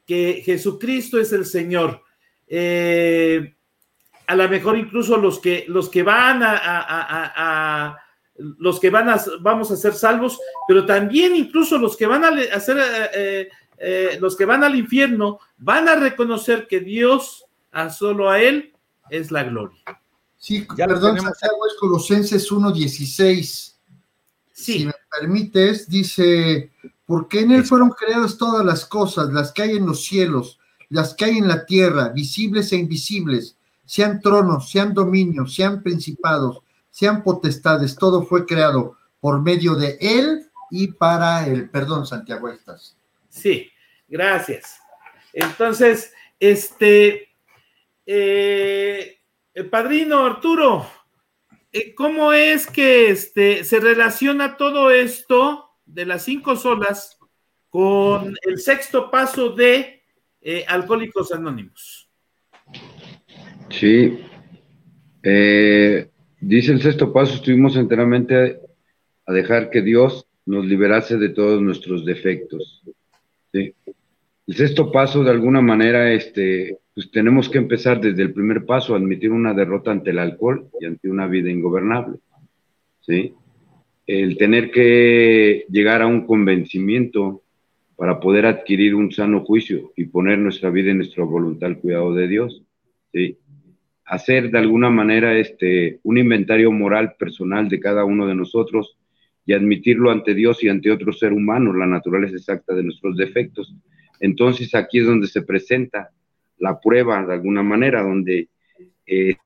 que 0.06 0.42
Jesucristo 0.44 1.18
es 1.18 1.32
el 1.32 1.46
Señor. 1.46 2.02
Eh, 2.46 3.54
a 4.26 4.36
lo 4.36 4.48
mejor 4.48 4.78
incluso 4.78 5.16
los 5.16 5.38
que, 5.38 5.64
los 5.68 5.88
que 5.88 6.02
van 6.02 6.40
a, 6.42 7.98
los 8.36 8.80
que 8.80 8.90
van 8.90 9.10
a, 9.10 9.22
vamos 9.40 9.70
a 9.70 9.76
ser 9.76 9.94
salvos, 9.94 10.38
pero 10.66 10.86
también 10.86 11.36
incluso 11.36 11.78
los 11.78 11.96
que 11.96 12.06
van 12.06 12.24
a 12.24 12.28
hacer, 12.54 12.78
eh, 13.14 13.48
eh, 13.78 14.18
los 14.20 14.36
que 14.36 14.44
van 14.44 14.64
al 14.64 14.74
infierno, 14.74 15.40
van 15.58 15.88
a 15.88 15.96
reconocer 15.96 16.66
que 16.66 16.80
Dios, 16.80 17.44
a 17.72 17.90
solo 17.90 18.30
a 18.30 18.40
Él, 18.40 18.72
es 19.10 19.30
la 19.30 19.44
gloria. 19.44 19.82
Sí, 20.38 20.66
perdón, 20.76 21.20
Santiago 21.20 21.66
es 21.66 21.74
Colosenses 21.78 22.50
1.16. 22.50 23.30
Sí. 23.36 23.74
Si 24.52 24.86
me 24.86 24.92
permites, 25.18 25.88
dice, 25.88 26.70
porque 27.06 27.40
en 27.40 27.50
Él 27.52 27.64
fueron 27.64 27.90
creadas 27.90 28.38
todas 28.38 28.64
las 28.64 28.84
cosas, 28.84 29.32
las 29.32 29.52
que 29.52 29.62
hay 29.62 29.76
en 29.76 29.86
los 29.86 30.04
cielos, 30.04 30.58
las 30.88 31.14
que 31.14 31.26
hay 31.26 31.38
en 31.38 31.48
la 31.48 31.66
tierra, 31.66 32.08
visibles 32.08 32.72
e 32.72 32.76
invisibles, 32.76 33.56
sean 33.84 34.20
tronos, 34.20 34.70
sean 34.70 34.94
dominios, 34.94 35.54
sean 35.54 35.82
principados, 35.82 36.60
sean 36.90 37.22
potestades, 37.22 37.96
todo 37.96 38.24
fue 38.24 38.46
creado 38.46 38.96
por 39.20 39.42
medio 39.42 39.74
de 39.74 39.98
Él 40.00 40.46
y 40.70 40.88
para 40.88 41.46
Él. 41.46 41.68
Perdón, 41.68 42.06
Santiago, 42.06 42.48
estás. 42.48 42.96
Sí, 43.28 43.70
gracias. 44.08 44.78
Entonces, 45.32 46.12
este, 46.38 47.28
eh, 48.06 49.18
el 49.52 49.68
padrino 49.68 50.24
Arturo, 50.24 50.86
eh, 51.72 51.94
¿cómo 51.94 52.32
es 52.32 52.66
que 52.66 53.10
este, 53.10 53.64
se 53.64 53.80
relaciona 53.80 54.56
todo 54.56 54.90
esto 54.90 55.63
de 55.86 56.06
las 56.06 56.22
cinco 56.22 56.56
solas 56.56 57.18
con 57.68 58.34
el 58.42 58.58
sexto 58.58 59.10
paso 59.10 59.50
de 59.50 60.02
eh, 60.40 60.64
Alcohólicos 60.68 61.32
Anónimos. 61.32 62.08
Sí. 63.70 64.20
Eh, 65.22 66.08
dice 66.40 66.72
el 66.72 66.82
sexto 66.82 67.12
paso, 67.12 67.34
estuvimos 67.34 67.76
enteramente 67.76 68.60
a 69.26 69.32
dejar 69.32 69.70
que 69.70 69.82
Dios 69.82 70.26
nos 70.46 70.66
liberase 70.66 71.16
de 71.16 71.30
todos 71.30 71.62
nuestros 71.62 72.04
defectos. 72.04 72.82
¿sí? 73.52 73.74
El 74.46 74.54
sexto 74.54 74.92
paso, 74.92 75.24
de 75.24 75.30
alguna 75.30 75.62
manera, 75.62 76.12
este, 76.12 76.78
pues 76.94 77.10
tenemos 77.10 77.48
que 77.48 77.58
empezar 77.58 78.00
desde 78.00 78.22
el 78.22 78.32
primer 78.34 78.66
paso, 78.66 78.94
admitir 78.94 79.32
una 79.32 79.54
derrota 79.54 79.90
ante 79.90 80.10
el 80.10 80.18
alcohol 80.18 80.68
y 80.78 80.86
ante 80.86 81.08
una 81.08 81.26
vida 81.26 81.50
ingobernable. 81.50 82.18
¿sí? 83.00 83.34
El 84.06 84.36
tener 84.36 84.70
que 84.70 85.64
llegar 85.70 86.02
a 86.02 86.06
un 86.06 86.26
convencimiento 86.26 87.42
para 87.96 88.20
poder 88.20 88.46
adquirir 88.46 88.94
un 88.94 89.12
sano 89.12 89.44
juicio 89.44 89.92
y 89.96 90.06
poner 90.06 90.38
nuestra 90.38 90.70
vida 90.70 90.90
en 90.90 90.98
nuestra 90.98 91.24
voluntad 91.24 91.70
al 91.70 91.78
cuidado 91.78 92.14
de 92.14 92.28
Dios. 92.28 92.62
¿sí? 93.12 93.38
Hacer 94.04 94.50
de 94.50 94.58
alguna 94.58 94.90
manera 94.90 95.38
este, 95.38 96.00
un 96.02 96.18
inventario 96.18 96.70
moral 96.72 97.14
personal 97.18 97.68
de 97.68 97.80
cada 97.80 98.04
uno 98.04 98.26
de 98.26 98.34
nosotros 98.34 98.98
y 99.46 99.52
admitirlo 99.52 100.10
ante 100.10 100.34
Dios 100.34 100.62
y 100.64 100.68
ante 100.68 100.90
otro 100.90 101.12
ser 101.12 101.32
humano, 101.32 101.72
la 101.72 101.86
naturaleza 101.86 102.36
exacta 102.36 102.74
de 102.74 102.82
nuestros 102.82 103.16
defectos. 103.16 103.74
Entonces 104.20 104.74
aquí 104.74 104.98
es 104.98 105.06
donde 105.06 105.26
se 105.26 105.42
presenta 105.42 106.10
la 106.58 106.80
prueba 106.80 107.24
de 107.24 107.34
alguna 107.34 107.62
manera, 107.62 108.02
donde 108.02 108.48
eh, 109.06 109.36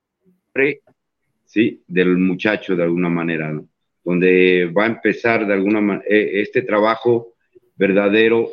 sí, 1.44 1.82
del 1.86 2.16
muchacho 2.18 2.76
de 2.76 2.82
alguna 2.82 3.08
manera. 3.08 3.52
¿no? 3.52 3.68
Donde 4.04 4.72
va 4.76 4.84
a 4.84 4.88
empezar 4.88 5.46
de 5.46 5.54
alguna 5.54 5.80
manera 5.80 6.04
eh, 6.08 6.40
este 6.40 6.62
trabajo 6.62 7.34
verdadero 7.76 8.48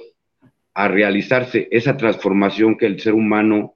a 0.73 0.87
realizarse, 0.87 1.67
esa 1.71 1.95
transformación 1.95 2.77
que 2.77 2.85
el 2.85 2.99
ser 2.99 3.13
humano 3.13 3.75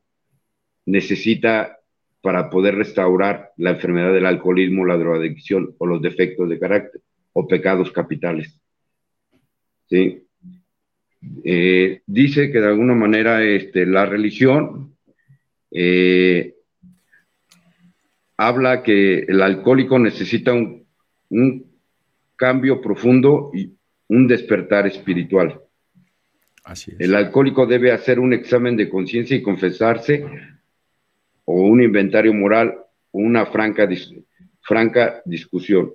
necesita 0.85 1.79
para 2.21 2.49
poder 2.49 2.75
restaurar 2.75 3.51
la 3.57 3.71
enfermedad 3.71 4.13
del 4.13 4.25
alcoholismo, 4.25 4.85
la 4.85 4.97
drogadicción 4.97 5.75
o 5.77 5.87
los 5.87 6.01
defectos 6.01 6.49
de 6.49 6.59
carácter 6.59 7.01
o 7.33 7.47
pecados 7.47 7.91
capitales. 7.91 8.59
¿Sí? 9.87 10.23
Eh, 11.43 12.01
dice 12.05 12.51
que 12.51 12.59
de 12.59 12.67
alguna 12.67 12.95
manera 12.95 13.43
este, 13.43 13.85
la 13.85 14.05
religión 14.05 14.95
eh, 15.71 16.55
habla 18.37 18.83
que 18.83 19.19
el 19.19 19.41
alcohólico 19.41 19.99
necesita 19.99 20.53
un, 20.53 20.78
un, 21.29 21.69
cambio 22.39 22.79
profundo 22.79 23.51
y 23.53 23.73
un 24.07 24.25
despertar 24.25 24.87
espiritual. 24.87 25.59
Así 26.63 26.91
es. 26.91 26.99
El 26.99 27.13
alcohólico 27.13 27.65
debe 27.65 27.91
hacer 27.91 28.17
un 28.17 28.31
examen 28.31 28.77
de 28.77 28.89
conciencia 28.89 29.35
y 29.35 29.41
confesarse 29.43 30.25
o 31.43 31.53
un 31.53 31.83
inventario 31.83 32.33
moral 32.33 32.75
o 33.11 33.19
una 33.19 33.45
franca, 33.47 33.85
dis 33.85 34.09
franca 34.61 35.21
discusión. 35.25 35.91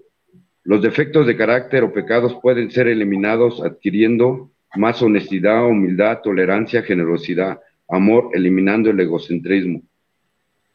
Los 0.64 0.82
defectos 0.82 1.26
de 1.26 1.36
carácter 1.36 1.82
o 1.82 1.92
pecados 1.92 2.36
pueden 2.42 2.70
ser 2.70 2.88
eliminados 2.88 3.62
adquiriendo 3.62 4.50
más 4.76 5.00
honestidad, 5.00 5.66
humildad, 5.66 6.20
tolerancia, 6.22 6.82
generosidad, 6.82 7.60
amor, 7.88 8.30
eliminando 8.34 8.90
el 8.90 9.00
egocentrismo. 9.00 9.82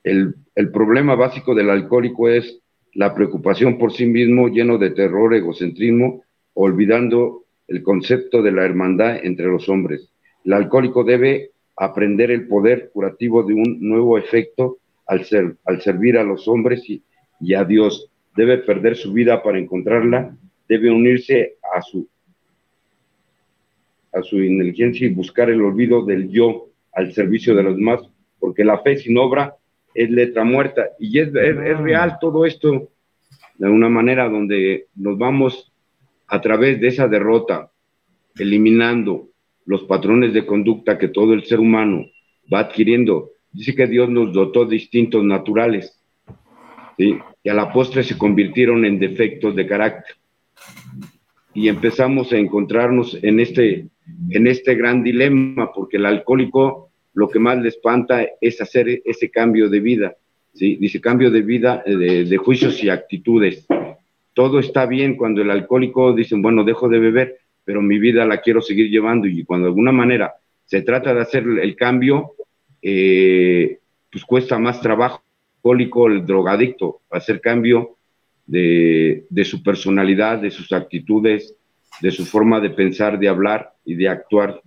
El, 0.04 0.36
el, 0.56 0.72
problema 0.72 1.16
básico 1.16 1.54
del 1.54 1.70
alcohólico 1.70 2.30
es 2.30 2.62
la 2.94 3.14
preocupación 3.14 3.78
por 3.78 3.94
sí 3.94 4.06
mismo, 4.06 4.48
lleno 4.48 4.78
de 4.78 4.92
terror, 4.92 5.34
egocentrismo, 5.34 6.24
olvidando 6.54 7.44
el 7.68 7.84
concepto 7.84 8.42
de 8.42 8.52
la 8.52 8.66
hermandad 8.66 9.24
entre 9.24 9.46
los 9.46 9.70
hombres. 9.70 10.10
El 10.44 10.54
alcohólico 10.54 11.04
debe 11.04 11.52
aprender 11.76 12.32
el 12.32 12.48
poder 12.48 12.90
curativo 12.92 13.44
de 13.44 13.54
un 13.54 13.78
nuevo 13.80 14.18
efecto 14.18 14.78
al, 15.06 15.24
ser, 15.26 15.56
al 15.66 15.82
servir 15.82 16.18
a 16.18 16.24
los 16.24 16.48
hombres 16.48 16.90
y, 16.90 17.04
y 17.40 17.54
a 17.54 17.64
Dios. 17.64 18.10
Debe 18.36 18.58
perder 18.60 18.96
su 18.96 19.14
vida 19.14 19.44
para 19.44 19.60
encontrarla, 19.60 20.36
debe 20.68 20.92
unirse 20.92 21.58
a 21.74 21.82
su 21.82 22.08
a 24.12 24.22
su 24.24 24.42
inteligencia 24.42 25.08
y 25.08 25.14
buscar 25.14 25.50
el 25.50 25.62
olvido 25.62 26.04
del 26.04 26.30
yo 26.30 26.70
al 26.94 27.14
servicio 27.14 27.56
de 27.56 27.64
los 27.64 27.76
demás, 27.76 28.02
porque 28.40 28.64
la 28.64 28.80
fe 28.80 28.98
sin 28.98 29.18
obra 29.18 29.56
es 29.94 30.10
letra 30.10 30.44
muerta. 30.44 30.90
Y 31.00 31.20
es, 31.20 31.30
es, 31.30 31.58
es, 31.58 31.78
real 31.80 32.18
todo 32.20 32.46
esto 32.46 32.90
de 33.58 33.70
una 33.70 33.90
manera 33.90 34.30
donde 34.30 34.88
nos 34.96 35.18
vamos 35.18 35.72
a 36.28 36.40
través 36.42 36.80
de 36.80 36.88
esa 36.88 37.08
derrota, 37.08 37.72
eliminando 38.38 39.30
los 39.66 39.84
patrones 39.84 40.34
de 40.34 40.46
conducta 40.46 40.98
que 40.98 41.10
todo 41.10 41.34
el 41.34 41.44
ser 41.44 41.60
humano 41.60 42.06
va 42.52 42.60
adquiriendo. 42.60 43.32
Dice 43.52 43.76
que 43.76 43.88
Dios 43.88 44.10
nos 44.10 44.32
dotó 44.32 44.66
de 44.66 44.76
instintos 44.76 45.24
naturales, 45.24 46.00
¿sí? 46.98 47.18
y 47.44 47.50
a 47.50 47.54
la 47.54 47.72
postre 47.74 48.04
se 48.04 48.18
convirtieron 48.18 48.86
en 48.86 49.00
defectos 49.00 49.56
de 49.56 49.68
carácter. 49.68 50.16
Y 51.54 51.68
empezamos 51.68 52.32
a 52.32 52.38
encontrarnos 52.38 53.18
en 53.24 53.40
este 53.40 53.88
en 54.30 54.48
este 54.48 54.76
gran 54.76 55.04
dilema, 55.04 55.72
porque 55.74 55.98
el 55.98 56.06
alcohólico 56.06 56.89
lo 57.14 57.30
que 57.30 57.40
más 57.40 57.58
le 57.58 57.70
espanta 57.70 58.26
es 58.40 58.62
hacer 58.62 59.02
ese 59.04 59.30
cambio 59.30 59.70
de 59.70 59.80
vida, 59.80 60.16
¿sí? 60.54 60.76
Dice 60.76 61.02
cambio 61.02 61.32
de 61.32 61.42
vida, 61.42 61.84
eh, 61.86 61.96
de, 61.96 62.38
juicios 62.38 62.84
y 62.84 62.90
actitudes. 62.90 63.66
Todo 64.34 64.60
está 64.60 64.86
bien 64.86 65.16
cuando 65.16 65.42
el 65.42 65.52
alcohólico 65.52 66.14
dice, 66.14 66.36
bueno, 66.38 66.64
dejo 66.64 66.88
de 66.88 67.00
beber, 67.00 67.40
pero 67.66 67.82
mi 67.82 68.00
vida 68.00 68.26
la 68.26 68.42
quiero 68.42 68.62
seguir 68.62 68.90
llevando 68.90 69.28
y 69.28 69.44
cuando 69.44 69.66
de 69.66 69.72
alguna 69.72 69.92
manera 69.92 70.34
se 70.66 70.82
trata 70.82 71.14
de 71.14 71.22
hacer 71.22 71.44
el 71.44 71.76
cambio, 71.76 72.34
eh, 72.82 73.80
pues 74.12 74.24
cuesta 74.24 74.60
más 74.60 74.82
trabajo 74.82 75.24
alcohólico, 75.58 76.08
el 76.08 76.26
drogadicto, 76.26 77.02
hacer 77.10 77.42
cambio 77.42 77.98
de, 78.46 79.26
de 79.30 79.46
su 79.46 79.62
personalidad, 79.62 80.40
de 80.40 80.52
sus 80.52 80.72
actitudes, 80.72 81.56
de 82.02 82.12
su 82.12 82.26
forma 82.26 82.60
de 82.60 82.70
pensar, 82.70 83.20
de 83.20 83.28
hablar 83.28 83.74
y 83.84 83.96
de 83.96 84.08
actuar. 84.08 84.62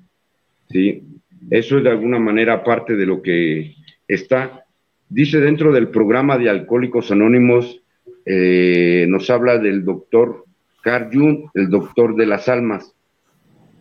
¿sí? 0.70 1.02
Eso 1.50 1.78
es 1.78 1.84
de 1.84 1.90
alguna 1.90 2.18
manera 2.18 2.62
parte 2.64 2.96
de 2.96 3.06
lo 3.06 3.22
que 3.22 3.74
está. 4.08 4.64
Dice 5.08 5.40
dentro 5.40 5.72
del 5.72 5.88
programa 5.88 6.38
de 6.38 6.48
Alcohólicos 6.48 7.10
Anónimos, 7.10 7.82
eh, 8.24 9.06
nos 9.08 9.28
habla 9.30 9.58
del 9.58 9.84
doctor 9.84 10.44
Carl 10.82 11.10
Jung, 11.12 11.50
el 11.54 11.68
doctor 11.68 12.16
de 12.16 12.26
las 12.26 12.48
almas, 12.48 12.94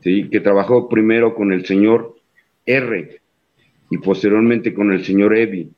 ¿sí? 0.01 0.29
que 0.29 0.39
trabajó 0.39 0.89
primero 0.89 1.35
con 1.35 1.51
el 1.51 1.65
señor 1.65 2.15
R 2.65 3.21
y 3.89 3.97
posteriormente 3.97 4.73
con 4.73 4.91
el 4.91 5.03
señor 5.03 5.35
Evi 5.35 5.69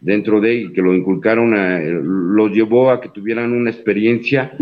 dentro 0.00 0.40
de 0.40 0.52
él, 0.52 0.72
que 0.72 0.82
lo 0.82 0.94
inculcaron, 0.94 1.54
a, 1.54 1.78
lo 1.80 2.48
llevó 2.48 2.90
a 2.90 3.00
que 3.00 3.10
tuvieran 3.10 3.52
una 3.52 3.70
experiencia 3.70 4.52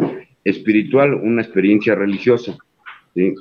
espiritual, 0.45 1.15
una 1.15 1.43
experiencia 1.43 1.95
religiosa. 1.95 2.57
¿sí? 3.15 3.35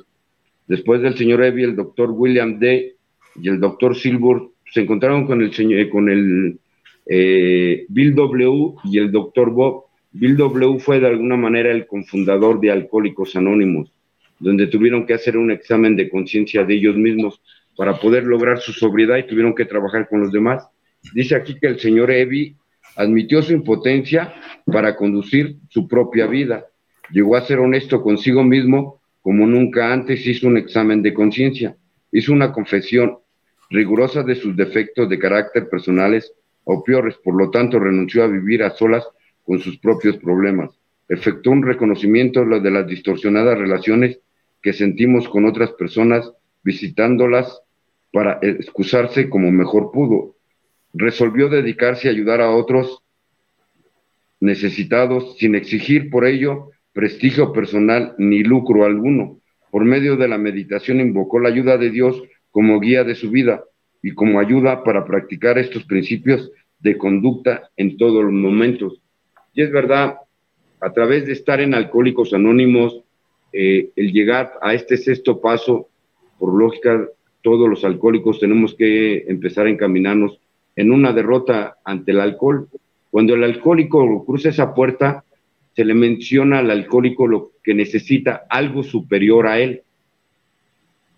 Después 0.66 1.02
del 1.02 1.16
señor 1.16 1.42
Evie, 1.42 1.64
el 1.64 1.76
doctor 1.76 2.10
William 2.10 2.58
D. 2.58 2.96
y 3.36 3.48
el 3.48 3.60
doctor 3.60 3.96
Silver 3.96 4.42
se 4.72 4.80
encontraron 4.80 5.26
con 5.26 5.42
el, 5.42 5.52
señor, 5.52 5.88
con 5.88 6.08
el 6.08 6.58
eh, 7.06 7.86
Bill 7.88 8.14
W. 8.14 8.74
y 8.84 8.98
el 8.98 9.10
doctor 9.10 9.50
Bob. 9.50 9.84
Bill 10.12 10.36
W. 10.36 10.78
fue 10.78 11.00
de 11.00 11.06
alguna 11.06 11.36
manera 11.36 11.70
el 11.70 11.86
confundador 11.86 12.60
de 12.60 12.70
Alcohólicos 12.70 13.36
Anónimos, 13.36 13.92
donde 14.38 14.66
tuvieron 14.66 15.06
que 15.06 15.14
hacer 15.14 15.36
un 15.36 15.50
examen 15.50 15.96
de 15.96 16.08
conciencia 16.08 16.64
de 16.64 16.74
ellos 16.74 16.96
mismos 16.96 17.40
para 17.76 17.98
poder 18.00 18.24
lograr 18.24 18.58
su 18.58 18.72
sobriedad 18.72 19.18
y 19.18 19.26
tuvieron 19.26 19.54
que 19.54 19.64
trabajar 19.64 20.08
con 20.08 20.20
los 20.20 20.32
demás. 20.32 20.66
Dice 21.14 21.36
aquí 21.36 21.54
que 21.60 21.68
el 21.68 21.78
señor 21.78 22.10
Evie 22.10 22.56
admitió 22.96 23.42
su 23.42 23.52
impotencia 23.52 24.34
para 24.66 24.96
conducir 24.96 25.56
su 25.68 25.86
propia 25.86 26.26
vida 26.26 26.66
Llegó 27.10 27.36
a 27.36 27.42
ser 27.42 27.58
honesto 27.58 28.02
consigo 28.02 28.44
mismo 28.44 29.00
como 29.22 29.46
nunca 29.46 29.92
antes 29.92 30.26
hizo 30.26 30.46
un 30.46 30.56
examen 30.56 31.02
de 31.02 31.14
conciencia. 31.14 31.76
Hizo 32.12 32.32
una 32.32 32.52
confesión 32.52 33.18
rigurosa 33.70 34.22
de 34.22 34.34
sus 34.34 34.56
defectos 34.56 35.08
de 35.08 35.18
carácter 35.18 35.68
personales 35.68 36.32
o 36.64 36.82
peores, 36.82 37.16
por 37.16 37.34
lo 37.34 37.50
tanto 37.50 37.78
renunció 37.78 38.24
a 38.24 38.28
vivir 38.28 38.62
a 38.62 38.70
solas 38.70 39.06
con 39.44 39.58
sus 39.58 39.78
propios 39.78 40.16
problemas. 40.18 40.70
Efectuó 41.08 41.52
un 41.52 41.62
reconocimiento 41.62 42.44
de 42.44 42.70
las 42.70 42.86
distorsionadas 42.86 43.58
relaciones 43.58 44.20
que 44.62 44.72
sentimos 44.72 45.28
con 45.28 45.46
otras 45.46 45.72
personas 45.72 46.30
visitándolas 46.62 47.62
para 48.12 48.38
excusarse 48.42 49.30
como 49.30 49.50
mejor 49.50 49.90
pudo. 49.92 50.36
Resolvió 50.92 51.48
dedicarse 51.48 52.08
a 52.08 52.10
ayudar 52.10 52.40
a 52.40 52.50
otros 52.50 53.02
necesitados 54.40 55.36
sin 55.38 55.54
exigir 55.54 56.10
por 56.10 56.26
ello 56.26 56.70
prestigio 56.92 57.52
personal 57.52 58.14
ni 58.18 58.42
lucro 58.42 58.84
alguno. 58.84 59.37
Por 59.70 59.84
medio 59.84 60.16
de 60.16 60.28
la 60.28 60.38
meditación 60.38 61.00
invocó 61.00 61.38
la 61.38 61.48
ayuda 61.48 61.76
de 61.76 61.90
Dios 61.90 62.22
como 62.50 62.80
guía 62.80 63.04
de 63.04 63.14
su 63.14 63.30
vida 63.30 63.64
y 64.02 64.12
como 64.12 64.40
ayuda 64.40 64.82
para 64.84 65.04
practicar 65.04 65.58
estos 65.58 65.84
principios 65.84 66.50
de 66.78 66.96
conducta 66.96 67.70
en 67.76 67.96
todos 67.96 68.24
los 68.24 68.32
momentos. 68.32 69.02
Y 69.52 69.62
es 69.62 69.70
verdad, 69.72 70.18
a 70.80 70.92
través 70.92 71.26
de 71.26 71.32
estar 71.32 71.60
en 71.60 71.74
Alcohólicos 71.74 72.32
Anónimos, 72.32 73.02
eh, 73.52 73.90
el 73.96 74.12
llegar 74.12 74.52
a 74.62 74.74
este 74.74 74.96
sexto 74.96 75.40
paso, 75.40 75.88
por 76.38 76.54
lógica, 76.54 77.08
todos 77.42 77.68
los 77.68 77.84
alcohólicos 77.84 78.40
tenemos 78.40 78.74
que 78.74 79.24
empezar 79.28 79.66
a 79.66 79.70
encaminarnos 79.70 80.38
en 80.76 80.92
una 80.92 81.12
derrota 81.12 81.78
ante 81.84 82.12
el 82.12 82.20
alcohol. 82.20 82.68
Cuando 83.10 83.34
el 83.34 83.42
alcohólico 83.42 84.24
cruza 84.24 84.50
esa 84.50 84.74
puerta, 84.74 85.24
se 85.78 85.84
le 85.84 85.94
menciona 85.94 86.58
al 86.58 86.72
alcohólico 86.72 87.28
lo 87.28 87.52
que 87.62 87.72
necesita 87.72 88.46
algo 88.50 88.82
superior 88.82 89.46
a 89.46 89.60
él. 89.60 89.82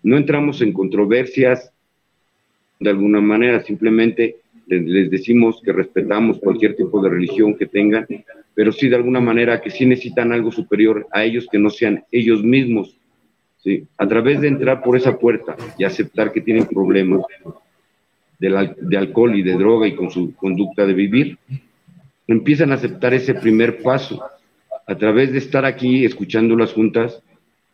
No 0.03 0.17
entramos 0.17 0.61
en 0.61 0.71
controversias 0.71 1.71
de 2.79 2.91
alguna 2.91 3.21
manera, 3.21 3.63
simplemente 3.63 4.35
les, 4.67 5.09
decimos 5.09 5.59
que 5.65 5.73
respetamos 5.73 6.37
cualquier 6.37 6.75
tipo 6.75 7.01
de 7.01 7.09
religión 7.09 7.55
que 7.55 7.65
tengan, 7.65 8.05
pero 8.53 8.71
sí 8.71 8.87
de 8.87 8.97
alguna 8.97 9.19
manera 9.19 9.61
que 9.61 9.71
sí 9.71 9.83
necesitan 9.83 10.31
algo 10.31 10.51
superior 10.51 11.07
a 11.09 11.23
ellos 11.23 11.47
que 11.51 11.57
no 11.57 11.71
sean 11.71 12.03
ellos 12.11 12.43
mismos. 12.43 12.95
¿sí? 13.63 13.87
A 13.97 14.07
través 14.07 14.41
de 14.41 14.49
entrar 14.49 14.83
por 14.83 14.95
esa 14.95 15.17
puerta 15.17 15.57
y 15.79 15.85
aceptar 15.85 16.31
que 16.31 16.41
tienen 16.41 16.67
problemas 16.67 17.23
de, 18.37 18.75
de 18.79 18.97
alcohol 18.97 19.35
y 19.35 19.41
de 19.41 19.53
droga 19.53 19.87
y 19.87 19.95
con 19.95 20.11
su 20.11 20.35
conducta 20.35 20.85
de 20.85 20.93
vivir, 20.93 21.39
empiezan 22.27 22.71
a 22.71 22.75
aceptar 22.75 23.15
ese 23.15 23.33
primer 23.33 23.81
paso 23.81 24.23
a 24.91 24.97
través 24.97 25.31
de 25.31 25.37
estar 25.37 25.63
aquí 25.65 26.03
escuchando 26.03 26.55
las 26.55 26.73
juntas, 26.73 27.23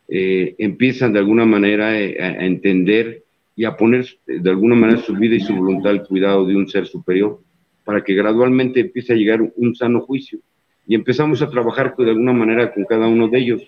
eh, 0.08 0.54
empiezan 0.58 1.12
de 1.12 1.18
alguna 1.18 1.44
manera 1.44 2.00
eh, 2.00 2.16
a, 2.20 2.46
entender 2.46 3.24
y 3.56 3.64
a 3.64 3.76
poner 3.76 4.06
de 4.26 4.50
alguna 4.50 4.76
manera 4.76 5.00
su 5.00 5.14
vida 5.14 5.34
y 5.34 5.40
su 5.40 5.54
voluntad 5.54 5.90
al 5.90 6.06
cuidado 6.06 6.46
de 6.46 6.54
un 6.54 6.68
ser 6.68 6.86
superior, 6.86 7.40
para 7.84 8.04
que 8.04 8.14
gradualmente 8.14 8.80
empiece 8.80 9.12
a 9.12 9.16
llegar 9.16 9.40
un 9.56 9.74
sano 9.74 10.00
juicio. 10.00 10.38
Y 10.86 10.94
empezamos 10.94 11.42
a 11.42 11.50
trabajar 11.50 11.94
de 11.96 12.10
alguna 12.10 12.32
manera 12.32 12.72
con 12.72 12.84
cada 12.84 13.08
uno 13.08 13.26
de 13.26 13.38
ellos. 13.38 13.62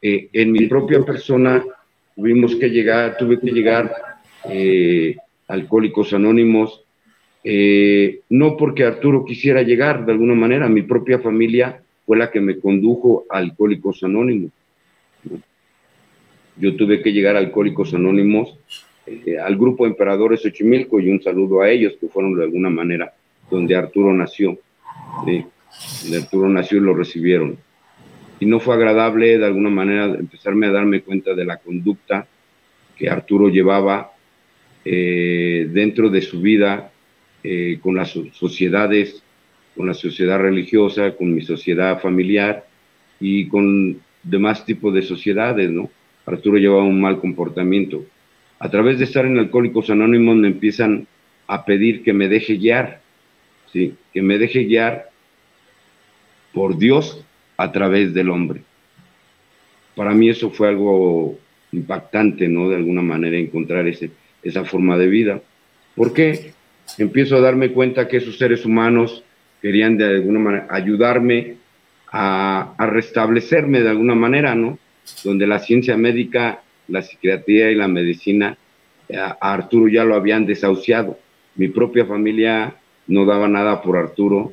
Eh, 0.00 0.28
en 0.32 0.52
mi 0.52 0.66
propia 0.66 1.02
persona 1.02 1.62
tuvimos 2.14 2.56
que 2.56 2.70
llegar, 2.70 3.16
tuve 3.18 3.38
que 3.38 3.50
llegar 3.50 3.92
Alcohólicos 5.48 6.12
Anónimos 6.12 6.86
eh, 7.48 8.22
no 8.30 8.56
porque 8.56 8.82
Arturo 8.82 9.24
quisiera 9.24 9.62
llegar 9.62 10.04
de 10.04 10.10
alguna 10.10 10.34
manera, 10.34 10.68
mi 10.68 10.82
propia 10.82 11.20
familia 11.20 11.80
fue 12.06 12.16
la 12.16 12.30
que 12.30 12.40
me 12.40 12.58
condujo 12.58 13.26
a 13.28 13.38
Alcohólicos 13.38 14.02
Anónimos. 14.04 14.52
Yo 16.56 16.76
tuve 16.76 17.02
que 17.02 17.12
llegar 17.12 17.36
a 17.36 17.40
Alcohólicos 17.40 17.92
Anónimos, 17.92 18.56
eh, 19.06 19.38
al 19.38 19.56
grupo 19.56 19.86
Emperadores 19.86 20.40
Xochimilco, 20.42 21.00
y 21.00 21.10
un 21.10 21.20
saludo 21.20 21.60
a 21.60 21.68
ellos, 21.68 21.94
que 22.00 22.08
fueron 22.08 22.34
de 22.34 22.44
alguna 22.44 22.70
manera 22.70 23.12
donde 23.50 23.74
Arturo 23.74 24.12
nació. 24.14 24.58
Donde 25.24 26.16
Arturo 26.16 26.48
nació 26.48 26.78
y 26.78 26.82
lo 26.82 26.94
recibieron. 26.94 27.58
Y 28.38 28.46
no 28.46 28.60
fue 28.60 28.74
agradable 28.74 29.38
de 29.38 29.46
alguna 29.46 29.70
manera 29.70 30.06
empezarme 30.06 30.66
a 30.66 30.72
darme 30.72 31.02
cuenta 31.02 31.34
de 31.34 31.44
la 31.44 31.56
conducta 31.56 32.26
que 32.96 33.10
Arturo 33.10 33.48
llevaba 33.48 34.12
eh, 34.84 35.68
dentro 35.70 36.08
de 36.08 36.22
su 36.22 36.40
vida 36.40 36.92
eh, 37.42 37.78
con 37.82 37.96
las 37.96 38.18
sociedades, 38.32 39.22
con 39.76 39.86
la 39.86 39.94
sociedad 39.94 40.38
religiosa, 40.38 41.12
con 41.12 41.34
mi 41.34 41.42
sociedad 41.42 42.00
familiar 42.00 42.66
y 43.20 43.48
con 43.48 44.00
demás 44.22 44.64
tipos 44.64 44.94
de 44.94 45.02
sociedades, 45.02 45.70
¿no? 45.70 45.90
Arturo 46.24 46.58
llevaba 46.58 46.82
un 46.82 47.00
mal 47.00 47.20
comportamiento. 47.20 48.04
A 48.58 48.70
través 48.70 48.98
de 48.98 49.04
estar 49.04 49.24
en 49.26 49.38
Alcohólicos 49.38 49.90
Anónimos 49.90 50.36
me 50.36 50.48
empiezan 50.48 51.06
a 51.46 51.64
pedir 51.64 52.02
que 52.02 52.12
me 52.12 52.28
deje 52.28 52.56
guiar, 52.56 53.00
¿sí? 53.72 53.94
Que 54.12 54.22
me 54.22 54.38
deje 54.38 54.64
guiar 54.64 55.10
por 56.52 56.78
Dios 56.78 57.24
a 57.56 57.70
través 57.70 58.14
del 58.14 58.30
hombre. 58.30 58.62
Para 59.94 60.12
mí 60.14 60.28
eso 60.28 60.50
fue 60.50 60.68
algo 60.68 61.38
impactante, 61.70 62.48
¿no? 62.48 62.68
De 62.68 62.76
alguna 62.76 63.02
manera 63.02 63.36
encontrar 63.36 63.86
ese, 63.86 64.10
esa 64.42 64.64
forma 64.64 64.96
de 64.98 65.06
vida. 65.06 65.40
¿Por 65.94 66.12
qué? 66.12 66.56
empiezo 66.98 67.36
a 67.36 67.40
darme 67.40 67.72
cuenta 67.72 68.08
que 68.08 68.18
esos 68.18 68.38
seres 68.38 68.64
humanos 68.64 69.24
querían 69.60 69.96
de 69.96 70.04
alguna 70.04 70.38
manera 70.38 70.66
ayudarme 70.70 71.56
a, 72.12 72.74
restablecerme 72.78 73.82
de 73.82 73.90
alguna 73.90 74.14
manera, 74.14 74.54
¿no? 74.54 74.78
Donde 75.24 75.46
la 75.46 75.58
ciencia 75.58 75.96
médica, 75.96 76.62
la 76.88 77.02
psiquiatría 77.02 77.70
y 77.70 77.74
la 77.74 77.88
medicina 77.88 78.56
eh, 79.08 79.16
a 79.18 79.36
Arturo 79.40 79.88
ya 79.88 80.04
lo 80.04 80.14
habían 80.14 80.46
desahuciado. 80.46 81.18
Mi 81.56 81.68
propia 81.68 82.06
familia 82.06 82.74
no 83.06 83.24
daba 83.24 83.48
nada 83.48 83.82
por 83.82 83.96
Arturo, 83.96 84.52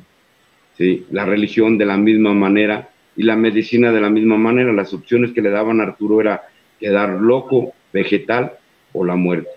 ¿sí? 0.76 1.06
La 1.10 1.24
religión 1.24 1.78
de 1.78 1.86
la 1.86 1.96
misma 1.96 2.34
manera 2.34 2.88
y 3.16 3.22
la 3.22 3.36
medicina 3.36 3.92
de 3.92 4.00
la 4.00 4.10
misma 4.10 4.36
manera. 4.36 4.72
Las 4.72 4.92
opciones 4.92 5.32
que 5.32 5.42
le 5.42 5.50
daban 5.50 5.80
a 5.80 5.84
Arturo 5.84 6.20
era 6.20 6.42
quedar 6.80 7.10
loco, 7.20 7.72
vegetal 7.92 8.52
o 8.92 9.04
la 9.04 9.16
muerte 9.16 9.50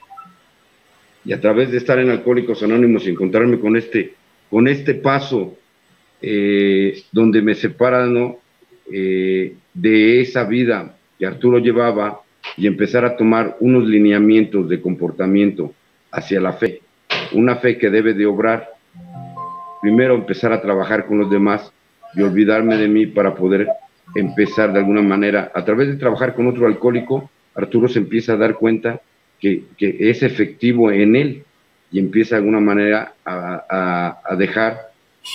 y 1.28 1.34
a 1.34 1.41
través 1.41 1.72
de 1.72 1.78
estar 1.78 2.00
en 2.00 2.10
Alcohólicos 2.10 2.64
Anónimos 2.64 3.06
y 3.06 3.10
encontrarme 3.10 3.60
con 3.60 3.76
este, 3.76 4.14
con 4.50 4.68
este 4.68 4.93
paso 4.93 5.56
eh, 6.22 7.02
donde 7.12 7.41
me 7.41 7.56
separan 7.56 8.36
eh, 8.91 9.56
de 9.74 10.22
esa 10.22 10.43
vida 10.45 10.95
que 11.18 11.26
Arturo 11.26 11.60
llevaba 11.60 12.22
y 12.56 12.68
empezar 12.68 13.06
a 13.06 13.16
tomar 13.18 13.58
unos 13.60 13.88
lineamientos 13.88 14.70
de 14.70 14.82
comportamiento 14.82 15.74
hacia 16.12 16.39
la 16.39 16.54
fe, 16.54 16.82
una 17.34 17.58
fe 17.58 17.78
que 17.78 17.89
debe 17.89 18.14
de 18.14 18.26
obrar, 18.26 18.70
primero 19.82 20.16
empezar 20.16 20.54
a 20.54 20.62
trabajar 20.62 21.06
con 21.06 21.20
los 21.20 21.30
demás 21.30 21.72
y 22.16 22.22
olvidarme 22.22 22.78
de 22.78 22.88
mí 22.88 23.06
para 23.06 23.36
poder 23.36 23.68
empezar 24.16 24.72
de 24.74 24.80
alguna 24.80 25.02
manera, 25.02 25.52
a 25.54 25.66
través 25.66 25.88
de 25.88 25.98
trabajar 25.98 26.34
con 26.34 26.48
otro 26.48 26.66
alcohólico, 26.66 27.30
Arturo 27.54 27.88
se 27.88 28.00
empieza 28.00 28.34
a 28.34 28.38
dar 28.38 28.56
cuenta 28.56 29.02
que, 29.39 29.64
es 29.80 30.24
efectivo 30.24 30.91
en 30.91 31.16
él 31.16 31.43
y 31.91 31.99
empieza 31.99 32.35
de 32.35 32.39
alguna 32.39 32.59
manera 32.59 33.13
a, 33.25 34.35
dejar 34.38 34.91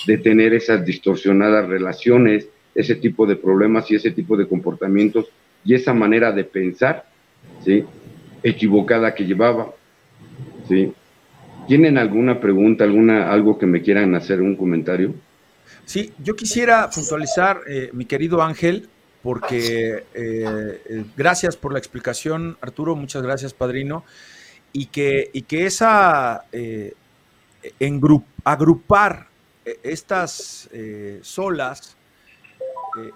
de 0.07 0.19
tener 0.19 0.55
esas 0.55 0.85
distorsionadas 0.85 1.69
relaciones, 1.69 2.49
ese 2.75 2.95
tipo 2.95 3.27
de 3.27 3.37
problemas 3.37 3.91
y 3.91 3.97
ese 3.97 4.11
tipo 4.11 4.37
de 4.37 4.47
comportamientos 4.47 5.27
y 5.65 5.75
esa 5.75 5.93
manera 5.93 6.33
de 6.33 6.45
pensar, 6.45 7.05
¿sí? 7.65 7.85
Equivocada 8.43 9.15
que 9.15 9.25
llevaba, 9.25 9.73
¿sí? 10.69 10.93
¿Tienen 11.69 11.99
alguna 11.99 12.41
pregunta, 12.41 12.85
alguna, 12.85 13.31
algo 13.31 13.59
que 13.59 13.67
me 13.67 13.83
quieran 13.83 14.15
hacer, 14.15 14.41
un 14.41 14.57
comentario? 14.57 15.15
Sí, 15.85 16.13
yo 16.19 16.35
quisiera 16.35 16.89
puntualizar, 16.91 17.61
eh, 17.69 17.91
mi 17.93 18.05
querido 18.05 18.43
Ángel, 18.43 18.89
porque 19.23 20.05
eh, 20.15 20.81
eh, 20.89 21.05
gracias 21.17 21.57
por 21.57 21.73
la 21.73 21.79
explicación, 21.79 22.57
Arturo, 22.61 22.97
muchas 22.97 23.23
gracias, 23.23 23.55
padrino, 23.55 24.05
y 24.73 24.87
que, 24.87 25.31
y 25.33 25.43
que 25.43 25.67
esa 25.67 26.45
eh, 26.53 26.95
agrupar 28.45 29.29
estas 29.65 30.69
solas 31.23 31.97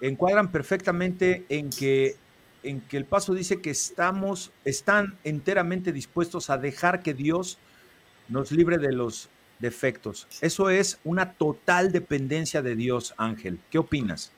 encuadran 0.01 0.53
perfectamente 0.53 1.45
en 1.49 1.71
que, 1.71 2.17
en 2.63 2.81
que 2.81 2.97
el 2.97 3.05
paso 3.05 3.35
dice 3.35 3.61
que 3.61 3.71
estamos, 3.71 4.53
están 4.65 5.19
enteramente 5.25 5.93
dispuestos 5.93 6.51
a 6.51 6.59
dejar 6.59 7.03
que 7.03 7.15
Dios 7.15 7.59
nos 8.29 8.53
libre 8.53 8.79
de 8.79 8.93
los 8.93 9.29
defectos. 9.59 10.27
Eso 10.41 10.71
es 10.71 10.99
una 11.05 11.33
total 11.33 11.93
dependencia 11.93 12.63
de 12.63 12.77
Dios, 12.77 13.15
Ángel. 13.17 13.59
¿Qué 13.71 13.79
opinas? 13.79 14.33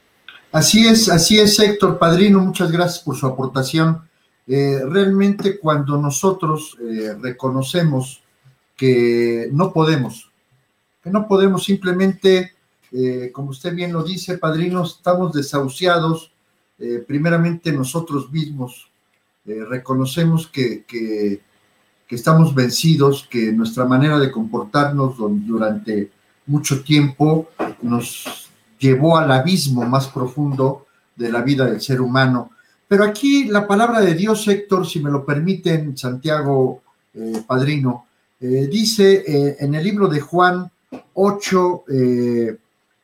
Así 0.52 0.86
es, 0.86 1.08
así 1.08 1.38
es, 1.38 1.58
Héctor 1.58 1.98
Padrino, 1.98 2.38
muchas 2.40 2.72
gracias 2.72 3.04
por 3.04 3.16
su 3.16 3.26
aportación. 3.26 4.08
Eh, 4.50 4.80
realmente 4.88 5.58
cuando 5.58 6.00
nosotros 6.00 6.74
eh, 6.80 7.14
reconocemos 7.20 8.22
que 8.74 9.50
no 9.52 9.74
podemos, 9.74 10.30
que 11.02 11.10
no 11.10 11.28
podemos 11.28 11.64
simplemente, 11.64 12.54
eh, 12.90 13.30
como 13.30 13.50
usted 13.50 13.74
bien 13.74 13.92
lo 13.92 14.02
dice, 14.02 14.38
Padrino, 14.38 14.84
estamos 14.84 15.34
desahuciados, 15.34 16.32
primeramente 17.08 17.72
nosotros 17.72 18.30
mismos 18.30 18.88
reconocemos 19.44 20.46
que, 20.46 20.84
que, 20.84 21.40
que 22.06 22.14
estamos 22.14 22.54
vencidos, 22.54 23.26
que 23.28 23.50
nuestra 23.50 23.84
manera 23.84 24.16
de 24.20 24.30
comportarnos 24.30 25.16
durante 25.18 26.12
mucho 26.46 26.84
tiempo 26.84 27.48
nos 27.82 28.48
llevó 28.78 29.18
al 29.18 29.32
abismo 29.32 29.84
más 29.86 30.06
profundo 30.06 30.86
de 31.16 31.32
la 31.32 31.42
vida 31.42 31.66
del 31.66 31.80
ser 31.80 32.00
humano. 32.00 32.52
Pero 32.88 33.04
aquí 33.04 33.44
la 33.44 33.66
palabra 33.66 34.00
de 34.00 34.14
Dios, 34.14 34.48
Héctor, 34.48 34.86
si 34.86 35.00
me 35.00 35.10
lo 35.10 35.24
permiten, 35.24 35.96
Santiago 35.96 36.82
eh, 37.12 37.42
Padrino, 37.46 38.06
eh, 38.40 38.66
dice 38.70 39.24
eh, 39.26 39.56
en 39.60 39.74
el 39.74 39.84
libro 39.84 40.08
de 40.08 40.20
Juan 40.20 40.70
8, 41.12 41.84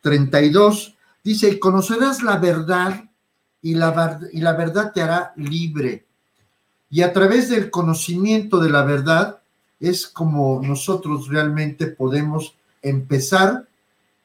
32, 0.01 0.95
dice, 1.23 1.59
conocerás 1.59 2.23
la 2.23 2.39
verdad 2.39 3.05
y 3.61 3.75
la 3.75 4.53
verdad 4.53 4.93
te 4.93 5.03
hará 5.03 5.35
libre. 5.37 6.05
Y 6.89 7.03
a 7.03 7.13
través 7.13 7.51
del 7.51 7.71
conocimiento 7.71 8.61
de 8.61 8.71
la 8.71 8.85
verdad 8.85 9.41
es 9.81 10.07
como 10.07 10.63
nosotros 10.63 11.29
realmente 11.29 11.89
podemos 11.89 12.55
empezar 12.81 13.67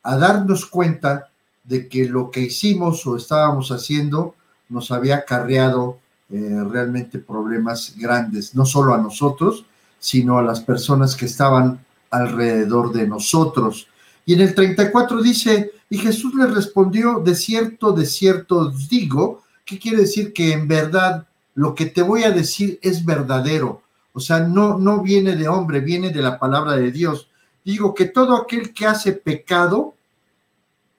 a 0.04 0.18
darnos 0.18 0.66
cuenta 0.66 1.32
de 1.64 1.88
que 1.90 2.06
lo 2.06 2.32
que 2.32 2.42
hicimos 2.42 3.06
o 3.06 3.18
estábamos 3.18 3.72
haciendo 3.72 4.36
nos 4.70 4.92
había 4.92 5.18
acarreado 5.18 6.00
eh, 6.32 6.64
realmente 6.70 7.20
problemas 7.20 7.96
grandes, 7.98 8.54
no 8.56 8.66
solo 8.66 8.94
a 8.94 9.00
nosotros, 9.00 9.66
sino 10.00 10.38
a 10.38 10.44
las 10.44 10.62
personas 10.62 11.16
que 11.16 11.26
estaban 11.26 11.84
alrededor 12.12 12.94
de 12.94 13.08
nosotros. 13.08 13.88
Y 14.26 14.34
en 14.34 14.42
el 14.42 14.54
34 14.54 15.22
dice, 15.22 15.72
y 15.90 15.98
Jesús 15.98 16.36
le 16.36 16.46
respondió, 16.46 17.20
de 17.20 17.36
cierto, 17.36 17.92
de 17.92 18.06
cierto 18.06 18.72
digo, 18.90 19.44
¿qué 19.66 19.80
quiere 19.80 19.98
decir? 20.02 20.32
Que 20.34 20.54
en 20.54 20.68
verdad 20.68 21.28
lo 21.56 21.74
que 21.74 21.88
te 21.88 22.04
voy 22.04 22.24
a 22.24 22.32
decir 22.32 22.80
es 22.82 23.04
verdadero. 23.04 23.82
O 24.14 24.20
sea, 24.20 24.40
no, 24.40 24.78
no 24.78 25.02
viene 25.02 25.36
de 25.36 25.48
hombre, 25.48 25.80
viene 25.80 26.12
de 26.12 26.22
la 26.22 26.38
palabra 26.38 26.74
de 26.74 26.92
Dios. 26.92 27.28
Digo 27.66 27.94
que 27.94 28.06
todo 28.06 28.36
aquel 28.36 28.74
que 28.74 28.86
hace 28.86 29.14
pecado, 29.14 29.96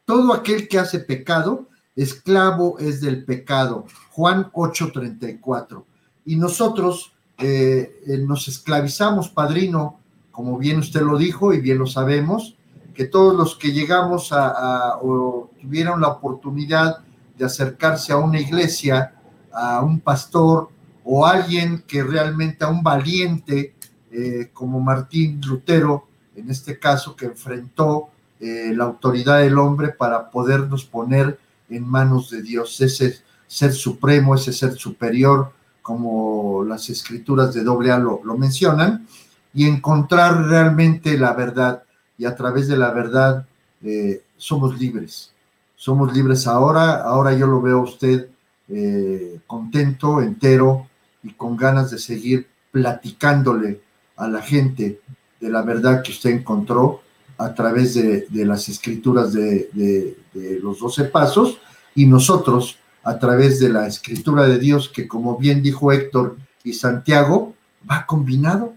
todo 0.04 0.32
aquel 0.32 0.68
que 0.68 0.78
hace 0.78 0.98
pecado, 0.98 1.68
esclavo 1.97 2.78
es 2.78 3.01
del 3.01 3.24
pecado. 3.24 3.86
Juan 4.11 4.51
8:34. 4.53 5.84
Y 6.24 6.36
nosotros 6.36 7.12
eh, 7.38 8.03
eh, 8.07 8.18
nos 8.18 8.49
esclavizamos, 8.49 9.28
padrino, 9.30 9.99
como 10.30 10.59
bien 10.59 10.78
usted 10.78 11.03
lo 11.03 11.16
dijo 11.16 11.53
y 11.53 11.61
bien 11.61 11.78
lo 11.78 11.86
sabemos, 11.86 12.57
que 12.95 13.07
todos 13.07 13.34
los 13.34 13.57
que 13.57 13.72
llegamos 13.72 14.32
a, 14.32 14.99
o 15.01 15.51
tuvieron 15.61 16.01
la 16.01 16.09
oportunidad 16.09 16.99
de 17.36 17.45
acercarse 17.45 18.12
a 18.12 18.18
una 18.18 18.38
iglesia, 18.38 19.14
a 19.53 19.82
un 19.82 20.01
pastor 20.01 20.68
o 21.05 21.26
alguien 21.26 21.82
que 21.86 22.03
realmente 22.03 22.64
a 22.64 22.68
un 22.68 22.82
valiente 22.82 23.74
eh, 24.12 24.51
como 24.53 24.80
Martín 24.80 25.41
Lutero, 25.45 26.07
en 26.36 26.51
este 26.51 26.78
caso, 26.78 27.16
que 27.16 27.26
enfrentó 27.26 28.11
la 28.43 28.84
autoridad 28.84 29.41
del 29.41 29.59
hombre 29.59 29.91
para 29.91 30.30
podernos 30.30 30.86
poner 30.86 31.38
en 31.70 31.88
manos 31.88 32.30
de 32.30 32.42
Dios, 32.42 32.80
ese 32.80 33.20
ser 33.46 33.72
supremo, 33.72 34.34
ese 34.34 34.52
ser 34.52 34.74
superior, 34.74 35.52
como 35.82 36.64
las 36.64 36.90
escrituras 36.90 37.54
de 37.54 37.64
doble 37.64 37.90
A 37.90 37.98
lo, 37.98 38.20
mencionan, 38.36 39.06
y 39.54 39.66
encontrar 39.66 40.46
realmente 40.46 41.18
la 41.18 41.32
verdad. 41.32 41.82
y 42.18 42.26
a 42.26 42.36
través 42.36 42.68
de 42.68 42.76
la 42.76 42.90
verdad 42.90 43.46
eh, 43.82 44.22
somos 44.36 44.78
libres. 44.78 45.32
Somos 45.74 46.12
libres 46.12 46.46
ahora, 46.46 47.02
ahora 47.02 47.32
yo 47.32 47.46
lo 47.46 47.62
veo 47.62 47.78
a 47.78 47.84
usted 47.84 48.28
eh, 48.68 49.40
contento, 49.46 50.20
entero 50.20 50.86
y 51.22 51.32
con 51.32 51.56
ganas 51.56 51.90
de 51.90 51.98
seguir 51.98 52.46
platicándole 52.70 53.80
a 54.16 54.28
la 54.28 54.42
gente 54.42 55.00
de 55.40 55.48
la 55.48 55.62
verdad 55.62 56.02
que 56.02 56.12
usted 56.12 56.30
encontró 56.30 57.00
a 57.41 57.55
través 57.55 57.95
de, 57.95 58.26
las 58.45 58.68
escrituras 58.68 59.32
de, 59.32 59.70
de, 59.72 60.61
los 60.61 60.78
doce 60.78 61.05
pasos 61.05 61.59
y 61.95 62.07
nosotros 62.07 62.78
a 63.03 63.18
través 63.18 63.59
de 63.59 63.70
la 63.70 63.86
escritura 63.86 64.47
de 64.47 64.59
Dios 64.59 64.91
que 64.91 65.09
como 65.09 65.38
bien 65.38 65.62
dijo 65.62 65.91
Héctor 65.91 66.36
y 66.62 66.74
Santiago, 66.74 67.55
va 67.91 68.05
combinado. 68.07 68.74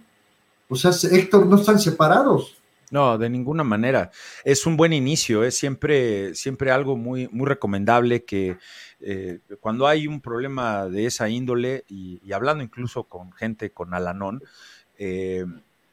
O 0.69 0.75
sea, 0.75 0.91
Héctor, 1.11 1.45
no 1.45 1.57
están 1.57 1.79
separados. 1.79 2.55
No, 2.89 3.17
de 3.17 3.29
ninguna 3.29 3.63
manera. 3.63 4.11
Es 4.45 4.65
un 4.65 4.77
buen 4.77 4.93
inicio, 4.93 5.43
es 5.43 5.57
siempre, 5.57 6.33
siempre 6.35 6.71
algo 6.71 6.95
muy, 6.95 7.27
muy 7.31 7.47
recomendable 7.47 8.23
que 8.23 8.57
eh, 9.01 9.39
cuando 9.59 9.87
hay 9.87 10.07
un 10.07 10.21
problema 10.21 10.85
de 10.85 11.07
esa 11.07 11.27
índole, 11.27 11.83
y, 11.89 12.31
hablando 12.31 12.63
incluso 12.63 13.03
con 13.05 13.33
gente 13.33 13.71
con 13.71 13.93
Alanón, 13.93 14.41
eh, 14.97 15.45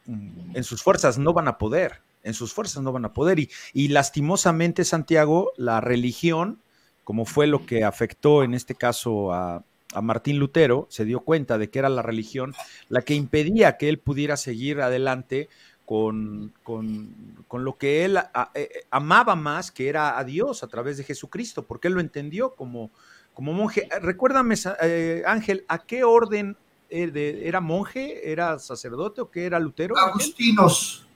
en 0.06 0.64
sus 0.64 0.82
fuerzas 0.82 1.18
no 1.18 1.32
van 1.32 1.48
a 1.48 1.58
poder, 1.58 2.02
en 2.22 2.34
sus 2.34 2.52
fuerzas 2.52 2.82
no 2.82 2.92
van 2.92 3.04
a 3.04 3.12
poder. 3.12 3.38
Y, 3.38 3.50
y 3.72 3.88
lastimosamente, 3.88 4.84
Santiago, 4.84 5.52
la 5.56 5.80
religión, 5.80 6.60
como 7.04 7.24
fue 7.24 7.46
lo 7.46 7.66
que 7.66 7.84
afectó 7.84 8.42
en 8.42 8.54
este 8.54 8.74
caso 8.74 9.32
a, 9.32 9.64
a 9.94 10.00
Martín 10.00 10.38
Lutero, 10.38 10.86
se 10.90 11.04
dio 11.04 11.20
cuenta 11.20 11.58
de 11.58 11.70
que 11.70 11.78
era 11.78 11.88
la 11.88 12.02
religión 12.02 12.54
la 12.88 13.02
que 13.02 13.14
impedía 13.14 13.76
que 13.76 13.88
él 13.88 13.98
pudiera 13.98 14.36
seguir 14.36 14.80
adelante 14.80 15.48
con, 15.90 16.52
con, 16.62 17.64
lo 17.64 17.76
que 17.76 18.04
él 18.04 18.16
eh, 18.54 18.68
amaba 18.92 19.34
más, 19.34 19.72
que 19.72 19.88
era 19.88 20.20
a 20.20 20.22
Dios 20.22 20.62
a 20.62 20.68
través 20.68 20.98
de 20.98 21.02
Jesucristo, 21.02 21.64
porque 21.64 21.88
él 21.88 21.94
lo 21.94 22.00
entendió 22.00 22.54
como, 22.54 22.92
como 23.34 23.52
monje. 23.52 23.88
Recuérdame, 24.00 24.54
eh, 24.82 25.24
Ángel, 25.26 25.64
¿a 25.66 25.78
qué 25.80 26.04
orden 26.04 26.56
eh, 26.90 27.42
era 27.42 27.60
monje? 27.60 28.30
¿Era 28.30 28.60
sacerdote 28.60 29.20
o 29.20 29.32
qué 29.32 29.46
era 29.46 29.58
Lutero? 29.58 29.98
Agustinos. 29.98 31.08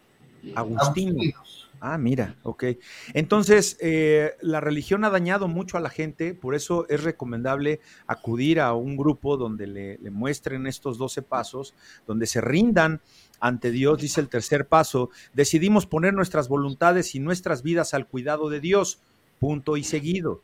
Agustinos. 0.55 1.65
Ah, 1.87 1.99
mira, 1.99 2.37
ok. 2.45 2.65
Entonces, 3.13 3.77
eh, 3.79 4.37
la 4.41 4.61
religión 4.61 5.05
ha 5.05 5.11
dañado 5.11 5.49
mucho 5.49 5.77
a 5.77 5.81
la 5.81 5.91
gente, 5.91 6.33
por 6.33 6.55
eso 6.55 6.87
es 6.89 7.03
recomendable 7.05 7.81
acudir 8.07 8.59
a 8.61 8.73
un 8.73 8.97
grupo 8.97 9.37
donde 9.37 9.67
le, 9.67 10.11
muestren 10.11 10.67
estos 10.67 10.97
12 10.97 11.21
pasos, 11.21 11.75
donde 12.07 12.27
se 12.27 12.41
rindan 12.41 13.03
ante 13.39 13.71
Dios, 13.71 14.01
dice 14.01 14.23
el 14.23 14.31
tercer 14.31 14.67
paso, 14.67 15.11
decidimos 15.35 15.85
poner 15.85 16.15
nuestras 16.15 16.49
voluntades 16.49 17.15
y 17.15 17.21
nuestras 17.21 17.63
vidas 17.63 17.93
al 17.93 18.07
cuidado 18.07 18.49
de 18.49 18.61
Dios, 18.61 18.99
punto 19.39 19.77
y 19.77 19.85
seguido. 19.85 20.41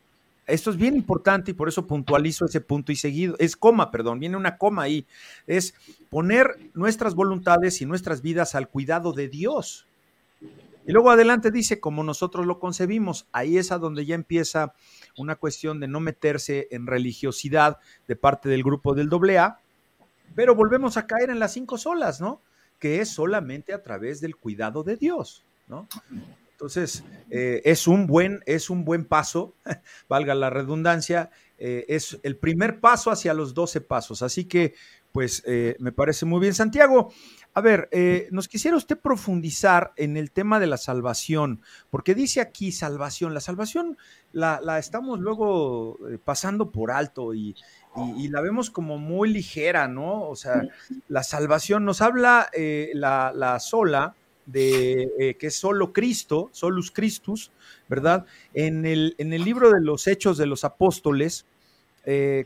Esto 0.46 0.70
es 0.70 0.76
bien 0.76 0.94
importante 0.96 1.52
y 1.52 1.54
por 1.54 1.68
eso 1.68 1.86
puntualizo 1.86 2.44
ese 2.44 2.60
punto 2.60 2.92
y 2.92 2.96
seguido. 2.96 3.36
Es 3.38 3.56
coma, 3.56 3.90
perdón, 3.90 4.20
viene 4.20 4.36
una 4.36 4.58
coma 4.58 4.82
ahí. 4.82 5.06
Es 5.46 5.74
poner 6.10 6.58
nuestras 6.74 7.14
voluntades 7.14 7.80
y 7.80 7.86
nuestras 7.86 8.20
vidas 8.20 8.54
al 8.54 8.68
cuidado 8.68 9.14
de 9.14 9.28
Dios. 9.28 9.86
Y 10.86 10.92
luego 10.92 11.10
adelante 11.10 11.50
dice, 11.50 11.78
como 11.78 12.02
nosotros 12.02 12.46
lo 12.46 12.58
concebimos, 12.58 13.28
ahí 13.32 13.58
es 13.58 13.70
a 13.70 13.78
donde 13.78 14.06
ya 14.06 14.14
empieza 14.14 14.74
una 15.16 15.36
cuestión 15.36 15.78
de 15.78 15.88
no 15.88 16.00
meterse 16.00 16.68
en 16.70 16.86
religiosidad 16.86 17.78
de 18.08 18.16
parte 18.16 18.48
del 18.48 18.62
grupo 18.62 18.94
del 18.94 19.10
AA, 19.38 19.60
pero 20.34 20.54
volvemos 20.54 20.96
a 20.96 21.06
caer 21.06 21.30
en 21.30 21.38
las 21.38 21.52
cinco 21.52 21.78
solas, 21.78 22.20
¿no? 22.20 22.40
Que 22.78 23.00
es 23.00 23.10
solamente 23.10 23.74
a 23.74 23.82
través 23.82 24.20
del 24.20 24.36
cuidado 24.36 24.82
de 24.82 24.96
Dios, 24.96 25.44
¿no? 25.68 25.86
Entonces, 26.60 27.04
eh, 27.30 27.62
es, 27.64 27.86
un 27.86 28.06
buen, 28.06 28.40
es 28.44 28.68
un 28.68 28.84
buen 28.84 29.06
paso, 29.06 29.54
valga 30.08 30.34
la 30.34 30.50
redundancia, 30.50 31.30
eh, 31.56 31.86
es 31.88 32.18
el 32.22 32.36
primer 32.36 32.80
paso 32.80 33.10
hacia 33.10 33.32
los 33.32 33.54
doce 33.54 33.80
pasos. 33.80 34.22
Así 34.22 34.44
que, 34.44 34.74
pues, 35.10 35.42
eh, 35.46 35.76
me 35.78 35.90
parece 35.90 36.26
muy 36.26 36.38
bien. 36.38 36.52
Santiago, 36.52 37.12
a 37.52 37.60
ver, 37.60 37.88
eh, 37.90 38.28
nos 38.30 38.46
quisiera 38.46 38.76
usted 38.76 38.96
profundizar 38.96 39.92
en 39.96 40.16
el 40.16 40.30
tema 40.30 40.60
de 40.60 40.68
la 40.68 40.76
salvación, 40.76 41.60
porque 41.90 42.14
dice 42.14 42.40
aquí 42.40 42.70
salvación. 42.70 43.34
La 43.34 43.40
salvación 43.40 43.98
la, 44.32 44.60
estamos 44.78 45.18
luego 45.18 45.98
eh, 46.08 46.18
pasando 46.24 46.70
por 46.70 46.92
alto 46.92 47.34
y, 47.34 47.56
la 48.28 48.40
vemos 48.40 48.70
como 48.70 48.98
muy 48.98 49.32
ligera, 49.32 49.88
¿no? 49.88 50.28
O 50.28 50.36
sea, 50.36 50.62
la 51.08 51.24
salvación 51.24 51.84
nos 51.84 52.00
habla 52.00 52.48
eh, 52.52 52.90
la, 52.94 53.58
sola 53.58 54.14
de 54.46 55.36
que 55.38 55.48
es 55.48 55.56
solo 55.56 55.92
Cristo, 55.92 56.50
solus 56.52 56.92
Christus, 56.92 57.50
¿verdad? 57.88 58.26
En 58.54 58.86
el, 58.86 59.16
en 59.18 59.32
el 59.32 59.42
libro 59.42 59.72
de 59.72 59.80
los 59.80 60.06
Hechos 60.06 60.38
de 60.38 60.46
los 60.46 60.62
Apóstoles, 60.62 61.46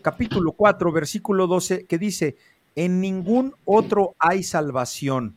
capítulo 0.00 0.52
4, 0.52 0.92
versículo 0.92 1.46
12, 1.46 1.84
que 1.84 1.98
dice, 1.98 2.36
en 2.76 3.00
ningún 3.00 3.54
otro 3.64 4.14
hay 4.18 4.42
salvación, 4.42 5.36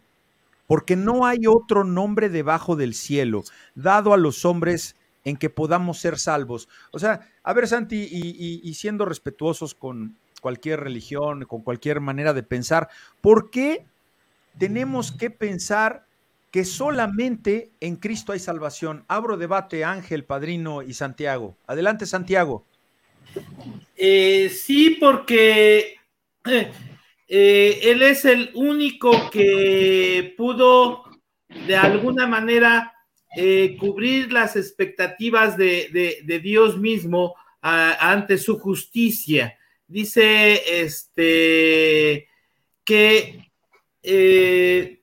porque 0.67 0.95
no 0.95 1.25
hay 1.25 1.47
otro 1.47 1.83
nombre 1.83 2.29
debajo 2.29 2.75
del 2.75 2.93
cielo 2.93 3.43
dado 3.75 4.13
a 4.13 4.17
los 4.17 4.45
hombres 4.45 4.95
en 5.23 5.35
que 5.35 5.49
podamos 5.49 5.99
ser 5.99 6.17
salvos. 6.17 6.69
O 6.91 6.99
sea, 6.99 7.29
a 7.43 7.53
ver, 7.53 7.67
Santi, 7.67 8.07
y, 8.09 8.73
siendo 8.75 9.03
respetuosos 9.03 9.75
con 9.75 10.15
cualquier 10.41 10.79
religión, 10.79 11.43
con 11.45 11.63
cualquier 11.63 11.99
manera 11.99 12.33
de 12.33 12.43
pensar, 12.43 12.87
¿por 13.19 13.49
qué 13.49 13.85
tenemos 14.57 15.11
que 15.11 15.29
pensar 15.29 16.05
que 16.49 16.63
solamente 16.63 17.71
en 17.81 17.97
Cristo 17.97 18.31
hay 18.31 18.39
salvación? 18.39 19.03
Abro 19.09 19.35
debate, 19.35 19.83
Ángel, 19.83 20.23
Padrino 20.23 20.81
y 20.81 20.93
Santiago. 20.93 21.57
Adelante, 21.67 22.05
Santiago. 22.05 22.63
Eh, 23.97 24.49
sí, 24.49 24.97
porque 24.97 25.97
eh, 26.45 26.71
él 27.27 28.01
es 28.01 28.25
el 28.25 28.51
único 28.53 29.29
que 29.29 30.33
pudo 30.37 31.03
de 31.49 31.75
alguna 31.75 32.27
manera 32.27 32.93
eh, 33.35 33.75
cubrir 33.79 34.31
las 34.31 34.55
expectativas 34.55 35.57
de, 35.57 36.39
Dios 36.41 36.77
mismo 36.77 37.35
ante 37.61 38.37
su 38.37 38.57
justicia. 38.57 39.57
Dice 39.87 40.81
este 40.83 42.27
que 42.83 43.51
eh, 44.03 45.01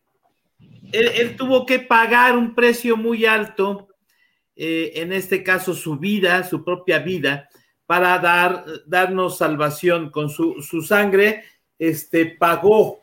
él, 0.92 1.36
tuvo 1.36 1.66
que 1.66 1.80
pagar 1.80 2.36
un 2.36 2.54
precio 2.54 2.96
muy 2.96 3.26
alto, 3.26 3.88
en 4.56 5.12
este 5.12 5.42
caso 5.42 5.74
su 5.74 5.98
vida, 5.98 6.44
su 6.44 6.64
propia 6.64 7.00
vida, 7.00 7.48
para 7.86 8.18
dar, 8.18 8.64
darnos 8.86 9.36
salvación 9.36 10.10
con 10.10 10.30
su 10.30 10.82
sangre 10.82 11.44
este, 11.78 12.26
pagó, 12.26 13.00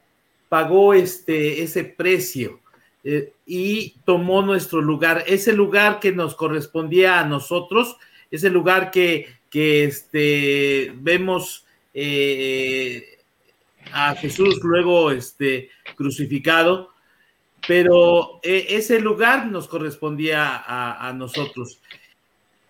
pagó 0.49 0.93
este, 0.93 1.61
ese 1.63 1.83
precio 1.83 2.59
eh, 3.03 3.33
y 3.45 3.95
tomó 4.05 4.41
nuestro 4.41 4.81
lugar, 4.81 5.23
ese 5.27 5.53
lugar 5.53 5.99
que 5.99 6.11
nos 6.11 6.35
correspondía 6.35 7.19
a 7.19 7.25
nosotros, 7.25 7.97
ese 8.29 8.49
lugar 8.49 8.91
que, 8.91 9.27
que 9.49 9.85
este, 9.85 10.93
vemos 10.95 11.65
eh, 11.93 13.17
a 13.91 14.15
Jesús 14.15 14.59
luego 14.63 15.11
este, 15.11 15.69
crucificado, 15.95 16.91
pero 17.67 18.39
eh, 18.43 18.67
ese 18.69 18.99
lugar 18.99 19.47
nos 19.47 19.67
correspondía 19.67 20.55
a, 20.55 21.07
a 21.07 21.13
nosotros. 21.13 21.79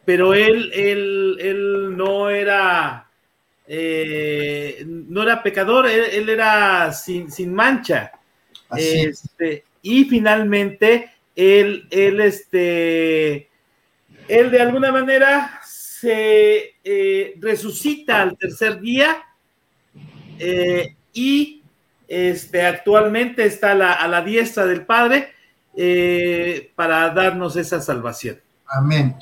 Pero 0.03 0.33
él, 0.33 0.71
él, 0.73 1.37
él 1.39 1.95
no 1.95 2.29
era 2.29 3.10
eh, 3.73 4.83
no 4.85 5.23
era 5.23 5.41
pecador, 5.41 5.87
él, 5.87 6.27
era 6.27 6.91
sin, 6.91 7.53
mancha. 7.53 8.11
Este, 8.75 9.63
y 9.81 10.03
finalmente, 10.03 11.09
él, 11.33 11.87
él, 11.89 12.19
este, 12.19 13.49
él 14.27 14.51
de 14.51 14.59
alguna 14.59 14.91
manera 14.91 15.61
se 15.63 16.75
eh, 16.83 17.35
resucita 17.39 18.21
al 18.21 18.37
tercer 18.37 18.81
día 18.81 19.23
eh, 20.37 20.97
y 21.13 21.63
este, 22.09 22.65
actualmente 22.65 23.45
está 23.45 23.71
a 23.71 24.05
la, 24.05 24.21
diestra 24.21 24.65
del 24.65 24.85
Padre 24.85 25.29
para 26.75 27.09
darnos 27.11 27.55
esa 27.55 27.79
salvación. 27.79 28.37
Amén. 28.65 29.15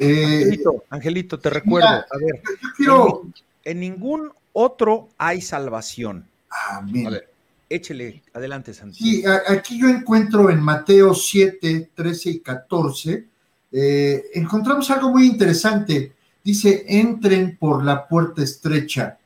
Angelito, 0.00 0.84
Angelito, 0.88 1.40
te 1.40 1.50
recuerdo. 1.50 1.88
a 1.88 2.18
ver, 2.20 2.40
yo 2.62 2.76
quiero, 2.76 3.32
en 3.68 3.80
ningún 3.80 4.32
otro 4.54 5.10
hay 5.18 5.42
salvación. 5.42 6.26
Amén. 6.70 7.06
A 7.06 7.10
ver, 7.10 7.30
échele 7.68 8.22
adelante, 8.32 8.72
Santiago. 8.72 8.98
Sí, 8.98 9.22
aquí 9.46 9.78
yo 9.78 9.88
encuentro 9.88 10.48
en 10.48 10.60
Mateo 10.60 11.12
7, 11.12 11.90
13 11.94 12.30
y 12.30 12.38
14, 12.40 13.26
eh, 13.70 14.24
encontramos 14.34 14.90
algo 14.90 15.10
muy 15.10 15.26
interesante. 15.26 16.14
Dice, 16.42 16.86
entren 16.88 17.58
por 17.58 17.84
la 17.84 18.08
puerta 18.08 18.42
estrecha, 18.42 19.18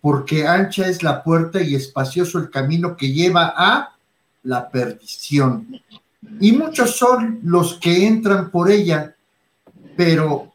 porque 0.00 0.46
ancha 0.46 0.86
es 0.88 1.02
la 1.02 1.24
puerta 1.24 1.60
y 1.60 1.74
espacioso 1.74 2.38
el 2.38 2.50
camino 2.50 2.96
que 2.96 3.12
lleva 3.12 3.52
a 3.56 3.96
la 4.44 4.70
perdición. 4.70 5.80
Y 6.40 6.52
muchos 6.52 6.96
son 6.96 7.40
los 7.42 7.74
que 7.80 8.06
entran 8.06 8.52
por 8.52 8.70
ella, 8.70 9.16
pero 9.96 10.47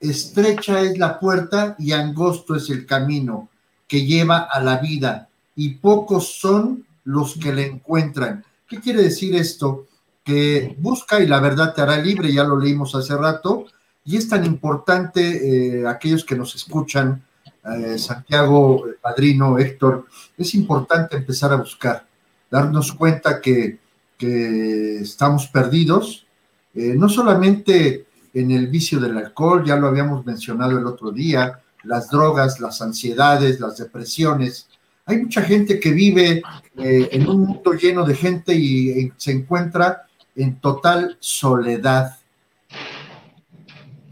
estrecha 0.00 0.80
es 0.80 0.98
la 0.98 1.20
puerta 1.20 1.76
y 1.78 1.92
angosto 1.92 2.56
es 2.56 2.70
el 2.70 2.86
camino 2.86 3.48
que 3.86 4.06
lleva 4.06 4.38
a 4.38 4.60
la 4.60 4.78
vida, 4.78 5.28
y 5.56 5.74
pocos 5.74 6.40
son 6.40 6.86
los 7.04 7.34
que 7.34 7.52
le 7.52 7.66
encuentran. 7.66 8.44
¿Qué 8.68 8.80
quiere 8.80 9.02
decir 9.02 9.34
esto? 9.34 9.88
Que 10.24 10.76
busca 10.78 11.20
y 11.20 11.26
la 11.26 11.40
verdad 11.40 11.74
te 11.74 11.82
hará 11.82 11.96
libre, 11.96 12.32
ya 12.32 12.44
lo 12.44 12.58
leímos 12.58 12.94
hace 12.94 13.16
rato, 13.16 13.66
y 14.04 14.16
es 14.16 14.28
tan 14.28 14.44
importante, 14.44 15.80
eh, 15.80 15.86
aquellos 15.86 16.24
que 16.24 16.36
nos 16.36 16.54
escuchan, 16.54 17.22
eh, 17.64 17.98
Santiago, 17.98 18.84
Padrino, 19.02 19.58
Héctor, 19.58 20.06
es 20.38 20.54
importante 20.54 21.16
empezar 21.16 21.52
a 21.52 21.56
buscar, 21.56 22.06
darnos 22.50 22.92
cuenta 22.92 23.40
que, 23.40 23.78
estamos 24.22 25.46
perdidos, 25.46 26.26
eh, 26.74 26.94
no 26.94 27.08
solamente 27.08 28.04
en 28.34 28.50
el 28.50 28.68
vicio 28.68 29.00
del 29.00 29.16
alcohol, 29.16 29.64
ya 29.64 29.76
lo 29.76 29.88
habíamos 29.88 30.24
mencionado 30.24 30.78
el 30.78 30.86
otro 30.86 31.10
día, 31.10 31.60
las 31.84 32.08
drogas, 32.08 32.60
las 32.60 32.80
ansiedades, 32.82 33.60
las 33.60 33.78
depresiones. 33.78 34.68
Hay 35.06 35.18
mucha 35.18 35.42
gente 35.42 35.80
que 35.80 35.90
vive 35.90 36.42
en 36.76 37.28
un 37.28 37.40
mundo 37.40 37.72
lleno 37.72 38.04
de 38.04 38.14
gente 38.14 38.54
y 38.54 39.12
se 39.16 39.32
encuentra 39.32 40.06
en 40.36 40.60
total 40.60 41.16
soledad. 41.20 42.16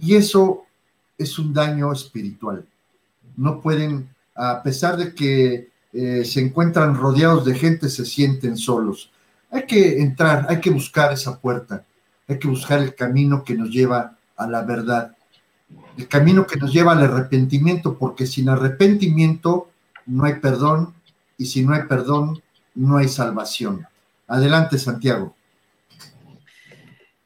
Y 0.00 0.16
eso 0.16 0.64
es 1.16 1.38
un 1.38 1.52
daño 1.52 1.92
espiritual. 1.92 2.64
No 3.36 3.60
pueden, 3.60 4.08
a 4.34 4.62
pesar 4.62 4.96
de 4.96 5.14
que 5.14 5.68
eh, 5.92 6.24
se 6.24 6.40
encuentran 6.40 6.94
rodeados 6.94 7.44
de 7.44 7.54
gente, 7.54 7.88
se 7.88 8.04
sienten 8.04 8.56
solos. 8.56 9.10
Hay 9.50 9.64
que 9.64 10.00
entrar, 10.00 10.46
hay 10.48 10.60
que 10.60 10.70
buscar 10.70 11.12
esa 11.12 11.38
puerta, 11.38 11.84
hay 12.28 12.38
que 12.38 12.48
buscar 12.48 12.80
el 12.80 12.94
camino 12.94 13.42
que 13.42 13.54
nos 13.54 13.70
lleva 13.70 14.16
a 14.36 14.46
la 14.46 14.62
verdad, 14.62 15.16
el 15.96 16.06
camino 16.06 16.46
que 16.46 16.56
nos 16.56 16.72
lleva 16.72 16.92
al 16.92 17.02
arrepentimiento, 17.02 17.98
porque 17.98 18.26
sin 18.26 18.48
arrepentimiento 18.48 19.70
no 20.06 20.24
hay 20.24 20.34
perdón 20.34 20.94
y 21.36 21.46
si 21.46 21.64
no 21.64 21.74
hay 21.74 21.82
perdón 21.88 22.42
no 22.74 22.98
hay 22.98 23.08
salvación. 23.08 23.86
Adelante, 24.28 24.78
Santiago. 24.78 25.34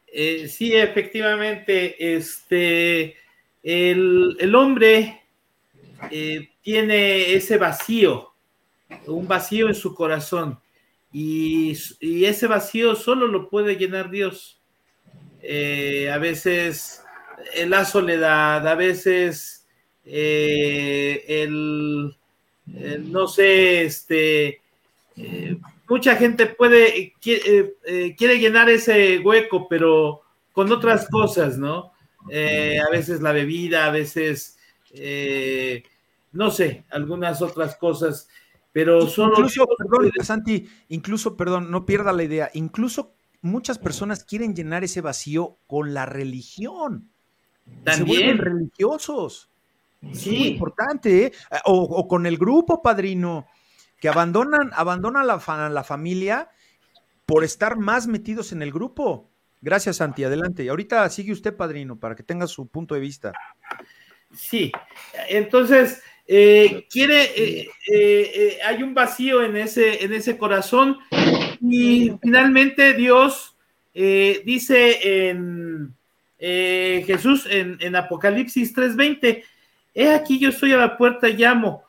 Eh, 0.07 0.49
sí, 0.49 0.75
efectivamente, 0.75 2.17
este, 2.17 3.17
el, 3.63 4.55
hombre 4.55 5.23
eh, 6.11 6.51
tiene 6.63 7.35
ese 7.35 7.59
vacío, 7.59 8.33
un 9.07 9.27
vacío 9.27 9.69
en 9.69 9.75
su 9.75 9.95
corazón, 9.95 10.59
y, 11.13 11.73
ese 12.01 12.47
vacío 12.47 12.95
solo 12.95 13.27
lo 13.27 13.51
puede 13.51 13.77
llenar 13.77 14.11
Dios. 14.11 14.62
Eh, 15.43 16.11
a 16.11 16.19
veces 16.19 17.03
la 17.67 17.85
soledad, 17.85 18.67
a 18.67 18.75
veces 18.75 19.67
el, 20.05 21.37
no 22.67 23.29
sé, 23.29 23.85
este, 23.85 24.61
mucha 25.89 26.17
gente 26.17 26.47
puede, 26.47 27.13
quiere, 27.21 27.75
eh, 27.85 28.15
quiere, 28.17 28.39
llenar 28.39 28.71
ese 28.71 29.19
hueco, 29.19 29.69
pero 29.69 30.23
con 30.53 30.73
otras 30.73 31.09
cosas, 31.09 31.59
¿no? 31.59 31.93
Eh, 32.31 32.79
a 32.81 32.91
veces 32.91 33.21
la 33.21 33.33
bebida, 33.33 33.87
a 33.87 33.91
veces, 33.91 34.59
eh, 34.95 35.83
no 36.33 36.51
sé, 36.51 36.85
algunas 36.91 37.43
otras 37.43 37.77
cosas, 37.77 38.29
pero 38.73 39.07
solo... 39.07 39.35
Incluso, 39.37 39.67
perdón, 39.77 40.13
Santi, 40.23 40.67
incluso, 40.89 41.37
perdón, 41.37 41.71
no 41.71 41.85
pierda 41.85 42.13
la 42.13 42.23
idea, 42.23 42.51
incluso 42.55 43.13
muchas 43.43 43.79
personas 43.79 44.25
quieren 44.25 44.55
llenar 44.55 44.85
ese 44.85 45.01
vacío 45.01 45.59
con 45.67 45.93
la 45.93 46.07
religión. 46.07 47.11
También. 47.85 48.39
religiosos. 48.39 49.51
Sí. 50.13 50.31
muy 50.31 50.47
importante, 50.49 51.33
o 51.65 52.09
con 52.09 52.27
el 52.27 52.37
grupo, 52.37 52.83
padrino 52.83 53.47
que 54.03 54.09
abandonan, 54.09 54.73
abandonan 54.75 55.29
la, 55.29 55.69
la 55.71 55.85
familia 55.85 56.51
por 57.25 57.45
estar 57.45 57.77
más 57.77 58.09
metidos 58.09 58.51
en 58.51 58.61
el 58.61 58.73
grupo. 58.73 59.31
Gracias, 59.61 59.99
Santi. 59.99 60.25
Adelante. 60.25 60.65
Y 60.65 60.69
ahorita 60.69 61.09
sigue 61.09 61.31
usted, 61.31 61.57
padrino, 61.57 62.01
para 62.01 62.17
que 62.17 62.25
tenga 62.25 62.49
su 62.49 62.67
punto 62.67 62.97
de 62.97 63.01
vista. 63.01 63.33
Sí, 64.35 64.73
entonces, 65.29 66.03
eh, 66.27 66.89
quiere, 66.91 67.31
eh, 67.37 67.71
eh, 67.87 68.59
hay 68.67 68.83
un 68.83 68.93
vacío 68.93 69.41
en 69.41 69.57
ese, 69.57 70.05
en 70.05 70.13
ese 70.13 70.37
corazón 70.37 70.99
y 71.63 72.13
finalmente 72.21 72.93
Dios 72.95 73.57
dice 73.95 75.29
en 75.31 75.95
Jesús 76.39 77.47
en, 77.49 77.79
en 77.81 77.97
Apocalipsis 77.97 78.75
3:20, 78.75 79.45
he 79.95 80.11
aquí 80.11 80.39
yo 80.39 80.49
estoy 80.51 80.73
a 80.73 80.79
la 80.79 80.97
puerta 80.97 81.29
y 81.29 81.37
llamo 81.37 81.85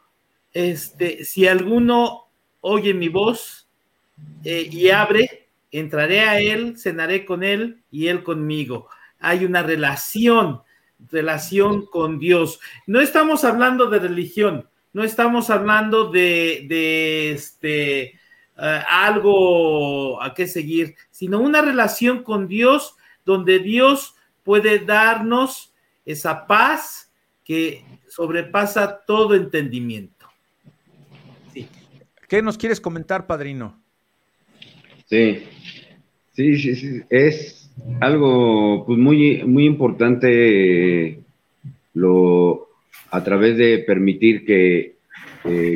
este, 0.54 1.26
si 1.26 1.48
alguno 1.48 2.28
oye 2.62 2.94
mi 2.94 3.10
voz 3.10 3.68
eh, 4.44 4.70
y 4.72 4.90
abre, 4.90 5.48
entraré 5.72 6.22
a 6.22 6.40
él, 6.40 6.78
cenaré 6.78 7.26
con 7.26 7.44
él 7.44 7.82
y 7.92 8.08
él 8.08 8.24
conmigo. 8.24 8.88
Hay 9.20 9.46
una 9.46 9.64
relación, 9.64 10.62
relación 11.12 11.86
con 11.88 12.20
Dios. 12.20 12.60
No 12.86 13.02
estamos 13.02 13.44
hablando 13.44 13.90
de 13.90 14.00
religión, 14.00 14.70
no 14.94 15.04
estamos 15.04 15.50
hablando 15.50 16.12
de, 16.12 17.32
este, 17.32 18.02
eh, 18.02 18.20
algo 18.56 20.22
a 20.22 20.34
qué 20.34 20.48
seguir, 20.48 20.96
sino 21.12 21.40
una 21.40 21.62
relación 21.62 22.24
con 22.24 22.48
Dios 22.48 22.96
donde 23.26 23.60
Dios 23.60 24.16
puede 24.44 24.80
darnos 24.80 25.74
esa 26.06 26.46
paz 26.46 27.12
que 27.44 27.84
sobrepasa 28.08 29.02
todo 29.06 29.36
entendimiento. 29.36 30.28
¿Qué 32.28 32.42
nos 32.42 32.58
quieres 32.58 32.82
comentar, 32.82 33.28
padrino? 33.28 33.80
Sí, 35.06 35.44
sí, 36.32 36.58
sí, 36.58 37.02
es 37.10 37.72
algo 38.00 38.86
pues, 38.86 38.98
muy, 38.98 39.44
muy 39.44 39.66
importante 39.66 41.20
lo, 41.94 42.70
a 43.12 43.24
través 43.24 43.58
de 43.58 43.80
permitir 43.80 44.46
que 44.46 44.94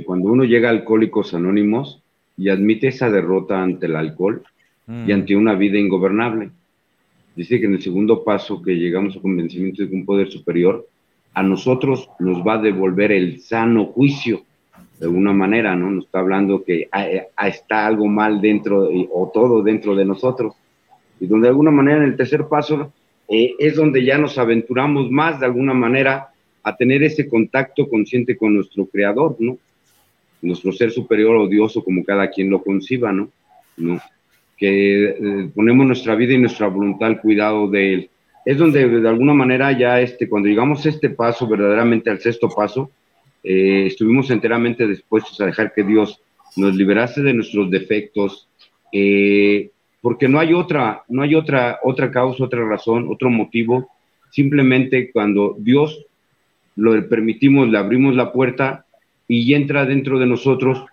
cuando 0.05 0.29
uno 0.29 0.45
llega 0.45 0.69
a 0.69 0.71
Alcohólicos 0.71 1.33
Anónimos 1.33 2.01
y 2.37 2.49
admite 2.49 2.87
esa 2.87 3.09
derrota 3.09 3.61
ante 3.61 3.87
el 3.87 3.95
alcohol 3.95 4.43
y 4.87 4.91
mm. 4.91 5.11
ante 5.11 5.35
una 5.35 5.55
vida 5.55 5.77
ingobernable. 5.77 6.51
Dice 7.35 7.59
que 7.59 7.65
en 7.65 7.73
el 7.73 7.81
segundo 7.81 8.23
paso 8.23 8.61
que 8.61 8.75
llegamos 8.75 9.17
a 9.17 9.21
convencimiento 9.21 9.81
de 9.81 9.89
que 9.89 9.95
un 9.95 10.05
poder 10.05 10.29
superior 10.29 10.87
a 11.33 11.43
nosotros 11.43 12.09
nos 12.19 12.39
va 12.45 12.55
a 12.55 12.61
devolver 12.61 13.11
el 13.11 13.41
sano 13.41 13.85
juicio 13.85 14.43
de 14.99 15.05
alguna 15.05 15.33
manera, 15.33 15.75
¿no? 15.75 15.91
Nos 15.91 16.05
está 16.05 16.19
hablando 16.19 16.63
que 16.63 16.89
está 17.45 17.85
algo 17.85 18.07
mal 18.07 18.41
dentro 18.41 18.89
o 19.11 19.31
todo 19.31 19.61
dentro 19.61 19.95
de 19.95 20.05
nosotros. 20.05 20.55
Y 21.19 21.27
donde 21.27 21.45
de 21.45 21.49
alguna 21.49 21.71
manera 21.71 21.97
en 21.97 22.09
el 22.09 22.17
tercer 22.17 22.47
paso 22.47 22.91
eh, 23.27 23.53
es 23.59 23.75
donde 23.75 24.03
ya 24.03 24.17
nos 24.17 24.37
aventuramos 24.37 25.11
más 25.11 25.39
de 25.39 25.45
alguna 25.45 25.73
manera 25.73 26.29
a 26.63 26.75
tener 26.75 27.03
ese 27.03 27.27
contacto 27.27 27.87
consciente 27.87 28.35
con 28.35 28.55
nuestro 28.55 28.85
creador, 28.87 29.35
¿no? 29.39 29.57
Nuestro 30.41 30.71
ser 30.71 30.91
superior 30.91 31.35
o 31.35 31.47
Dios 31.47 31.75
o 31.77 31.83
como 31.83 32.03
cada 32.03 32.29
quien 32.29 32.49
lo 32.49 32.63
conciba, 32.63 33.11
¿no? 33.11 33.29
¿No? 33.77 33.99
Que 34.57 35.09
eh, 35.09 35.49
ponemos 35.53 35.85
nuestra 35.85 36.15
vida 36.15 36.33
y 36.33 36.37
nuestra 36.37 36.67
voluntad 36.67 37.09
al 37.09 37.21
cuidado 37.21 37.67
de 37.69 37.93
Él. 37.93 38.09
Es 38.45 38.57
donde 38.57 38.87
de 38.87 39.09
alguna 39.09 39.33
manera 39.33 39.77
ya 39.77 39.99
este, 39.99 40.29
cuando 40.29 40.47
llegamos 40.47 40.85
a 40.85 40.89
este 40.89 41.09
paso, 41.09 41.47
verdaderamente 41.47 42.09
al 42.09 42.19
sexto 42.19 42.49
paso, 42.49 42.89
eh, 43.43 43.85
estuvimos 43.87 44.29
enteramente 44.31 44.87
dispuestos 44.87 45.39
a 45.41 45.45
dejar 45.45 45.73
que 45.73 45.83
Dios 45.83 46.21
nos 46.55 46.75
liberase 46.75 47.21
de 47.21 47.33
nuestros 47.33 47.69
defectos, 47.69 48.47
eh, 48.91 49.69
porque 50.01 50.27
no 50.27 50.39
hay 50.39 50.53
otra, 50.53 51.03
no 51.07 51.21
hay 51.21 51.35
otra, 51.35 51.79
otra 51.83 52.11
causa, 52.11 52.43
otra 52.43 52.65
razón, 52.65 53.07
otro 53.09 53.29
motivo. 53.29 53.89
Simplemente 54.31 55.11
cuando 55.11 55.55
Dios 55.59 56.05
lo 56.75 57.07
permitimos, 57.09 57.69
le 57.69 57.77
abrimos 57.77 58.15
la 58.15 58.31
puerta 58.31 58.85
y 59.27 59.53
entra 59.53 59.85
dentro 59.85 60.19
de 60.19 60.25
nosotros, 60.25 60.85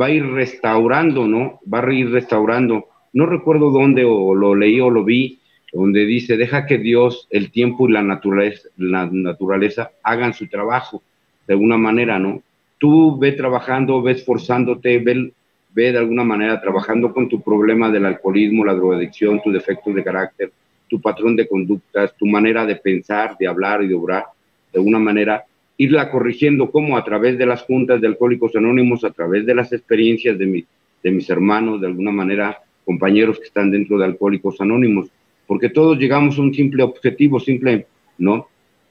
va 0.00 0.06
a 0.06 0.10
ir 0.10 0.26
restaurando, 0.26 1.26
¿no? 1.26 1.60
Va 1.72 1.80
a 1.80 1.92
ir 1.92 2.10
restaurando. 2.10 2.86
No 3.12 3.26
recuerdo 3.26 3.70
dónde 3.70 4.04
o 4.04 4.34
lo 4.34 4.54
leí 4.54 4.80
o 4.80 4.90
lo 4.90 5.04
vi, 5.04 5.40
donde 5.72 6.04
dice, 6.04 6.36
deja 6.36 6.66
que 6.66 6.78
Dios, 6.78 7.26
el 7.30 7.50
tiempo 7.50 7.88
y 7.88 7.92
la 7.92 8.02
naturaleza, 8.02 8.68
la 8.76 9.08
naturaleza 9.10 9.90
hagan 10.02 10.34
su 10.34 10.48
trabajo 10.48 11.02
de 11.46 11.54
alguna 11.54 11.76
manera, 11.76 12.18
¿no? 12.18 12.42
Tú 12.78 13.18
ve 13.18 13.32
trabajando, 13.32 14.02
ves 14.02 14.18
esforzándote, 14.18 14.98
ve, 14.98 15.32
ve 15.74 15.92
de 15.92 15.98
alguna 15.98 16.24
manera 16.24 16.60
trabajando 16.60 17.12
con 17.12 17.28
tu 17.28 17.40
problema 17.40 17.90
del 17.90 18.06
alcoholismo, 18.06 18.64
la 18.64 18.74
drogadicción, 18.74 19.40
tus 19.42 19.52
defectos 19.52 19.94
de 19.94 20.04
carácter, 20.04 20.52
tu 20.88 21.00
patrón 21.00 21.36
de 21.36 21.46
conductas, 21.46 22.14
tu 22.16 22.26
manera 22.26 22.64
de 22.66 22.76
pensar, 22.76 23.36
de 23.38 23.46
hablar 23.46 23.82
y 23.82 23.88
de 23.88 23.94
obrar, 23.94 24.24
de 24.72 24.78
alguna 24.78 24.98
manera, 24.98 25.44
irla 25.80 26.10
corrigiendo 26.10 26.70
como 26.70 26.98
a 26.98 27.04
través 27.04 27.38
de 27.38 27.46
las 27.46 27.62
juntas 27.62 28.02
de 28.02 28.06
alcohólicos 28.06 28.54
anónimos, 28.54 29.02
a 29.02 29.12
través 29.12 29.46
de 29.46 29.54
las 29.54 29.72
experiencias 29.72 30.38
de, 30.38 30.66
de 31.02 31.10
mis 31.10 31.30
hermanos, 31.30 31.80
de 31.80 31.86
alguna 31.86 32.12
manera, 32.12 32.58
compañeros 32.84 33.38
que 33.38 33.46
están 33.46 33.70
dentro 33.70 33.96
de 33.96 34.04
Alcohólicos 34.04 34.60
Anónimos, 34.60 35.08
porque 35.46 35.70
todos 35.70 35.98
llegamos 35.98 36.38
a 36.38 36.42
un 36.42 36.52
simple 36.52 36.82
objetivo, 36.82 37.40
simple, 37.40 37.86
¿no? 38.18 38.48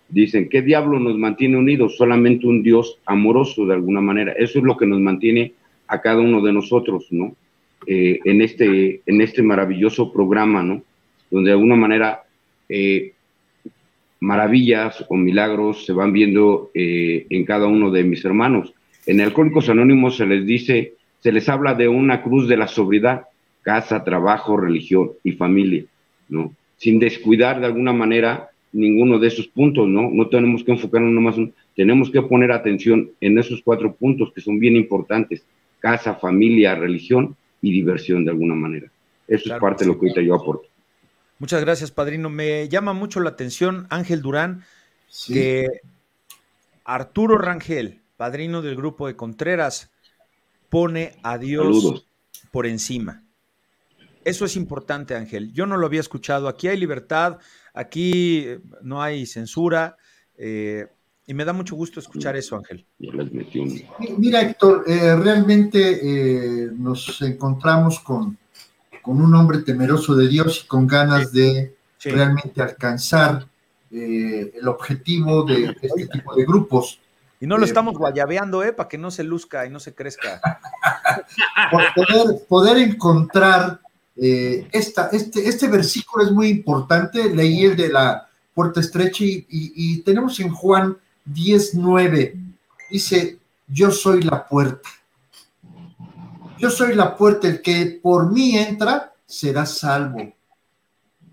Dicen, 0.10 0.50
¿qué 0.50 0.64
diablo 0.64 1.00
nos 1.00 1.16
mantiene 1.16 1.58
unidos? 1.58 1.96
Solamente 1.96 2.48
un 2.48 2.64
Dios 2.64 2.98
amoroso 3.06 3.68
de 3.68 3.76
alguna 3.76 4.02
manera. 4.02 4.32
Eso 4.32 4.58
es 4.58 4.66
lo 4.66 4.76
que 4.76 4.88
nos 4.88 5.00
mantiene 5.00 5.54
a 5.88 6.02
cada 6.02 6.22
uno 6.22 6.42
de 6.42 6.54
nosotros, 6.54 7.06
¿no? 7.12 7.36
Eh, 7.86 8.20
en, 8.26 8.42
este, 8.42 9.02
en 9.06 9.22
este 9.22 9.44
maravilloso 9.44 10.12
programa, 10.12 10.64
¿no? 10.64 10.82
Donde 11.30 11.50
de 11.50 11.54
alguna 11.54 11.76
manera 11.76 12.24
eh, 12.68 13.14
maravillas 14.20 15.06
o 15.10 15.16
milagros 15.16 15.86
se 15.86 15.94
van 15.94 16.12
viendo 16.12 16.72
eh, 16.74 17.26
en 17.30 17.46
cada 17.46 17.68
uno 17.68 17.92
de 17.92 18.04
mis 18.04 18.24
hermanos. 18.26 18.74
En 19.06 19.22
Alcohólicos 19.22 19.70
Anónimos 19.70 20.18
se 20.18 20.26
les 20.26 20.46
dice, 20.46 20.94
se 21.20 21.32
les 21.32 21.48
habla 21.50 21.74
de 21.74 21.88
una 21.88 22.22
cruz 22.22 22.48
de 22.48 22.58
la 22.58 22.68
sobriedad, 22.68 23.24
casa, 23.62 24.04
trabajo, 24.04 24.58
religión 24.58 25.12
y 25.24 25.34
familia, 25.34 25.86
¿no? 26.28 26.54
Sin 26.78 27.00
descuidar 27.00 27.60
de 27.60 27.66
alguna 27.66 27.94
manera 27.94 28.50
ninguno 28.72 29.20
de 29.20 29.28
esos 29.28 29.48
puntos, 29.48 29.88
¿no? 29.88 30.10
No 30.12 30.28
tenemos 30.28 30.64
que 30.64 30.72
enfocarnos 30.72 31.12
nomás, 31.12 31.36
tenemos 31.76 32.10
que 32.10 32.22
poner 32.22 32.52
atención 32.52 33.10
en 33.20 33.38
esos 33.38 33.62
cuatro 33.62 33.94
puntos 33.94 34.32
que 34.34 34.42
son 34.42 34.60
bien 34.60 34.76
importantes, 34.76 35.44
casa, 35.80 36.16
familia, 36.16 36.76
religión 36.76 37.36
y 37.62 37.72
diversión 37.72 38.24
de 38.26 38.32
alguna 38.32 38.56
manera. 38.56 38.92
Eso 39.28 39.54
es 39.54 39.60
parte 39.60 39.86
de 39.86 39.92
lo 39.92 40.00
que 40.00 40.08
ahorita 40.08 40.22
yo 40.22 40.36
aporto. 40.36 40.69
Muchas 41.40 41.62
gracias, 41.62 41.92
padrino. 41.92 42.30
Me 42.30 42.68
llama 42.68 42.94
mucho 42.94 43.22
la 43.22 43.30
atención, 43.30 43.88
Ángel 43.90 44.22
Durán, 44.22 44.66
que 45.28 45.68
Arturo 46.84 47.38
Rangel, 47.38 48.02
padrino 48.18 48.62
del 48.62 48.76
grupo 48.76 49.08
de 49.08 49.16
Contreras, 49.16 49.90
pone 50.70 51.18
a 51.24 51.38
Dios 51.38 52.06
por 52.52 52.68
encima. 52.68 53.24
Eso 54.26 54.44
es 54.44 54.58
importante, 54.58 55.16
Ángel. 55.16 55.54
Yo 55.54 55.66
no 55.66 55.78
lo 55.78 55.86
había 55.86 56.02
escuchado. 56.02 56.50
Aquí 56.50 56.68
hay 56.68 56.78
libertad, 56.78 57.38
aquí 57.74 58.46
no 58.82 59.02
hay 59.02 59.26
censura. 59.26 59.96
Eh, 60.38 60.88
y 61.26 61.34
me 61.34 61.46
da 61.46 61.54
mucho 61.54 61.76
gusto 61.76 62.00
escuchar 62.00 62.36
eso, 62.36 62.56
Ángel. 62.56 62.86
Mira, 64.18 64.42
Héctor, 64.42 64.84
eh, 64.88 65.16
realmente 65.16 66.00
eh, 66.02 66.70
nos 66.76 67.22
encontramos 67.22 68.00
con, 68.00 68.38
con, 69.02 69.22
un 69.22 69.36
hombre 69.36 69.60
temeroso 69.60 70.16
de 70.16 70.28
Dios 70.28 70.62
y 70.64 70.68
con 70.68 70.88
ganas 70.88 71.32
de 71.32 71.76
realmente 72.04 72.62
alcanzar 72.62 73.46
eh, 73.92 74.54
el 74.56 74.68
objetivo 74.68 75.44
de 75.44 75.76
este 75.82 76.08
tipo 76.08 76.36
de 76.36 76.46
grupos. 76.46 77.00
Y 77.42 77.48
no 77.48 77.58
lo 77.58 77.66
estamos 77.66 77.98
guayabeando, 77.98 78.64
¿eh? 78.64 78.74
Para 78.74 78.90
que 78.90 78.98
no 78.98 79.12
se 79.12 79.24
luzca 79.24 79.66
y 79.66 79.70
no 79.70 79.80
se 79.80 79.96
crezca. 79.96 80.42
poder, 81.96 82.46
poder 82.48 82.78
encontrar 82.78 83.80
esta, 84.16 85.08
este, 85.14 85.48
este 85.48 85.70
versículo 85.70 86.26
es 86.26 86.32
muy 86.32 86.50
importante. 86.50 87.34
Leí 87.34 87.64
el 87.64 87.78
de 87.78 87.88
la 87.90 88.28
puerta 88.54 88.82
estrecha 88.82 89.24
y 89.24 90.02
tenemos 90.02 90.38
en 90.42 90.50
Juan 90.50 90.98
10.9 91.34 92.50
dice, 92.90 93.38
yo 93.68 93.92
soy 93.92 94.22
la 94.22 94.48
puerta. 94.48 94.90
Yo 96.60 96.70
soy 96.70 96.96
la 96.96 97.16
puerta, 97.16 97.48
el 97.48 97.62
que 97.62 98.00
por 98.02 98.32
mí 98.32 98.58
entra 98.58 99.14
será 99.26 99.66
salvo. 99.66 100.34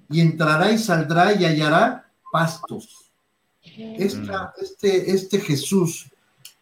Y 0.09 0.21
entrará 0.21 0.71
y 0.71 0.79
saldrá 0.79 1.35
y 1.35 1.45
hallará 1.45 2.09
pastos. 2.31 3.11
este, 3.63 5.11
este 5.11 5.41
Jesús 5.41 6.07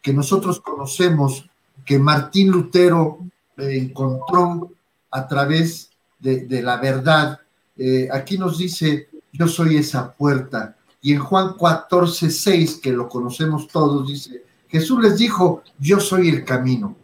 que 0.01 0.13
nosotros 0.13 0.59
conocemos, 0.59 1.49
que 1.83 1.97
Martín 1.97 2.51
Lutero 2.51 3.19
encontró 3.57 4.71
a 5.09 5.27
través 5.27 5.89
de, 6.19 6.61
la 6.61 6.77
verdad, 6.77 7.39
eh, 7.77 8.07
aquí 8.11 8.37
nos 8.37 8.57
dice, 8.57 9.09
yo 9.31 9.47
soy 9.47 9.77
esa 9.77 10.11
puerta. 10.11 10.75
Y 11.01 11.13
en 11.13 11.19
Juan 11.19 11.55
14, 11.59 12.29
6, 12.29 12.79
que 12.83 12.91
lo 12.91 13.09
conocemos 13.09 13.67
todos, 13.67 14.07
dice, 14.07 14.43
Jesús 14.67 15.01
les 15.01 15.17
dijo, 15.17 15.63
yo 15.79 15.99
soy 15.99 16.29
el 16.29 16.45
camino. 16.45 16.95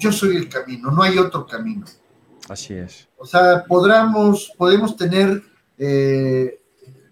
Yo 0.00 0.10
soy 0.10 0.36
el 0.36 0.48
camino, 0.48 0.90
no 0.90 1.02
hay 1.02 1.18
otro 1.18 1.46
camino. 1.46 1.84
Así 2.48 2.74
es. 2.74 3.06
O 3.16 3.24
sea, 3.24 3.64
podamos, 3.64 4.52
podemos 4.56 4.96
tener, 4.96 5.42
eh, 5.78 6.60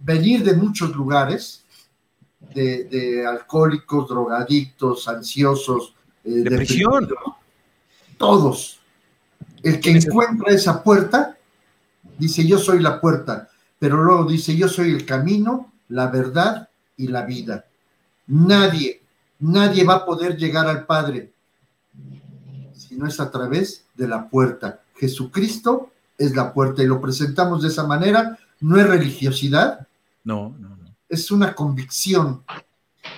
venir 0.00 0.42
de 0.42 0.54
muchos 0.54 0.94
lugares, 0.96 1.64
de, 2.54 3.24
alcohólicos, 3.24 4.08
drogadictos, 4.08 5.06
ansiosos, 5.06 5.94
eh, 6.24 6.30
depresión. 6.30 7.08
Todos. 8.16 8.80
El 9.62 9.78
que 9.78 9.92
encuentra 9.92 10.52
esa 10.52 10.82
puerta, 10.82 11.36
dice, 12.18 12.44
yo 12.44 12.58
soy 12.58 12.80
la 12.80 13.00
puerta 13.00 13.48
pero 13.78 14.02
luego 14.02 14.24
dice, 14.24 14.56
yo 14.56 14.68
soy 14.68 14.90
el 14.90 15.04
camino, 15.04 15.72
la 15.88 16.08
verdad 16.08 16.68
y 16.96 17.08
la 17.08 17.22
vida. 17.22 17.66
Nadie, 18.26 19.02
nadie 19.38 19.84
va 19.84 19.96
a 19.96 20.04
poder 20.04 20.36
llegar 20.36 20.66
al 20.66 20.84
Padre 20.84 21.32
si 22.98 23.02
no 23.02 23.06
es 23.06 23.20
a 23.20 23.30
través 23.30 23.84
de 23.94 24.08
la 24.08 24.28
puerta. 24.28 24.80
Jesucristo 24.96 25.92
es 26.16 26.34
la 26.34 26.52
puerta 26.52 26.82
y 26.82 26.86
lo 26.86 27.00
presentamos 27.00 27.62
de 27.62 27.68
esa 27.68 27.86
manera. 27.86 28.36
No 28.60 28.76
es 28.76 28.86
religiosidad. 28.86 29.86
No, 30.24 30.54
no, 30.58 30.70
no. 30.70 30.96
Es 31.08 31.30
una 31.30 31.54
convicción, 31.54 32.42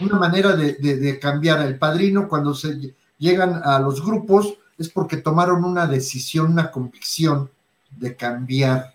una 0.01 0.19
manera 0.19 0.55
de, 0.55 0.75
de 0.75 1.19
cambiar. 1.19 1.61
El 1.67 1.79
padrino 1.79 2.29
cuando 2.29 2.55
se 2.55 2.95
llegan 3.19 3.61
a 3.65 3.79
los 3.79 4.05
grupos 4.05 4.55
es 4.77 4.91
porque 4.91 5.17
tomaron 5.17 5.65
una 5.65 5.87
decisión, 5.87 6.53
una 6.53 6.71
convicción 6.71 7.51
de 7.91 8.15
cambiar 8.17 8.95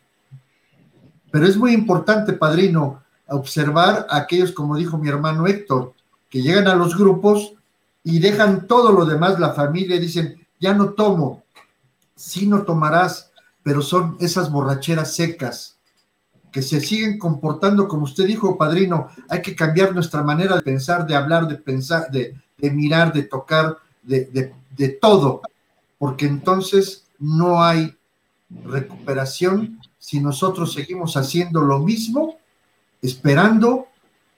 pero 1.35 1.47
es 1.47 1.57
muy 1.57 1.73
importante, 1.73 2.31
padrino, 2.31 3.03
observar 3.27 4.07
a 4.09 4.19
aquellos, 4.19 4.53
como 4.53 4.77
dijo 4.77 4.97
mi 4.97 5.09
hermano 5.09 5.47
Héctor, 5.47 5.93
que 6.29 6.41
llegan 6.41 6.69
a 6.69 6.75
los 6.75 6.97
grupos 6.97 7.51
y 8.05 8.19
dejan 8.19 8.67
todo 8.67 8.93
lo 8.93 9.05
demás, 9.05 9.37
la 9.37 9.51
familia, 9.51 9.97
y 9.97 9.99
dicen, 9.99 10.44
ya 10.59 10.73
no 10.73 10.89
tomo, 10.89 11.43
sí 12.15 12.47
no 12.47 12.63
tomarás, 12.63 13.31
pero 13.63 13.81
son 13.81 14.17
esas 14.19 14.51
borracheras 14.51 15.15
secas 15.15 15.77
que 16.51 16.61
se 16.61 16.79
siguen 16.79 17.19
comportando, 17.19 17.87
como 17.87 18.05
usted 18.05 18.25
dijo, 18.25 18.57
padrino, 18.57 19.09
hay 19.27 19.41
que 19.41 19.55
cambiar 19.55 19.93
nuestra 19.93 20.23
manera 20.23 20.55
de 20.55 20.61
pensar, 20.61 21.05
de 21.05 21.15
hablar, 21.15 21.47
de 21.47 21.57
pensar, 21.57 22.09
de, 22.09 22.33
mirar, 22.71 23.11
de 23.11 23.23
tocar, 23.23 23.77
de, 24.03 24.53
de 24.77 24.89
todo, 24.89 25.41
porque 25.97 26.25
entonces 26.25 27.07
no 27.19 27.61
hay 27.61 27.97
recuperación 28.63 29.79
si 29.97 30.19
nosotros 30.19 30.73
seguimos 30.73 31.17
haciendo 31.17 31.61
lo 31.61 31.79
mismo, 31.79 32.37
esperando 33.01 33.87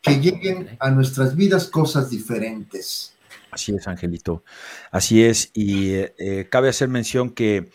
que 0.01 0.19
lleguen 0.19 0.77
a 0.79 0.89
nuestras 0.89 1.35
vidas 1.35 1.67
cosas 1.67 2.09
diferentes. 2.09 3.13
Así 3.57 3.75
es, 3.75 3.87
Angelito. 3.87 4.43
Así 4.91 5.23
es. 5.23 5.49
Y 5.55 5.95
eh, 5.95 6.47
cabe 6.47 6.69
hacer 6.69 6.89
mención 6.89 7.31
que 7.31 7.71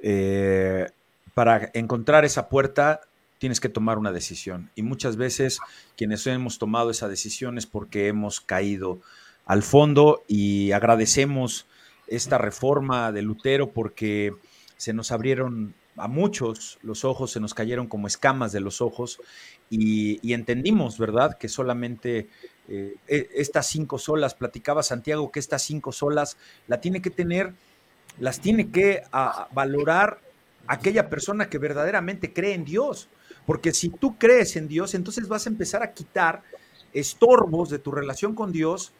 eh, 0.00 0.90
para 1.32 1.70
encontrar 1.74 2.24
esa 2.24 2.48
puerta 2.48 3.02
tienes 3.38 3.60
que 3.60 3.68
tomar 3.68 3.98
una 3.98 4.10
decisión. 4.10 4.72
Y 4.74 4.82
muchas 4.82 5.16
veces 5.16 5.60
quienes 5.96 6.26
hemos 6.26 6.58
tomado 6.58 6.90
esa 6.90 7.06
decisión 7.06 7.56
es 7.56 7.66
porque 7.66 8.08
hemos 8.08 8.40
caído 8.40 9.00
al 9.46 9.62
fondo 9.62 10.24
y 10.26 10.72
agradecemos 10.72 11.66
esta 12.08 12.36
reforma 12.36 13.12
de 13.12 13.22
Lutero 13.22 13.70
porque 13.70 14.34
se 14.76 14.92
nos 14.92 15.12
abrieron 15.12 15.72
a 15.96 16.08
muchos 16.08 16.78
los 16.82 17.04
ojos 17.04 17.32
se 17.32 17.40
nos 17.40 17.54
cayeron 17.54 17.86
como 17.86 18.06
escamas 18.06 18.52
de 18.52 18.60
los 18.60 18.80
ojos 18.80 19.20
y, 19.68 20.32
entendimos, 20.32 20.98
¿verdad? 20.98 21.36
Que 21.38 21.48
solamente 21.48 22.28
eh, 22.68 22.96
e, 23.08 23.28
estas 23.34 23.66
cinco 23.66 23.98
solas, 23.98 24.34
platicaba 24.34 24.82
Santiago 24.82 25.30
que 25.30 25.40
estas 25.40 25.62
cinco 25.62 25.92
solas 25.92 26.36
la 26.66 26.80
tiene 26.80 27.00
que 27.02 27.10
tener, 27.10 27.54
las 28.18 28.40
tiene 28.40 28.70
que 28.70 29.02
valorar 29.52 30.20
aquella 30.66 31.08
persona 31.08 31.48
que 31.48 31.58
verdaderamente 31.58 32.32
cree 32.32 32.54
en 32.54 32.64
Dios. 32.64 33.08
Porque 33.46 33.72
si 33.72 33.88
tú 33.88 34.16
crees 34.18 34.56
en 34.56 34.68
Dios, 34.68 34.94
entonces 34.94 35.28
vas 35.28 35.46
a 35.46 35.50
empezar 35.50 35.82
a 35.82 35.92
quitar 35.92 36.42
estorbos 36.92 37.70
de 37.70 37.78
tu 37.78 37.90
relación 37.90 38.34
con 38.34 38.52
Dios 38.52 38.92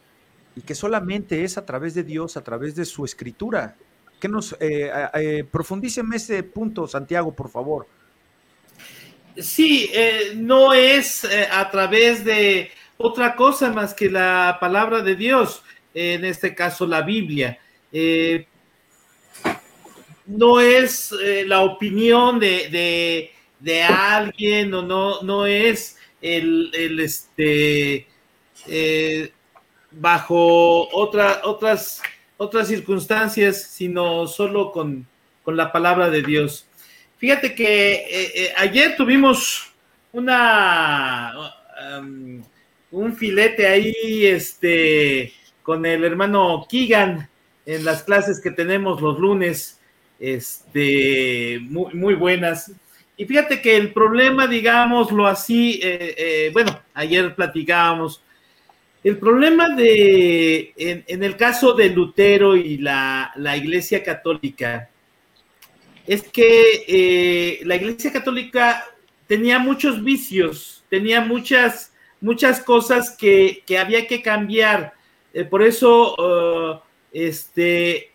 y 0.55 0.61
que 0.61 0.75
solamente 0.75 1.43
es 1.43 1.57
a 1.57 1.65
través 1.65 1.93
de 1.93 2.03
Dios, 2.03 2.37
a 2.37 2.43
través 2.43 2.75
de 2.75 2.85
su 2.85 3.05
escritura 3.05 3.75
que 4.23 4.29
nos 4.29 4.55
eh, 4.57 4.89
eh, 5.15 5.43
profundíceme 5.43 6.15
ese 6.15 6.43
punto, 6.43 6.87
Santiago, 6.87 7.33
por 7.33 7.49
favor. 7.49 7.85
Sí, 9.35 9.89
eh, 9.93 10.31
no 10.37 10.73
es 10.73 11.25
eh, 11.25 11.45
a 11.51 11.69
través 11.69 12.23
de 12.23 12.71
otra 12.95 13.35
cosa 13.35 13.73
más 13.73 13.93
que 13.93 14.09
la 14.09 14.59
palabra 14.61 15.01
de 15.01 15.17
Dios, 15.17 15.61
en 15.93 16.23
este 16.23 16.55
caso 16.55 16.87
la 16.87 17.01
Biblia. 17.01 17.59
no 20.25 20.61
es 20.61 21.13
la 21.45 21.59
opinión 21.59 22.39
de, 22.39 23.29
de, 23.59 23.83
alguien 23.83 24.73
o 24.73 24.83
no, 24.83 25.21
no 25.21 25.45
es 25.45 25.97
el, 26.21 26.71
el 26.73 27.01
este 27.01 28.07
bajo 29.91 30.87
otra, 30.95 31.41
otras 31.43 32.01
otras 32.43 32.67
circunstancias, 32.67 33.63
sino 33.63 34.27
solo 34.27 34.71
con, 34.71 35.07
con 35.43 35.55
la 35.55 35.71
palabra 35.71 36.09
de 36.09 36.21
Dios. 36.21 36.67
Fíjate 37.17 37.55
que 37.55 37.93
eh, 37.93 38.31
eh, 38.35 38.53
ayer 38.57 38.95
tuvimos 38.97 39.71
una 40.11 41.33
um, 41.97 42.43
un 42.91 43.15
filete 43.15 43.65
ahí, 43.65 44.25
este, 44.25 45.33
con 45.63 45.85
el 45.85 46.03
hermano 46.03 46.67
Keegan 46.69 47.29
en 47.65 47.85
las 47.85 48.03
clases 48.03 48.39
que 48.39 48.51
tenemos 48.51 49.01
los 49.01 49.17
lunes, 49.17 49.79
este, 50.19 51.59
muy, 51.61 51.93
muy 51.93 52.13
buenas. 52.13 52.71
Y 53.17 53.25
fíjate 53.25 53.61
que 53.61 53.77
el 53.77 53.93
problema, 53.93 54.47
digámoslo 54.47 55.25
así, 55.25 55.79
eh, 55.81 56.49
bueno, 56.53 56.79
ayer 56.93 57.33
platicábamos, 57.33 58.21
el 59.03 59.17
problema 59.17 59.69
de, 59.69 60.73
en, 60.77 61.23
el 61.23 61.35
caso 61.35 61.73
de 61.73 61.89
Lutero 61.89 62.55
y 62.55 62.77
la, 62.77 63.31
la 63.35 63.57
Iglesia 63.57 64.01
Católica, 64.01 64.89
es 66.07 66.23
que 66.23 66.83
eh, 66.87 67.61
la 67.65 67.75
Iglesia 67.75 68.11
Católica 68.11 68.85
tenía 69.27 69.59
muchos 69.59 70.03
vicios, 70.03 70.83
tenía 70.89 71.21
muchas, 71.21 71.93
muchas 72.21 72.61
cosas 72.61 73.15
que, 73.17 73.63
había 73.77 74.07
que 74.07 74.21
cambiar. 74.21 74.93
Eh, 75.33 75.43
por 75.43 75.63
eso, 75.63 76.15
uh, 76.15 76.79
este, 77.11 78.11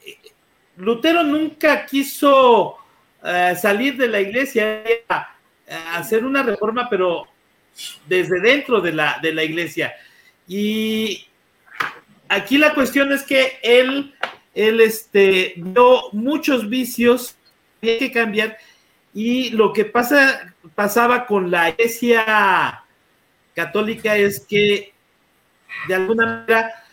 Lutero 0.77 1.23
nunca 1.23 1.85
quiso 1.87 2.77
uh, 2.77 3.57
salir 3.61 3.97
de 3.97 4.09
la 4.09 4.21
iglesia 4.21 4.83
hacer 5.93 6.25
una 6.25 6.43
reforma, 6.43 6.89
pero 6.89 7.27
desde 8.07 8.41
dentro 8.41 8.81
de 8.81 8.93
la, 8.93 9.19
de 9.23 9.35
la 9.35 9.45
iglesia. 9.45 9.95
Y 10.49 11.27
aquí 12.29 12.57
la 12.57 12.75
cuestión 12.75 13.13
es 13.13 13.23
que 13.23 13.59
él, 13.63 14.15
él 14.55 14.81
este, 14.81 15.55
vio 15.57 16.11
muchos 16.13 16.69
vicios 16.69 17.37
había 17.83 17.99
que 17.99 18.11
cambiar. 18.11 18.57
Y 19.15 19.51
lo 19.51 19.73
que 19.73 19.85
pasa, 19.85 20.55
pasaba 20.75 21.27
con 21.27 21.51
la 21.51 21.71
iglesia 21.71 22.83
católica 23.55 24.17
es 24.17 24.41
que 24.41 24.93
de 25.87 25.95
alguna 25.95 26.27
manera 26.27 26.85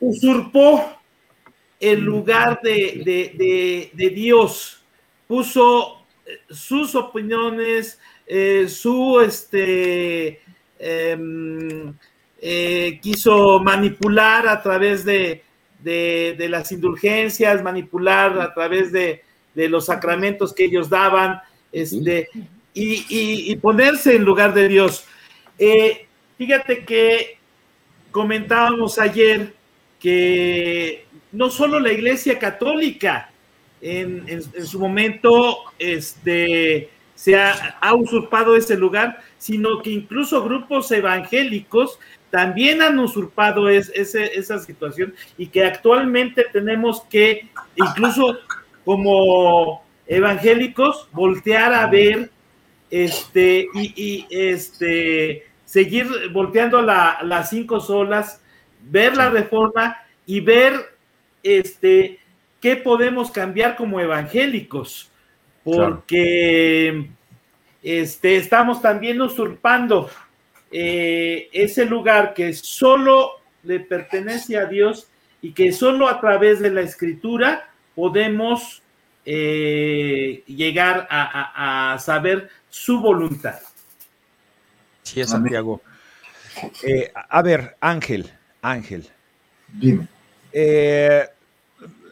usurpó 0.00 0.98
el 1.80 2.00
lugar 2.00 2.60
de, 2.62 3.90
Dios, 4.14 4.84
puso 5.26 6.06
eh, 6.24 6.40
sus 6.50 6.94
opiniones, 6.94 7.98
eh, 8.26 8.66
su 8.68 9.20
este 9.20 10.41
eh, 10.84 12.00
quiso 13.00 13.60
manipular 13.60 14.48
a 14.48 14.60
través 14.62 15.04
de, 15.04 15.44
de, 15.82 16.48
las 16.48 16.72
indulgencias, 16.72 17.62
manipular 17.62 18.40
a 18.40 18.52
través 18.52 18.92
de, 18.92 19.22
los 19.54 19.86
sacramentos 19.86 20.52
que 20.52 20.64
ellos 20.64 20.88
daban, 20.88 21.40
este, 21.70 22.28
y, 22.74 23.54
ponerse 23.56 24.16
en 24.16 24.24
lugar 24.24 24.54
de 24.54 24.68
Dios. 24.68 25.04
Eh, 25.58 26.06
fíjate 26.38 26.84
que 26.84 27.38
comentábamos 28.10 28.98
ayer 28.98 29.54
que 30.00 31.06
no 31.30 31.50
solo 31.50 31.78
la 31.78 31.92
Iglesia 31.92 32.38
Católica 32.38 33.30
en, 33.80 34.42
su 34.64 34.78
momento 34.78 35.58
este, 35.78 36.90
se 37.22 37.36
ha, 37.36 37.94
usurpado 37.94 38.56
ese 38.56 38.76
lugar, 38.76 39.20
sino 39.38 39.80
que 39.80 39.90
incluso 39.90 40.42
grupos 40.42 40.90
evangélicos 40.90 42.00
también 42.30 42.82
han 42.82 42.98
usurpado 42.98 43.68
esa 43.68 44.58
situación 44.58 45.14
y 45.38 45.46
que 45.46 45.64
actualmente 45.64 46.46
tenemos 46.52 47.02
que, 47.02 47.48
incluso 47.76 48.40
como 48.84 49.84
evangélicos, 50.08 51.08
voltear 51.12 51.72
a 51.72 51.86
ver 51.86 52.28
este 52.90 53.68
y, 53.72 54.26
este 54.28 55.46
seguir 55.64 56.08
volteando 56.32 56.82
las 56.82 57.50
cinco 57.50 57.78
solas, 57.78 58.42
ver 58.80 59.16
la 59.16 59.30
reforma 59.30 59.96
y 60.26 60.40
ver 60.40 60.74
este 61.44 62.18
qué 62.60 62.74
podemos 62.74 63.30
cambiar 63.30 63.76
como 63.76 64.00
evangélicos, 64.00 65.11
porque 65.64 67.10
este, 67.82 68.36
estamos 68.36 68.82
también 68.82 69.20
usurpando 69.20 70.10
eh, 70.70 71.48
ese 71.52 71.84
lugar 71.84 72.34
que 72.34 72.52
solo 72.54 73.40
le 73.62 73.80
pertenece 73.80 74.56
a 74.56 74.66
Dios 74.66 75.08
y 75.40 75.52
que 75.52 75.72
solo 75.72 76.08
a 76.08 76.20
través 76.20 76.60
de 76.60 76.70
la 76.70 76.80
escritura 76.82 77.68
podemos 77.94 78.82
eh, 79.24 80.42
llegar 80.46 81.06
a, 81.10 81.96
saber 82.00 82.48
su 82.68 83.00
voluntad. 83.00 83.60
Sí, 85.02 85.20
es 85.20 85.30
Santiago. 85.30 85.80
Eh, 86.82 87.12
a 87.14 87.42
ver, 87.42 87.76
Ángel, 87.80 88.30
Ángel. 88.60 89.08
Dime 89.68 90.08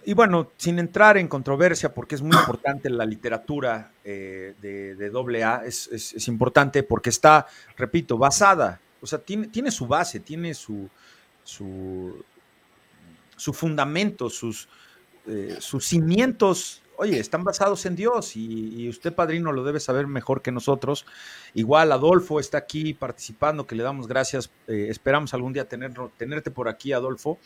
y 0.05 0.15
bueno, 0.15 0.51
sin 0.57 0.79
entrar 0.79 1.17
en 1.19 1.29
controversia, 1.29 1.93
porque 1.93 2.15
es 2.15 2.23
muy 2.23 2.37
importante 2.37 2.89
la 2.91 3.05
literatura 3.05 3.93
eh, 4.05 4.55
de, 4.61 4.95
de 4.95 5.45
AA, 5.45 5.65
es, 5.67 6.29
importante 6.29 6.83
porque 6.83 7.11
está, 7.11 7.47
repito, 7.77 8.19
basada, 8.19 8.81
o 9.01 9.07
sea, 9.07 9.19
tiene, 9.19 9.49
tiene 9.49 9.71
su 9.71 9.87
base, 9.87 10.21
tiene 10.21 10.55
su, 10.55 10.89
su, 11.45 12.23
fundamento, 13.53 14.31
sus, 14.31 14.69
eh, 15.27 15.57
sus 15.61 15.87
cimientos, 15.87 16.83
oye, 16.97 17.19
están 17.19 17.45
basados 17.45 17.87
en 17.87 17.97
Dios 17.97 18.37
y, 18.37 18.87
usted, 18.89 19.15
padrino, 19.15 19.53
lo 19.53 19.65
debe 19.65 19.81
saber 19.81 20.07
mejor 20.07 20.43
que 20.43 20.53
nosotros. 20.53 21.07
Igual 21.55 21.93
Adolfo 21.93 22.41
está 22.41 22.59
aquí 22.59 22.93
participando, 22.93 23.67
que 23.67 23.75
le 23.75 23.83
damos 23.83 24.07
gracias, 24.07 24.51
eh, 24.67 24.89
esperamos 24.91 25.33
algún 25.33 25.55
día 25.55 25.67
tenerlo, 25.67 26.13
tenerte 26.19 26.51
por 26.51 26.69
aquí, 26.69 26.93
Adolfo. 26.93 27.39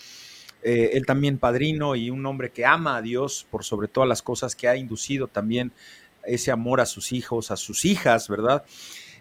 Eh, 0.66 0.97
él 0.97 1.05
también 1.05 1.36
padrino 1.36 1.95
y 1.95 2.09
un 2.09 2.24
hombre 2.24 2.51
que 2.51 2.65
ama 2.65 2.97
a 2.97 3.03
Dios 3.03 3.47
por 3.51 3.65
sobre 3.65 3.86
todas 3.86 4.09
las 4.09 4.23
cosas, 4.23 4.57
que 4.57 4.66
ha 4.66 4.77
inducido 4.77 5.28
también 5.28 5.73
ese 6.24 6.51
amor 6.51 6.81
a 6.81 6.86
sus 6.86 7.12
hijos, 7.12 7.51
a 7.51 7.57
sus 7.57 7.85
hijas, 7.85 8.31
¿verdad? 8.31 8.65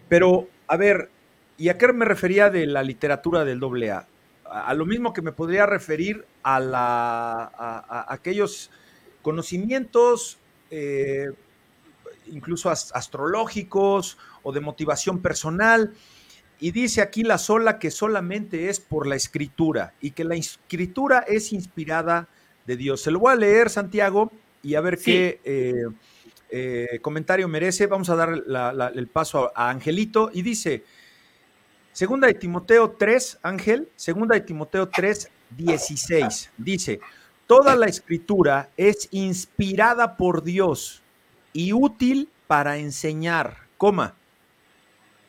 Pero, 0.08 0.48
a 0.66 0.78
ver, 0.78 1.10
¿y 1.58 1.68
a 1.68 1.76
qué 1.76 1.92
me 1.92 2.06
refería 2.06 2.48
de 2.48 2.66
la 2.66 2.82
literatura 2.82 3.44
del 3.44 3.60
doble 3.60 3.90
A? 3.90 4.08
A 4.46 4.72
lo 4.72 4.86
mismo 4.86 5.12
que 5.12 5.20
me 5.20 5.32
podría 5.32 5.66
referir 5.66 6.24
a, 6.42 6.60
la, 6.60 8.04
aquellos 8.08 8.70
conocimientos, 9.20 10.38
eh, 10.70 11.30
incluso 12.26 12.70
astrológicos 12.70 14.16
o 14.42 14.52
de 14.52 14.60
motivación 14.60 15.20
personal, 15.20 15.92
y 16.64 16.70
dice 16.70 17.02
aquí 17.02 17.24
la 17.24 17.36
sola 17.36 17.78
que 17.78 17.90
solamente 17.90 18.70
es 18.70 18.80
por 18.80 19.06
la 19.06 19.16
escritura 19.16 19.92
y 20.00 20.12
que 20.12 20.24
la 20.24 20.34
escritura 20.34 21.18
es 21.18 21.52
inspirada 21.52 22.26
de 22.64 22.78
Dios. 22.78 23.02
Se 23.02 23.10
lo 23.10 23.18
voy 23.18 23.34
a 23.34 23.36
leer, 23.36 23.68
Santiago, 23.68 24.32
y 24.62 24.74
a 24.74 24.80
ver 24.80 24.96
qué 24.96 25.42
eh, 25.44 25.84
eh, 26.48 27.00
comentario 27.02 27.48
merece. 27.48 27.86
Vamos 27.86 28.08
a 28.08 28.16
dar 28.16 28.30
el 28.94 29.08
paso 29.08 29.52
a, 29.54 29.68
Angelito 29.68 30.30
y 30.32 30.40
dice, 30.40 30.84
segunda 31.92 32.28
de 32.28 32.32
Timoteo 32.32 32.92
3, 32.92 33.40
Ángel, 33.42 33.90
segunda 33.94 34.34
de 34.34 34.40
Timoteo 34.40 34.88
3, 34.88 35.30
16, 35.50 36.50
dice, 36.56 36.98
toda 37.46 37.76
la 37.76 37.88
escritura 37.88 38.70
es 38.78 39.08
inspirada 39.10 40.16
por 40.16 40.42
Dios 40.42 41.02
y 41.52 41.74
útil 41.74 42.30
para 42.46 42.78
enseñar, 42.78 43.58
coma. 43.76 44.14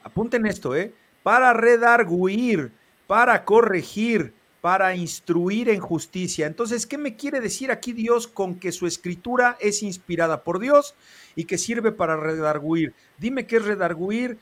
Apunten 0.02 0.46
esto, 0.46 0.74
¿eh? 0.78 0.94
Para 1.26 1.54
redarguir, 1.54 2.72
para 3.08 3.46
corregir, 3.46 4.32
para 4.62 4.96
instruir 4.96 5.70
en 5.70 5.80
justicia. 5.80 6.46
Entonces, 6.46 6.86
¿qué 6.86 7.00
me 7.00 7.16
quiere 7.16 7.42
decir 7.42 7.72
aquí 7.72 7.94
Dios 7.94 8.28
con 8.28 8.60
que 8.60 8.72
su 8.72 8.86
escritura 8.86 9.58
es 9.60 9.82
inspirada 9.82 10.44
por 10.44 10.60
Dios 10.60 10.94
y 11.36 11.46
que 11.46 11.58
sirve 11.58 11.92
para 11.92 12.16
redarguir? 12.16 12.94
Dime 13.18 13.48
qué 13.48 13.56
es 13.56 13.66
redarguir, 13.66 14.38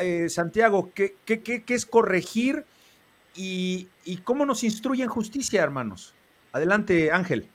eh, 0.00 0.28
Santiago, 0.28 0.90
¿qué, 0.92 1.14
es 1.68 1.86
corregir 1.86 2.64
y, 3.36 3.86
cómo 4.24 4.44
nos 4.44 4.64
instruye 4.64 5.04
en 5.04 5.10
justicia, 5.10 5.62
hermanos? 5.62 6.14
Adelante, 6.52 7.12
Ángel. 7.12 7.46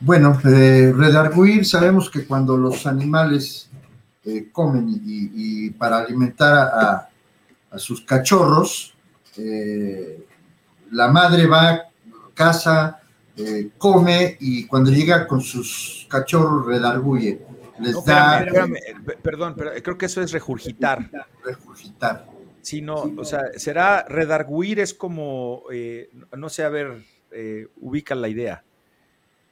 Bueno, 0.00 0.40
eh, 0.42 0.90
redarguir, 0.96 1.66
sabemos 1.66 2.08
que 2.08 2.26
cuando 2.26 2.56
los 2.56 2.86
animales 2.86 3.68
eh, 4.24 4.48
comen 4.50 4.88
y, 5.04 5.68
para 5.72 5.98
alimentar 5.98 6.56
a, 6.56 7.08
a 7.70 7.78
sus 7.78 8.02
cachorros, 8.02 8.94
eh, 9.36 10.26
la 10.90 11.08
madre 11.08 11.46
va, 11.46 11.84
casa, 12.34 13.00
eh, 13.36 13.70
come 13.78 14.36
y 14.40 14.66
cuando 14.66 14.90
llega 14.90 15.26
con 15.26 15.40
sus 15.40 16.06
cachorros 16.08 16.66
redarguye. 16.66 17.40
Les 17.80 18.04
da. 18.04 18.44
perdón, 19.22 19.54
pero 19.56 19.70
creo 19.82 19.96
que 19.98 20.06
eso 20.06 20.20
es 20.20 20.32
regurgitar. 20.32 21.10
Regurgitar. 21.44 22.26
Sí, 22.60 22.82
no, 22.82 23.12
o 23.16 23.24
sea, 23.24 23.44
será 23.56 24.04
redarguir 24.08 24.80
es 24.80 24.92
como, 24.92 25.62
eh, 25.72 26.10
no 26.36 26.48
sé, 26.48 26.64
a 26.64 26.68
ver, 26.68 27.04
ubica 27.80 28.14
la 28.14 28.28
idea. 28.28 28.64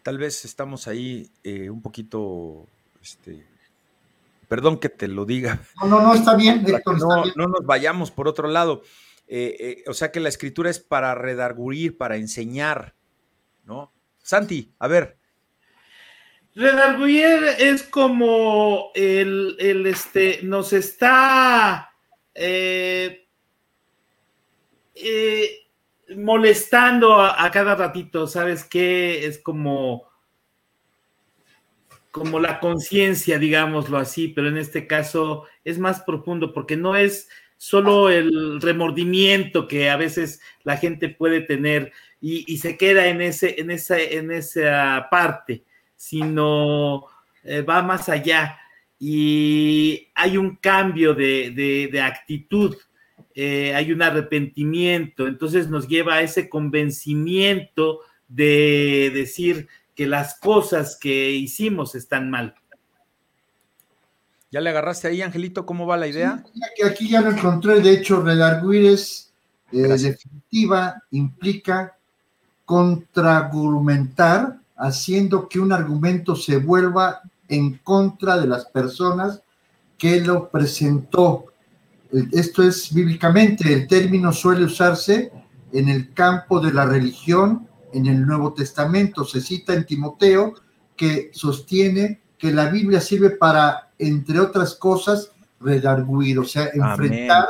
tal 0.03 0.19
vez 0.19 0.45
estamos 0.45 0.87
ahí 0.87 1.31
eh, 1.43 1.69
un 1.69 1.83
poquito, 1.83 2.67
este, 3.03 3.45
perdón 4.49 4.79
que 4.79 4.89
te 4.89 5.09
lo 5.09 5.25
diga. 5.25 5.61
No, 5.81 5.89
no, 5.89 6.01
no, 6.01 6.15
está 6.15 6.35
bien, 6.37 6.65
Héctor, 6.67 6.97
está 6.97 7.07
no, 7.07 7.23
bien. 7.23 7.35
no 7.37 7.47
nos 7.49 7.65
vayamos 7.65 8.11
por 8.11 8.29
otro 8.29 8.49
lado. 8.49 8.83
Eh, 9.29 9.57
eh, 9.59 9.85
o 9.89 9.95
sea 9.95 10.13
que 10.13 10.21
la 10.21 10.29
escritura 10.29 10.71
es 10.71 10.79
para 10.79 11.15
redarguir, 11.15 11.97
para 11.97 12.17
enseñar, 12.17 12.95
¿no? 13.65 13.93
Santi, 14.23 14.73
a 14.79 14.87
ver, 14.89 15.19
Redarguir 16.57 17.45
es 17.59 17.83
como 17.83 18.91
el, 18.95 19.57
el, 19.59 19.87
este, 19.87 20.41
nos 20.43 20.73
está 20.73 21.93
eh, 22.35 23.29
eh, 24.95 25.51
molestando 26.17 27.21
a, 27.21 27.45
a 27.45 27.51
cada 27.51 27.75
ratito, 27.75 28.27
¿sabes 28.27 28.65
qué? 28.65 29.27
Es 29.27 29.39
como, 29.39 30.09
como 32.17 32.41
la 32.41 32.61
conciencia, 32.61 33.39
digámoslo 33.39 33.99
así, 33.99 34.29
pero 34.29 34.49
en 34.49 34.57
este 34.57 34.87
caso 34.87 35.45
es 35.67 35.79
más 35.79 36.01
profundo 36.01 36.55
porque 36.55 36.75
no 36.75 36.97
es 36.97 37.29
solo 37.59 38.09
el 38.09 38.59
remordimiento 38.63 39.69
que 39.69 39.91
a 39.91 39.99
veces 39.99 40.41
la 40.65 40.79
gente 40.79 41.11
puede 41.11 41.43
tener 41.43 41.93
y, 42.19 42.57
se 42.57 42.79
queda 42.79 43.09
en, 43.09 43.21
ese, 43.21 43.61
en, 43.61 43.71
esa, 43.71 44.01
en 44.01 44.31
esa 44.31 45.09
parte, 45.11 45.65
sino 45.95 47.05
eh, 47.45 47.61
va 47.61 47.83
más 47.83 48.09
allá. 48.09 48.59
Y 48.99 50.09
hay 50.15 50.39
un 50.39 50.57
cambio 50.57 51.13
de, 51.13 51.51
de, 51.51 51.91
de 51.93 52.01
actitud, 52.01 52.75
eh, 53.35 53.75
hay 53.75 53.93
un 53.93 54.01
arrepentimiento, 54.01 55.27
entonces 55.27 55.69
nos 55.69 55.87
lleva 55.87 56.15
a 56.15 56.23
ese 56.23 56.49
convencimiento 56.49 58.01
de 58.27 59.13
decir 59.15 59.69
que 59.97 60.07
las 60.07 60.39
cosas 60.39 60.97
que 61.01 61.33
hicimos 61.33 61.95
están 61.97 62.31
mal. 62.31 62.55
¿ya 64.53 64.61
le 64.61 64.71
agarraste 64.71 65.09
ahí, 65.09 65.21
Angelito? 65.23 65.67
¿Cómo 65.67 65.87
va 65.87 65.97
la 65.99 66.07
idea? 66.07 66.43
Sí, 66.55 66.61
aquí- 66.65 66.83
aquí 66.83 67.09
ya 67.11 67.21
lo 67.21 67.31
encontré, 67.31 67.81
de 67.81 67.91
hecho, 67.91 68.23
redarguir 68.23 68.87
es 68.87 69.33
eh, 69.73 69.79
definitiva, 69.89 71.03
implica 71.11 71.97
contraargumentar, 72.65 74.59
haciendo 74.77 75.49
que 75.49 75.59
un 75.59 75.73
argumento 75.73 76.37
se 76.37 76.59
vuelva 76.59 77.21
en 77.49 77.79
contra 77.79 78.39
de 78.39 78.47
las 78.47 78.65
personas 78.67 79.43
que 79.99 80.21
lo 80.21 80.49
presentó. 80.49 81.47
Esto 82.33 82.63
es 82.63 82.95
bíblicamente, 82.95 83.73
el 83.73 83.89
término 83.89 84.33
suele 84.33 84.65
usarse 84.65 85.33
en 85.73 85.89
el 85.89 86.15
campo 86.15 86.61
de 86.61 86.73
la 86.73 86.87
religión 86.87 87.69
en 87.97 88.07
el 88.07 88.27
Nuevo 88.27 88.53
Testamento. 88.53 89.25
Se 89.25 89.41
cita 89.41 89.73
en 89.73 89.87
Timoteo 89.87 90.55
que 90.95 91.31
sostiene 91.33 92.21
que 92.39 92.53
la 92.53 92.67
Biblia 92.67 93.01
sirve 93.01 93.31
para, 93.31 93.91
entre 93.99 94.41
otras 94.41 94.75
cosas, 94.75 95.33
redarguir, 95.61 96.39
o 96.39 96.45
sea, 96.45 96.71
enfrentar 96.73 97.49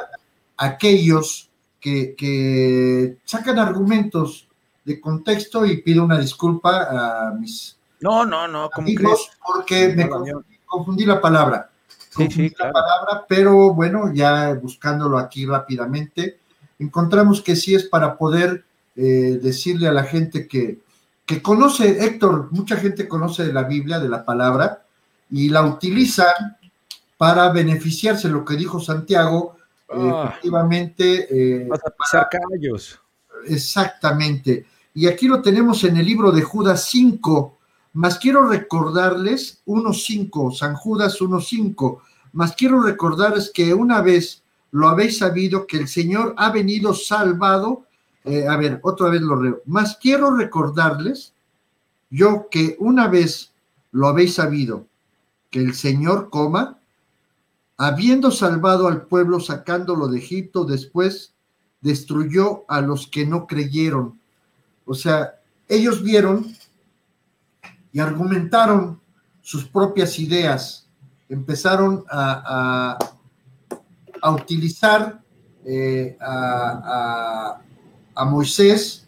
a 0.57 0.65
aquellos 0.65 1.51
que, 1.81 2.15
que 2.17 3.19
sacan 3.25 3.59
argumentos 3.59 4.49
de 4.85 5.01
contexto 5.01 5.67
y 5.67 5.83
pido 5.83 6.05
una 6.05 6.19
disculpa 6.19 6.87
a 7.29 7.33
mis 7.33 7.77
No, 8.01 8.25
no, 8.25 8.47
no, 8.47 8.71
amigos 8.73 9.31
porque 9.45 9.89
me 9.89 10.09
confundí, 10.09 10.59
confundí 10.65 11.05
la 11.05 11.21
palabra. 11.21 11.71
Confundí 12.15 12.49
sí, 12.49 12.55
la 12.59 12.71
claro. 12.71 12.73
palabra, 12.73 13.27
pero 13.29 13.75
bueno, 13.75 14.13
ya 14.15 14.55
buscándolo 14.55 15.19
aquí 15.19 15.45
rápidamente, 15.45 16.39
encontramos 16.79 17.43
que 17.43 17.57
sí 17.57 17.75
es 17.75 17.85
para 17.85 18.17
poder 18.17 18.65
eh, 18.97 19.39
decirle 19.43 19.89
a 19.89 19.93
la 19.93 20.05
gente 20.05 20.47
que, 20.49 20.81
que 21.25 21.43
conoce, 21.43 22.05
Héctor, 22.05 22.49
mucha 22.53 22.77
gente 22.77 23.09
conoce 23.09 23.45
de 23.45 23.53
la 23.53 23.65
Biblia, 23.65 23.99
de 23.99 24.09
la 24.09 24.25
palabra, 24.25 24.85
y 25.31 25.49
la 25.49 25.63
utiliza 25.65 26.27
para 27.17 27.51
beneficiarse, 27.51 28.29
lo 28.29 28.45
que 28.45 28.57
dijo 28.57 28.81
Santiago, 28.81 29.57
eh, 29.89 30.11
Ah. 30.13 30.29
efectivamente, 30.31 31.27
eh, 31.31 31.67
Vas 31.69 31.81
a 31.85 31.91
pisar 31.91 32.29
callos. 32.31 33.01
Exactamente. 33.47 34.67
Y 34.95 35.07
aquí 35.07 35.29
lo 35.29 35.43
tenemos 35.43 35.85
en 35.85 35.97
el 35.97 36.07
libro 36.07 36.33
de 36.33 36.43
Judas 36.43 36.89
5. 36.91 37.59
Más 37.95 38.19
quiero 38.19 38.47
recordarles 38.47 39.61
1.5, 39.67 40.53
San 40.53 40.75
Judas 40.75 41.21
1.5. 41.21 42.01
Más 42.33 42.55
quiero 42.55 42.83
recordarles 42.83 43.51
que 43.55 43.73
una 43.73 44.01
vez 44.03 44.43
lo 44.73 44.89
habéis 44.89 45.19
sabido 45.19 45.67
que 45.67 45.79
el 45.79 45.89
Señor 45.89 46.35
ha 46.37 46.51
venido 46.51 46.93
salvado. 46.93 47.86
Eh, 48.27 48.47
a 48.47 48.57
ver, 48.57 48.81
otra 48.83 49.09
vez 49.09 49.23
lo 49.23 49.41
leo. 49.41 49.63
Más 49.67 49.97
quiero 49.97 50.35
recordarles 50.37 51.33
yo 52.11 52.49
que 52.51 52.77
una 52.79 53.09
vez 53.09 53.53
lo 53.93 54.09
habéis 54.09 54.35
sabido 54.35 54.87
que 55.51 55.61
el 55.61 55.75
Señor 55.75 56.29
coma, 56.31 56.79
habiendo 57.79 58.31
salvado 58.31 58.89
al 58.89 59.03
pueblo 59.03 59.41
sacándolo 59.41 60.09
de 60.09 60.19
Egipto, 60.19 60.65
después 60.65 61.33
destruyó 61.81 62.65
a 62.69 62.81
los 62.81 63.07
que 63.07 63.27
no 63.27 63.47
creyeron. 63.47 64.19
O 64.85 64.95
sea, 64.95 65.35
ellos 65.69 66.03
vieron 66.03 66.47
y 67.93 68.01
argumentaron 68.01 69.01
sus 69.43 69.65
propias 69.65 70.19
ideas, 70.19 70.87
empezaron 71.29 72.05
a, 72.11 72.99
a- 74.23 74.33
utilizar 74.33 75.23
eh, 75.65 76.17
a- 76.21 77.61
a 78.17 78.25
Moisés, 78.25 79.07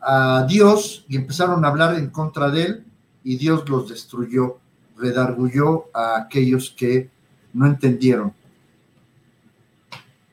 a 0.00 0.44
Dios, 0.48 1.06
y 1.08 1.16
empezaron 1.16 1.64
a 1.64 1.68
hablar 1.68 1.94
en 1.94 2.10
contra 2.10 2.50
de 2.50 2.62
él, 2.64 2.84
y 3.24 3.36
Dios 3.36 3.66
los 3.68 3.88
destruyó, 3.88 4.58
redargulló 4.96 5.86
a 5.94 6.18
aquellos 6.18 6.70
que 6.76 7.08
no 7.52 7.66
entendieron. 7.66 8.34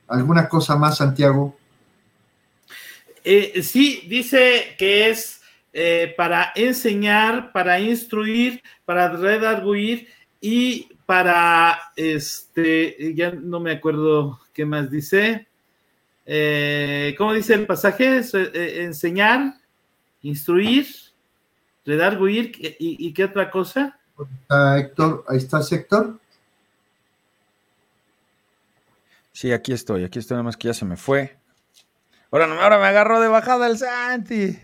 ¿Alguna 0.08 0.50
cosa 0.50 0.76
más, 0.76 0.98
Santiago? 0.98 1.56
Eh, 3.24 3.62
sí, 3.62 4.06
dice 4.10 4.76
que 4.78 5.10
es 5.10 5.42
eh, 5.72 6.16
para 6.18 6.52
enseñar, 6.56 7.52
para 7.52 7.80
instruir, 7.80 8.64
para 8.86 9.10
redarguir 9.10 10.08
y 10.42 10.88
para, 11.06 11.80
este, 11.96 13.14
ya 13.14 13.32
no 13.32 13.60
me 13.60 13.74
acuerdo 13.74 14.40
qué 14.54 14.66
más 14.66 14.90
dice. 14.90 15.49
Eh, 16.32 17.16
¿Cómo 17.18 17.34
dice 17.34 17.56
el 17.56 17.66
pasaje? 17.66 18.18
Es, 18.18 18.36
eh, 18.36 18.84
enseñar, 18.84 19.56
instruir, 20.22 20.86
redarguir 21.84 22.52
y, 22.78 23.08
y 23.08 23.14
qué 23.14 23.24
otra 23.24 23.50
cosa. 23.50 24.00
Héctor, 24.78 25.26
ahí 25.28 25.38
estás, 25.38 25.72
Héctor. 25.72 26.20
Sí, 29.32 29.52
aquí 29.52 29.74
estoy, 29.74 30.04
aquí 30.04 30.20
estoy, 30.20 30.36
nada 30.36 30.44
más 30.44 30.56
que 30.56 30.68
ya 30.68 30.76
se 30.76 30.86
me 30.86 30.98
fue. 30.98 31.36
Ahora, 32.30 32.46
ahora 32.62 32.78
me 32.78 32.86
agarró 32.86 33.20
de 33.20 33.28
bajada 33.28 33.66
el 33.66 33.80
Santi. 33.80 34.60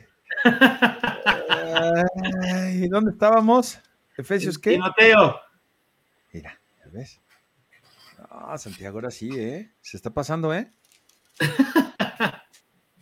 Ay, 2.43 2.87
¿Dónde 2.89 3.09
estábamos? 3.09 3.79
¿Efesios 4.15 4.59
qué? 4.59 4.73
Timoteo. 4.73 5.41
Mira, 6.31 6.59
¿ya 6.77 6.91
ves? 6.91 7.19
Ah, 8.29 8.55
Santiago, 8.59 8.97
ahora 8.97 9.09
sí, 9.09 9.31
¿eh? 9.35 9.71
Se 9.81 9.97
está 9.97 10.11
pasando, 10.11 10.53
¿eh? 10.53 10.71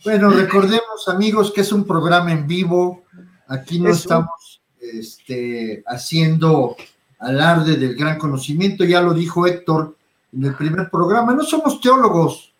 Bueno, 0.04 0.30
recordemos, 0.32 1.08
amigos, 1.08 1.52
que 1.54 1.62
es 1.62 1.72
un 1.72 1.86
programa 1.86 2.32
en 2.32 2.46
vivo. 2.46 3.04
Aquí 3.48 3.80
no 3.80 3.90
estamos 3.92 4.62
este, 4.80 5.84
haciendo 5.88 6.76
alarde 7.20 7.78
del 7.78 7.96
gran 7.96 8.18
conocimiento. 8.18 8.84
Ya 8.84 9.02
lo 9.02 9.14
dijo 9.14 9.48
Héctor 9.48 9.96
en 10.34 10.44
el 10.44 10.56
primer 10.56 10.90
programa. 10.90 11.34
No 11.34 11.44
somos 11.44 11.80
teólogos, 11.80 12.54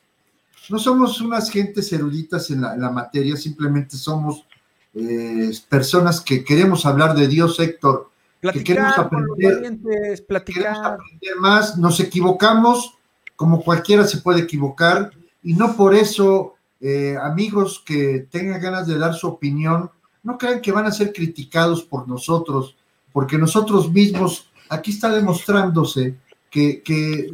no 0.70 0.80
somos 0.80 1.20
unas 1.20 1.50
gentes 1.50 1.92
eruditas 1.92 2.50
en 2.50 2.62
la, 2.62 2.76
en 2.76 2.82
la 2.82 2.92
materia, 2.92 3.36
simplemente 3.36 3.98
somos 3.98 4.46
eh, 4.94 5.52
personas 5.68 6.22
que 6.22 6.44
queremos 6.46 6.86
hablar 6.86 7.14
de 7.16 7.28
Dios, 7.28 7.60
Héctor. 7.60 8.10
Platicar 8.40 8.94
aprender- 8.98 9.56
valientes, 9.56 10.24
Queremos 10.46 10.80
aprender 10.80 11.36
más, 11.40 11.78
nos 11.78 12.00
equivocamos, 12.00 12.94
como 13.36 13.64
cualquiera 13.64 14.06
se 14.06 14.20
puede 14.20 14.42
equivocar, 14.42 15.12
y 15.44 15.54
no 15.54 15.76
por 15.76 15.94
eso, 15.94 16.56
eh, 16.82 17.16
amigos 17.22 17.84
que 17.86 18.28
tengan 18.30 18.62
ganas 18.62 18.88
de 18.88 18.98
dar 18.98 19.14
su 19.14 19.28
opinión, 19.28 19.90
no 20.24 20.38
crean 20.38 20.62
que 20.62 20.72
van 20.72 20.86
a 20.86 20.92
ser 20.92 21.12
criticados 21.14 21.84
por 21.84 22.08
nosotros, 22.08 22.76
porque 23.12 23.38
nosotros 23.38 23.92
mismos, 23.92 24.50
aquí 24.70 24.92
está 24.92 25.10
demostrándose 25.10 26.16
que, 26.50 26.82
que, 26.82 27.34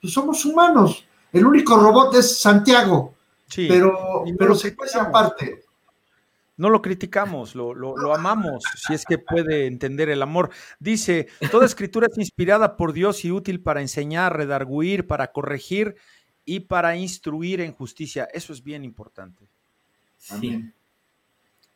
pues, 0.00 0.12
somos 0.12 0.44
humanos. 0.44 1.04
El 1.32 1.46
único 1.46 1.76
robot 1.76 2.14
es 2.16 2.38
Santiago, 2.38 3.14
Sí, 3.48 3.66
pero, 3.68 4.24
no 4.26 4.36
pero 4.36 4.54
se 4.54 4.72
puede 4.72 4.90
aparte. 4.98 5.62
no 6.56 6.70
lo 6.70 6.80
criticamos, 6.82 7.54
lo, 7.54 7.74
lo- 7.74 7.96
lo 7.96 8.14
amamos, 8.14 8.64
si 8.86 8.94
es 8.94 9.04
que 9.04 9.18
puede 9.18 9.66
entender 9.66 10.08
el 10.08 10.22
amor. 10.22 10.50
Dice, 10.80 11.28
toda 11.50 11.66
escritura 11.66 12.08
es 12.10 12.16
inspirada 12.18 12.76
por 12.76 12.92
Dios 12.94 13.24
y 13.26 13.30
útil 13.30 13.60
para 13.62 13.82
enseñar, 13.82 14.36
redarguir, 14.36 15.06
para 15.06 15.32
corregir 15.32 15.96
y 16.46 16.60
para 16.60 16.96
instruir 16.96 17.60
en 17.60 17.72
justicia. 17.72 18.26
Eso 18.32 18.54
es 18.54 18.62
bien 18.62 18.84
importante. 18.84 19.46
Sí. 20.16 20.34
Amén. 20.34 20.74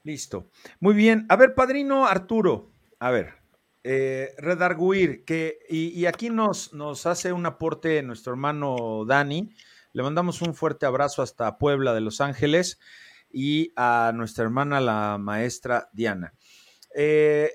Listo. 0.03 0.49
Muy 0.79 0.95
bien. 0.95 1.27
A 1.29 1.37
ver, 1.37 1.55
padrino 1.55 2.07
Arturo, 2.07 2.71
a 2.99 3.11
ver, 3.11 3.35
eh, 3.83 4.35
Redarguir, 4.39 5.25
que, 5.25 5.59
y, 5.69 6.07
aquí 6.07 6.31
nos, 6.31 6.73
nos 6.73 7.07
hace 7.07 7.33
un 7.33 7.45
aporte 7.47 8.03
nuestro 8.03 8.33
hermano 8.33 9.05
Dani. 9.07 9.55
Le 9.93 10.03
mandamos 10.03 10.41
un 10.41 10.55
fuerte 10.55 10.87
abrazo 10.87 11.23
hasta 11.23 11.59
Puebla 11.59 11.93
de 11.93 12.01
Los 12.01 12.21
Ángeles 12.21 12.79
y 13.31 13.73
a 13.77 14.13
nuestra 14.15 14.45
hermana, 14.45 14.81
la 14.81 15.19
maestra 15.19 15.91
Diana. 15.93 16.35
Eh, 16.95 17.51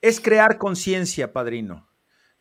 es 0.00 0.20
crear 0.20 0.58
conciencia, 0.58 1.32
padrino. 1.32 1.88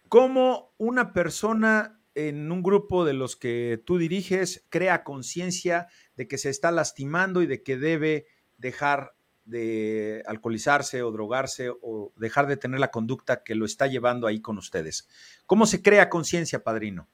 ¿Cómo 0.08 0.74
una 0.78 1.14
persona 1.14 1.99
en 2.28 2.52
un 2.52 2.62
grupo 2.62 3.06
de 3.06 3.14
los 3.14 3.36
que 3.36 3.82
tú 3.86 3.98
diriges 3.98 4.66
crea 4.70 5.04
conciencia 5.04 5.88
de 6.16 6.28
que 6.28 6.38
se 6.38 6.50
está 6.50 6.72
lastimando 6.72 7.42
y 7.42 7.48
de 7.48 7.64
que 7.64 7.78
debe 7.78 8.26
dejar 8.58 9.14
de 9.46 10.22
alcoholizarse 10.28 11.02
o 11.02 11.12
drogarse 11.12 11.70
o 11.70 12.12
dejar 12.18 12.48
de 12.48 12.58
tener 12.58 12.80
la 12.80 12.92
conducta 12.92 13.44
que 13.44 13.56
lo 13.56 13.66
está 13.66 13.88
llevando 13.88 14.28
ahí 14.28 14.42
con 14.42 14.58
ustedes. 14.58 15.08
¿Cómo 15.46 15.66
se 15.66 15.82
crea 15.82 16.10
conciencia, 16.10 16.64
padrino? 16.64 17.08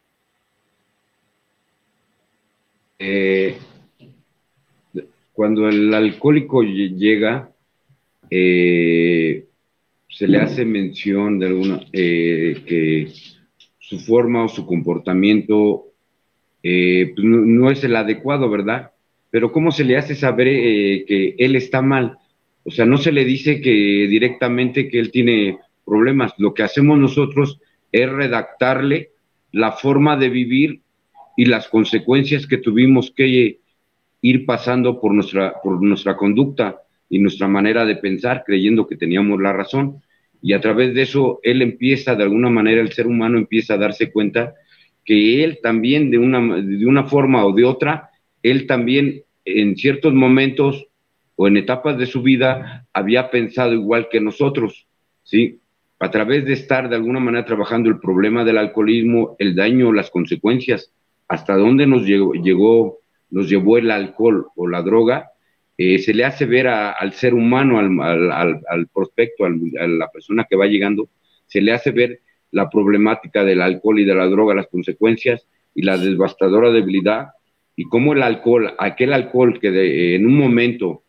Eh, 3.00 3.58
cuando 5.34 5.68
el 5.70 5.94
alcohólico 5.94 6.64
llega, 6.64 7.52
eh, 8.30 9.46
se 10.10 10.28
le 10.28 10.38
hace 10.40 10.66
mención 10.66 11.40
de 11.40 11.46
alguna 11.46 11.82
eh, 11.92 12.64
que 12.66 13.14
su 13.88 14.00
forma 14.00 14.44
o 14.44 14.48
su 14.48 14.66
comportamiento 14.66 15.86
pues 16.62 17.24
no, 17.24 17.38
no, 17.46 17.70
es 17.70 17.84
el 17.84 17.96
adecuado, 17.96 18.50
¿verdad? 18.50 18.92
Pero 19.30 19.52
¿cómo 19.52 19.72
se 19.72 19.84
le 19.84 19.98
hace 19.98 20.16
saber 20.16 20.48
que 20.48 21.36
él 21.38 21.56
está 21.56 21.84
mal? 21.84 22.18
O 22.64 22.72
sea, 22.72 22.86
no 22.86 22.98
se 22.98 23.12
le 23.12 23.24
dice 23.24 23.62
que 23.62 23.70
directamente 23.70 24.90
que 24.90 25.00
él 25.00 25.12
tiene 25.12 25.60
problemas. 25.86 26.34
Lo 26.40 26.56
que 26.56 26.64
hacemos 26.64 26.98
nosotros 26.98 27.60
es 27.92 28.10
redactarle 28.10 29.12
la 29.52 29.74
forma 29.74 30.18
de 30.18 30.30
vivir 30.30 30.82
y 31.38 31.46
las 31.46 31.68
consecuencias 31.68 32.48
que 32.48 32.58
tuvimos 32.58 33.12
que 33.12 33.60
ir 34.22 34.46
pasando 34.48 35.00
por 35.00 35.14
nuestra, 35.14 35.62
por 35.62 35.84
nuestra 35.84 36.18
conducta 36.18 36.82
y 37.08 37.20
nuestra 37.20 37.48
manera 37.48 37.86
de 37.86 37.98
pensar, 37.98 38.44
creyendo 38.44 38.88
que 38.88 38.98
teníamos 38.98 39.40
la 39.40 39.54
razón. 39.54 40.02
Y 40.42 40.54
a 40.54 40.62
través 40.62 40.94
de 40.94 41.04
eso, 41.04 41.40
él 41.44 41.62
empieza, 41.62 42.16
de 42.16 42.24
alguna 42.24 42.50
manera, 42.50 42.82
el 42.82 42.92
ser 42.92 43.08
humano 43.08 43.38
empieza 43.38 43.74
a 43.74 43.78
darse 43.78 44.12
cuenta 44.12 44.56
que 45.04 45.44
él 45.44 45.60
también, 45.62 46.12
de 46.12 46.18
una, 46.18 46.58
de 46.62 46.86
una 46.86 47.06
forma 47.06 47.46
o 47.46 47.54
de 47.54 47.66
otra, 47.66 48.10
él 48.44 48.68
también 48.68 49.24
en 49.46 49.76
ciertos 49.76 50.14
momentos 50.14 50.88
o 51.36 51.48
en 51.48 51.58
etapas 51.58 51.98
de 51.98 52.06
su 52.06 52.22
vida 52.22 52.88
había 52.94 53.30
pensado 53.30 53.74
igual 53.74 54.08
que 54.10 54.22
nosotros, 54.22 54.88
¿sí? 55.24 55.60
A 56.00 56.12
través 56.12 56.46
de 56.46 56.54
estar 56.54 56.90
de 56.90 56.96
alguna 56.96 57.20
manera 57.20 57.46
trabajando 57.46 57.90
el 57.90 58.00
problema 58.00 58.44
del 58.44 58.58
alcoholismo, 58.58 59.36
el 59.40 59.56
daño, 59.56 59.94
las 59.94 60.10
consecuencias, 60.10 60.92
hasta 61.28 61.56
dónde 61.56 61.88
nos 61.88 62.06
llegó, 62.06 62.34
llegó 62.34 63.00
nos 63.30 63.50
llevó 63.50 63.78
el 63.78 63.92
alcohol 63.92 64.48
o 64.56 64.68
la 64.68 64.82
droga, 64.82 65.32
eh, 65.78 66.00
se 66.00 66.14
le 66.14 66.24
hace 66.24 66.46
ver 66.46 66.68
al 66.68 67.14
ser 67.14 67.34
humano, 67.34 67.80
al, 67.80 68.88
prospecto, 68.94 69.46
a 69.46 69.50
la 69.88 70.10
persona 70.12 70.46
que 70.50 70.56
va 70.56 70.68
llegando, 70.68 71.10
se 71.48 71.62
le 71.62 71.72
hace 71.74 71.92
ver 71.92 72.22
la 72.52 72.70
problemática 72.70 73.44
del 73.44 73.62
alcohol 73.62 74.00
y 74.00 74.06
de 74.06 74.16
la 74.16 74.28
droga, 74.28 74.56
las 74.56 74.68
consecuencias 74.68 75.48
y 75.74 75.82
la 75.82 75.98
devastadora 75.98 76.72
debilidad, 76.72 77.30
y 77.76 77.84
cómo 77.84 78.14
el 78.14 78.24
alcohol, 78.24 78.74
aquel 78.80 79.12
alcohol 79.12 79.60
que 79.60 80.16
en 80.16 80.26
un 80.26 80.38
momento 80.38 81.04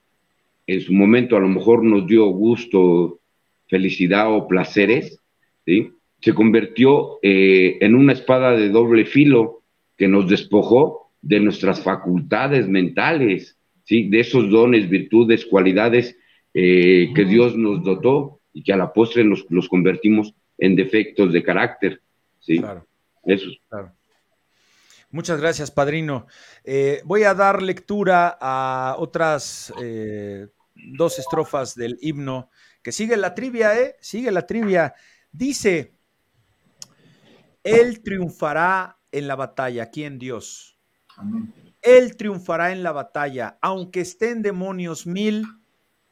en 0.67 0.81
su 0.81 0.93
momento 0.93 1.37
a 1.37 1.41
lo 1.41 1.49
mejor 1.49 1.85
nos 1.85 2.07
dio 2.07 2.27
gusto, 2.27 3.21
felicidad 3.69 4.33
o 4.33 4.49
placeres, 4.49 5.21
se 5.65 6.35
convirtió 6.35 7.19
eh, 7.23 7.79
en 7.81 7.95
una 7.95 8.13
espada 8.13 8.53
de 8.53 8.69
doble 8.69 9.05
filo 9.05 9.63
que 9.97 10.09
nos 10.09 10.29
despojó 10.29 11.13
de 11.23 11.41
nuestras 11.41 11.83
facultades 11.83 12.69
mentales, 12.69 13.56
¿sí? 13.87 14.09
de 14.11 14.21
esos 14.21 14.51
dones, 14.51 14.91
virtudes, 14.91 15.47
cualidades 15.47 16.19
eh, 16.53 17.09
que 17.15 17.25
Dios 17.25 17.57
nos 17.57 17.83
dotó 17.83 18.41
y 18.53 18.63
que 18.63 18.73
a 18.73 18.77
la 18.77 18.93
postre 18.93 19.25
nos, 19.25 19.47
los 19.49 19.69
convertimos 19.69 20.35
en 20.59 20.77
defectos 20.77 21.33
de 21.33 21.43
carácter. 21.43 22.03
¿sí? 22.41 22.59
Claro. 22.59 22.87
Eso. 23.25 23.47
Claro. 23.69 23.93
Muchas 25.11 25.41
gracias, 25.41 25.71
padrino. 25.71 26.27
Eh, 26.65 27.01
voy 27.05 27.23
a 27.23 27.33
dar 27.33 27.63
lectura 27.63 28.37
a 28.41 28.97
otras 28.99 29.73
dos 30.75 31.19
estrofas 31.19 31.75
del 31.75 31.99
himno, 32.01 32.51
que 32.83 32.93
sigue 32.93 33.17
la 33.17 33.35
trivia, 33.35 33.79
¿eh? 33.79 33.97
Sigue 34.01 34.31
la 34.31 34.47
trivia. 34.47 34.95
Dice, 35.33 35.95
Él 37.63 38.03
triunfará 38.03 38.99
en 39.11 39.27
la 39.27 39.37
batalla, 39.37 39.91
¿quién 39.91 40.19
Dios? 40.19 40.79
Él 41.87 42.17
triunfará 42.17 42.73
en 42.73 42.83
la 42.83 42.91
batalla, 42.91 43.59
aunque 43.63 44.01
estén 44.01 44.43
demonios 44.43 45.07
mil, 45.07 45.45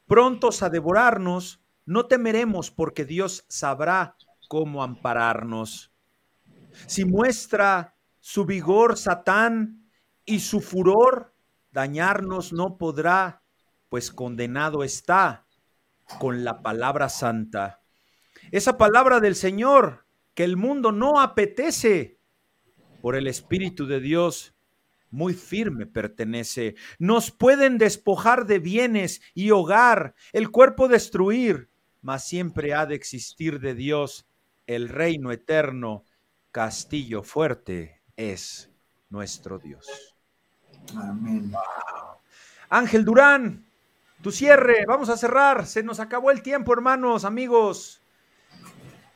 prontos 0.07 0.63
a 0.63 0.69
devorarnos, 0.69 1.61
no 1.85 2.05
temeremos 2.05 2.71
porque 2.71 3.03
Dios 3.03 3.43
sabrá 3.49 4.15
cómo 4.47 4.83
ampararnos. 4.83 5.91
Si 6.87 7.03
muestra 7.03 7.97
su 8.21 8.45
vigor 8.45 8.97
Satán 8.97 9.89
y 10.23 10.39
su 10.39 10.61
furor, 10.61 11.35
dañarnos 11.71 12.53
no 12.53 12.77
podrá 12.77 13.43
pues 13.89 14.11
condenado 14.11 14.81
está 14.81 15.45
con 16.19 16.45
la 16.45 16.61
palabra 16.61 17.09
santa. 17.09 17.81
Esa 18.51 18.77
palabra 18.77 19.19
del 19.19 19.35
Señor 19.35 20.05
que 20.33 20.45
el 20.45 20.55
mundo 20.55 20.93
no 20.93 21.19
apetece, 21.19 22.17
por 23.01 23.17
el 23.17 23.27
Espíritu 23.27 23.87
de 23.87 23.99
Dios, 23.99 24.54
muy 25.11 25.33
firme 25.33 25.85
pertenece. 25.85 26.75
Nos 26.99 27.31
pueden 27.31 27.77
despojar 27.77 28.45
de 28.45 28.59
bienes 28.59 29.21
y 29.33 29.51
hogar, 29.51 30.15
el 30.33 30.51
cuerpo 30.51 30.87
destruir, 30.87 31.69
mas 32.01 32.27
siempre 32.27 32.73
ha 32.73 32.85
de 32.85 32.95
existir 32.95 33.59
de 33.59 33.75
Dios 33.75 34.25
el 34.67 34.89
reino 34.89 35.31
eterno, 35.31 36.03
castillo 36.51 37.23
fuerte 37.23 38.01
es 38.15 38.69
nuestro 39.09 39.59
Dios. 39.59 40.15
Amén. 40.95 41.51
Ángel 42.69 43.05
Durán, 43.05 43.65
tu 44.21 44.31
cierre, 44.31 44.85
vamos 44.87 45.09
a 45.09 45.17
cerrar. 45.17 45.65
Se 45.65 45.83
nos 45.83 45.99
acabó 45.99 46.31
el 46.31 46.41
tiempo, 46.41 46.73
hermanos, 46.73 47.25
amigos. 47.25 48.01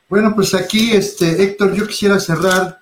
Bueno, 0.08 0.34
pues 0.36 0.54
aquí, 0.54 0.92
este, 0.92 1.42
Héctor, 1.42 1.74
yo 1.74 1.88
quisiera 1.88 2.20
cerrar 2.20 2.82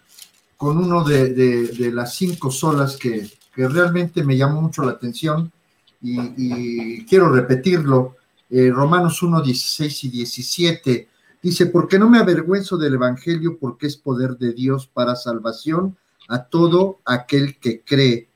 con 0.57 0.77
uno 0.77 1.03
de, 1.03 1.91
las 1.93 2.15
cinco 2.15 2.51
solas 2.51 2.97
que, 2.97 3.29
realmente 3.55 4.23
me 4.23 4.37
llamó 4.37 4.61
mucho 4.61 4.83
la 4.83 4.91
atención 4.91 5.51
y, 6.01 7.05
quiero 7.05 7.29
repetirlo. 7.31 8.15
Eh, 8.49 8.69
Romanos 8.69 9.21
1, 9.21 9.41
16 9.41 10.03
y 10.05 10.09
17 10.09 11.07
dice, 11.41 11.65
porque 11.65 11.99
no 11.99 12.09
me 12.09 12.19
avergüenzo 12.19 12.77
del 12.77 12.93
Evangelio 12.93 13.57
porque 13.59 13.87
es 13.87 13.97
poder 13.97 14.37
de 14.37 14.53
Dios 14.53 14.87
para 14.87 15.15
salvación 15.15 15.97
a 16.29 16.43
todo 16.45 16.99
aquel 17.03 17.57
que 17.59 17.81
cree 17.81 18.29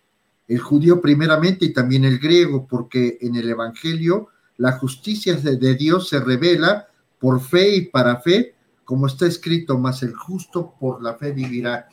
el 0.51 0.59
judío 0.59 0.99
primeramente 0.99 1.63
y 1.65 1.73
también 1.73 2.03
el 2.03 2.19
griego, 2.19 2.67
porque 2.67 3.17
en 3.21 3.37
el 3.37 3.49
Evangelio 3.49 4.27
la 4.57 4.73
justicia 4.73 5.35
de 5.35 5.75
Dios 5.75 6.09
se 6.09 6.19
revela 6.19 6.87
por 7.19 7.39
fe 7.39 7.75
y 7.75 7.81
para 7.85 8.19
fe, 8.19 8.53
como 8.83 9.07
está 9.07 9.27
escrito, 9.27 9.77
más 9.77 10.03
el 10.03 10.13
justo 10.13 10.75
por 10.77 11.01
la 11.01 11.13
fe 11.13 11.31
vivirá. 11.31 11.87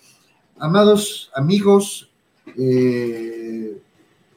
Amados 0.61 1.31
amigos, 1.37 2.11
eh, 2.57 3.81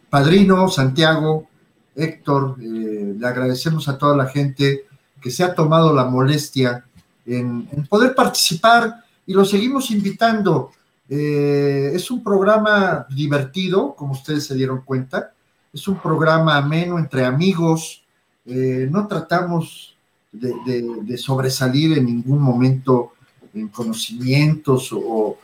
Padrino, 0.07 0.67
Santiago, 0.69 1.47
Héctor, 1.95 2.57
eh, 2.61 3.15
le 3.17 3.27
agradecemos 3.27 3.87
a 3.87 3.97
toda 3.97 4.15
la 4.15 4.27
gente 4.27 4.85
que 5.19 5.31
se 5.31 5.43
ha 5.43 5.55
tomado 5.55 5.93
la 5.93 6.05
molestia 6.05 6.85
en, 7.25 7.65
poder 7.89 8.13
participar 8.13 9.03
y 9.25 9.33
lo 9.33 9.45
seguimos 9.45 9.89
invitando 9.89 10.71
eh, 11.09 11.91
es 11.93 12.11
un 12.11 12.23
programa 12.23 13.07
divertido, 13.09 13.95
como 13.95 14.13
ustedes 14.13 14.45
se 14.45 14.55
dieron 14.55 14.81
cuenta. 14.81 15.33
Es 15.73 15.87
un 15.87 15.97
programa 15.97 16.55
ameno 16.55 16.99
entre 16.99 17.25
amigos. 17.25 18.03
No 18.45 19.07
tratamos 19.07 19.95
de, 20.31 21.17
sobresalir 21.17 21.97
en 21.97 22.05
ningún 22.05 22.41
momento 22.41 23.13
en 23.53 23.67
conocimientos 23.67 24.89
o, 24.93 25.37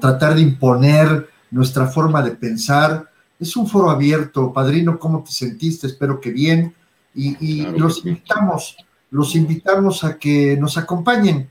tratar 0.00 0.34
de 0.34 0.42
imponer 0.42 1.28
nuestra 1.50 1.86
forma 1.86 2.22
de 2.22 2.32
pensar. 2.32 3.10
Es 3.38 3.56
un 3.56 3.66
foro 3.66 3.90
abierto. 3.90 4.52
Padrino, 4.52 4.98
¿cómo 4.98 5.22
te 5.24 5.32
sentiste? 5.32 5.86
Espero 5.86 6.20
que 6.20 6.30
bien. 6.30 6.74
Y, 7.14 7.62
los 7.76 8.04
invitamos, 8.04 8.76
los 9.10 9.34
invitamos 9.34 10.04
a 10.04 10.16
que 10.16 10.56
nos 10.56 10.78
acompañen 10.78 11.48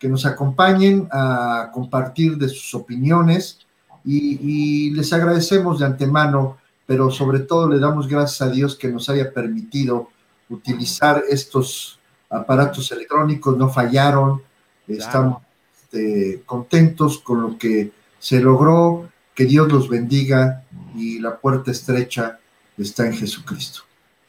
que 0.00 0.08
nos 0.08 0.24
acompañen 0.24 1.06
a 1.12 1.70
compartir 1.74 2.38
de 2.38 2.48
sus 2.48 2.74
opiniones 2.74 3.58
y, 4.02 4.90
les 4.92 5.12
agradecemos 5.12 5.78
de 5.78 5.84
antemano, 5.84 6.56
pero 6.86 7.10
sobre 7.10 7.40
todo 7.40 7.68
le 7.68 7.78
damos 7.78 8.08
gracias 8.08 8.40
a 8.40 8.50
Dios 8.50 8.76
que 8.76 8.88
nos 8.88 9.10
haya 9.10 9.30
permitido 9.30 10.08
utilizar 10.48 11.22
estos 11.28 12.00
aparatos 12.30 12.90
electrónicos, 12.90 13.58
no 13.58 13.68
fallaron, 13.68 14.40
estamos 14.88 15.42
este, 15.90 16.42
contentos 16.46 17.18
con 17.18 17.42
lo 17.42 17.58
que 17.58 17.90
se 18.20 18.40
logró, 18.40 19.10
que 19.34 19.44
Dios 19.44 19.72
los 19.72 19.88
bendiga 19.88 20.62
y 20.94 21.18
la 21.18 21.36
puerta 21.38 21.72
estrecha 21.72 22.38
está 22.78 23.06
en 23.06 23.14
Jesucristo. 23.14 23.80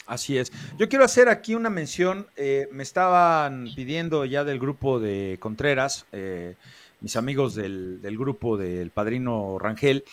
Así 0.08 0.38
es. 0.38 0.52
Yo 0.80 0.90
quiero 0.90 1.06
hacer 1.06 1.30
aquí 1.30 1.54
una 1.54 1.70
mención. 1.70 2.26
Eh, 2.36 2.68
me 2.72 2.82
estaban 2.82 3.70
pidiendo 3.76 4.26
ya 4.26 4.44
del 4.44 4.60
grupo 4.60 5.00
de 5.00 5.38
Contreras, 5.40 6.06
eh, 6.12 6.56
mis 7.00 7.16
amigos 7.16 7.54
del, 7.54 8.02
del, 8.02 8.18
grupo 8.18 8.58
del 8.58 8.90
Padrino 8.90 9.60
Rangel, 9.60 10.04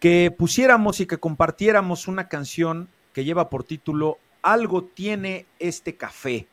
que 0.00 0.34
pusiéramos 0.36 1.00
y 1.00 1.06
que 1.06 1.18
compartiéramos 1.18 2.08
una 2.08 2.28
canción 2.28 2.88
que 3.12 3.24
lleva 3.24 3.50
por 3.50 3.64
título 3.64 4.18
Algo 4.42 4.84
tiene 4.84 5.44
este 5.58 5.96
café 5.96 6.46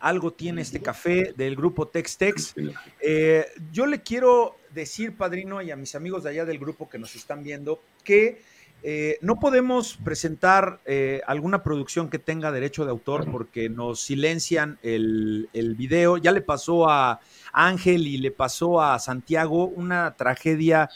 algo 0.00 0.32
tiene 0.32 0.62
este 0.62 0.80
café 0.80 1.34
del 1.36 1.54
grupo 1.54 1.86
Tex 1.86 2.16
Tex. 2.16 2.54
Eh, 3.00 3.46
yo 3.70 3.86
le 3.86 4.02
quiero 4.02 4.56
decir, 4.72 5.16
padrino, 5.16 5.60
y 5.62 5.70
a 5.70 5.76
mis 5.76 5.94
amigos 5.94 6.24
de 6.24 6.30
allá 6.30 6.44
del 6.44 6.58
grupo 6.58 6.88
que 6.88 6.98
nos 6.98 7.14
están 7.14 7.44
viendo, 7.44 7.82
que 8.02 8.42
eh, 8.82 9.18
no 9.20 9.38
podemos 9.38 9.98
presentar 10.02 10.80
eh, 10.86 11.20
alguna 11.26 11.62
producción 11.62 12.08
que 12.08 12.18
tenga 12.18 12.50
derecho 12.50 12.86
de 12.86 12.90
autor 12.90 13.30
porque 13.30 13.68
nos 13.68 14.00
silencian 14.00 14.78
el, 14.82 15.50
el, 15.52 15.74
video. 15.74 16.16
Ya 16.16 16.32
le 16.32 16.40
pasó 16.40 16.88
a 16.88 17.20
Ángel 17.52 18.06
y 18.06 18.16
le 18.16 18.30
pasó 18.30 18.80
a 18.80 18.98
Santiago 18.98 19.66
una 19.66 20.16
tragedia 20.16 20.88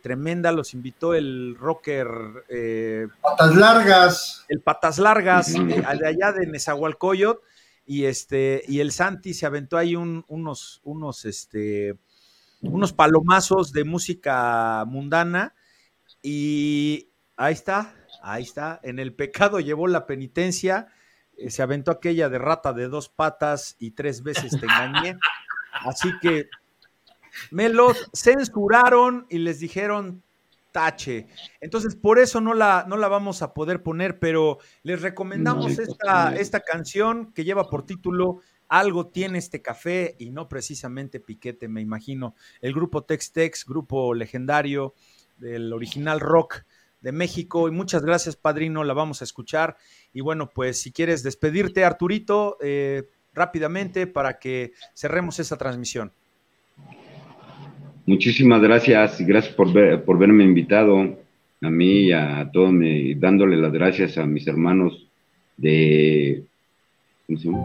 tremenda. 0.00 0.50
Los 0.50 0.72
invitó 0.72 1.14
el 1.14 1.54
rocker. 1.54 2.08
patas 3.20 3.54
largas. 3.54 4.46
El 4.48 4.60
Patas 4.60 4.98
Largas, 4.98 5.52
de 5.52 6.06
allá 6.06 6.32
de 6.32 6.46
Nezahualcóyotl 6.46 7.42
y 7.88 8.04
este, 8.04 8.62
y 8.68 8.80
el 8.80 8.92
Santi 8.92 9.32
se 9.32 9.46
aventó 9.46 9.78
ahí 9.78 9.96
unos, 9.96 10.80
unos, 10.84 11.24
este, 11.24 11.98
unos 12.60 12.92
palomazos 12.92 13.72
de 13.72 13.84
música 13.84 14.84
mundana, 14.86 15.54
y 16.22 17.08
ahí 17.38 17.54
está, 17.54 17.96
ahí 18.22 18.42
está, 18.42 18.78
en 18.82 18.98
el 18.98 19.14
pecado 19.14 19.58
llevó 19.58 19.86
la 19.86 20.04
penitencia, 20.04 20.88
eh, 21.38 21.48
se 21.48 21.62
aventó 21.62 21.90
aquella 21.90 22.28
de 22.28 22.38
rata 22.38 22.74
de 22.74 22.88
dos 22.88 23.08
patas 23.08 23.74
y 23.78 23.92
tres 23.92 24.22
veces 24.22 24.50
te 24.50 24.66
engañé, 24.66 25.18
así 25.86 26.10
que 26.20 26.50
me 27.50 27.70
los 27.70 28.10
censuraron 28.12 29.26
y 29.30 29.38
les 29.38 29.60
dijeron, 29.60 30.22
tache. 30.72 31.26
Entonces, 31.60 31.96
por 31.96 32.18
eso 32.18 32.40
no 32.40 32.54
la, 32.54 32.84
no 32.88 32.96
la 32.96 33.08
vamos 33.08 33.42
a 33.42 33.54
poder 33.54 33.82
poner, 33.82 34.18
pero 34.18 34.58
les 34.82 35.02
recomendamos 35.02 35.78
esta, 35.78 36.34
esta 36.36 36.60
canción 36.60 37.32
que 37.32 37.44
lleva 37.44 37.68
por 37.68 37.86
título 37.86 38.40
Algo 38.68 39.08
tiene 39.08 39.38
este 39.38 39.62
café 39.62 40.16
y 40.18 40.30
no 40.30 40.48
precisamente 40.48 41.20
piquete, 41.20 41.68
me 41.68 41.80
imagino. 41.80 42.34
El 42.60 42.74
grupo 42.74 43.04
Tex 43.04 43.32
Tex, 43.32 43.64
grupo 43.64 44.14
legendario 44.14 44.94
del 45.38 45.72
original 45.72 46.20
rock 46.20 46.62
de 47.00 47.12
México. 47.12 47.68
Y 47.68 47.70
muchas 47.70 48.02
gracias, 48.02 48.36
padrino, 48.36 48.84
la 48.84 48.94
vamos 48.94 49.20
a 49.20 49.24
escuchar. 49.24 49.76
Y 50.12 50.20
bueno, 50.20 50.50
pues 50.50 50.80
si 50.80 50.92
quieres 50.92 51.22
despedirte, 51.22 51.84
Arturito, 51.84 52.56
eh, 52.60 53.08
rápidamente 53.32 54.06
para 54.06 54.38
que 54.38 54.72
cerremos 54.94 55.38
esta 55.38 55.56
transmisión. 55.56 56.12
Muchísimas 58.08 58.62
gracias, 58.62 59.20
gracias 59.20 59.54
por, 59.54 59.70
ver, 59.70 60.02
por 60.02 60.18
verme 60.18 60.42
invitado 60.42 61.18
a 61.60 61.68
mí 61.68 62.06
y 62.06 62.12
a 62.12 62.48
todos, 62.50 62.72
me, 62.72 63.14
dándole 63.16 63.58
las 63.58 63.70
gracias 63.70 64.16
a 64.16 64.24
mis 64.24 64.48
hermanos 64.48 65.06
de... 65.58 66.42
¿cómo 67.26 67.38
se 67.38 67.44
llama? 67.44 67.58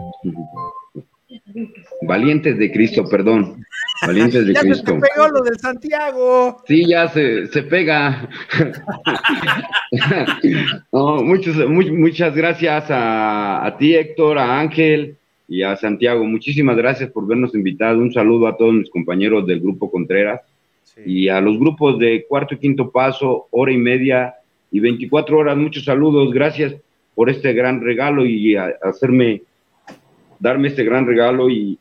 Valientes 2.02 2.58
de 2.58 2.70
Cristo, 2.70 3.08
perdón. 3.08 3.64
Valientes 4.06 4.46
de 4.46 4.52
ya 4.52 4.60
Cristo. 4.60 4.92
Se 4.92 5.00
pegó 5.00 5.28
lo 5.28 5.40
del 5.40 5.58
Santiago. 5.58 6.62
Sí, 6.68 6.86
ya 6.86 7.08
se, 7.08 7.46
se 7.46 7.62
pega. 7.62 8.28
no, 10.92 11.22
muchos, 11.22 11.56
muy, 11.70 11.90
muchas 11.90 12.34
gracias 12.34 12.90
a, 12.90 13.64
a 13.64 13.78
ti, 13.78 13.94
Héctor, 13.94 14.38
a 14.38 14.60
Ángel, 14.60 15.16
y 15.48 15.62
a 15.62 15.76
Santiago. 15.76 16.24
Muchísimas 16.24 16.76
gracias 16.76 17.10
por 17.10 17.26
vernos 17.26 17.54
invitado. 17.54 17.98
Un 17.98 18.12
saludo 18.12 18.46
a 18.46 18.56
todos 18.56 18.74
mis 18.74 18.90
compañeros 18.90 19.46
del 19.46 19.60
Grupo 19.60 19.90
Contreras 19.90 20.40
sí. 20.82 21.02
y 21.04 21.28
a 21.28 21.40
los 21.40 21.58
grupos 21.58 21.98
de 21.98 22.24
cuarto 22.28 22.54
y 22.54 22.58
quinto 22.58 22.90
paso, 22.90 23.46
hora 23.50 23.72
y 23.72 23.78
media 23.78 24.34
y 24.70 24.80
24 24.80 25.38
horas. 25.38 25.56
Muchos 25.56 25.84
saludos. 25.84 26.32
Gracias 26.32 26.74
por 27.14 27.30
este 27.30 27.52
gran 27.52 27.80
regalo 27.80 28.24
y 28.26 28.56
a, 28.56 28.66
a 28.82 28.88
hacerme, 28.88 29.42
darme 30.38 30.68
este 30.68 30.84
gran 30.84 31.06
regalo 31.06 31.48
y, 31.48 31.78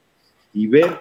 y 0.54 0.68
ver, 0.68 0.92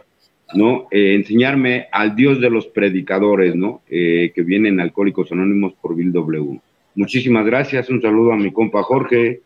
¿no? 0.55 0.89
Eh, 0.91 1.15
enseñarme 1.15 1.89
al 1.93 2.17
Dios 2.17 2.41
de 2.41 2.51
los 2.51 2.67
predicadores, 2.67 3.55
¿no? 3.55 3.83
Eh, 3.89 4.33
que 4.35 4.43
vienen 4.43 4.81
Alcohólicos 4.81 5.31
Anónimos 5.33 5.75
por 5.75 5.95
Bill 5.95 6.13
W. 6.13 6.61
Muchísimas 6.95 7.45
gracias. 7.47 7.89
Un 7.89 8.01
saludo 8.01 8.33
a 8.33 8.37
mi 8.37 8.53
compa 8.53 8.83
Jorge, 8.83 9.41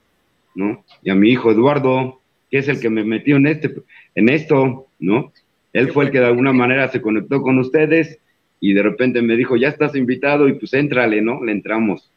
¿no? 0.55 0.85
Y 1.03 1.11
a 1.11 1.15
mi 1.15 1.31
hijo 1.31 1.51
Eduardo 1.51 2.21
que 2.51 2.59
es 2.59 2.69
el 2.69 2.81
que 2.81 2.91
me 2.91 3.05
metió 3.05 3.37
en, 3.37 3.47
este, 3.47 3.75
en 4.15 4.29
esto, 4.29 4.87
¿no? 4.99 5.33
Él 5.73 5.93
fue 5.93 6.07
el 6.07 6.11
que 6.11 6.21
de 6.21 6.27
alguna 6.27 6.53
manera 6.53 6.89
se 6.89 7.03
conectó 7.03 7.43
con 7.43 7.59
ustedes 7.59 8.19
y 8.61 8.73
de 8.73 8.83
repente 8.83 9.21
me 9.21 9.37
dijo, 9.37 9.57
ya 9.57 9.69
estás 9.69 9.95
invitado 9.95 10.49
y 10.49 10.55
pues 10.55 10.73
éntrale, 10.73 11.21
¿no? 11.21 11.45
Le 11.45 11.53
entramos. 11.53 12.11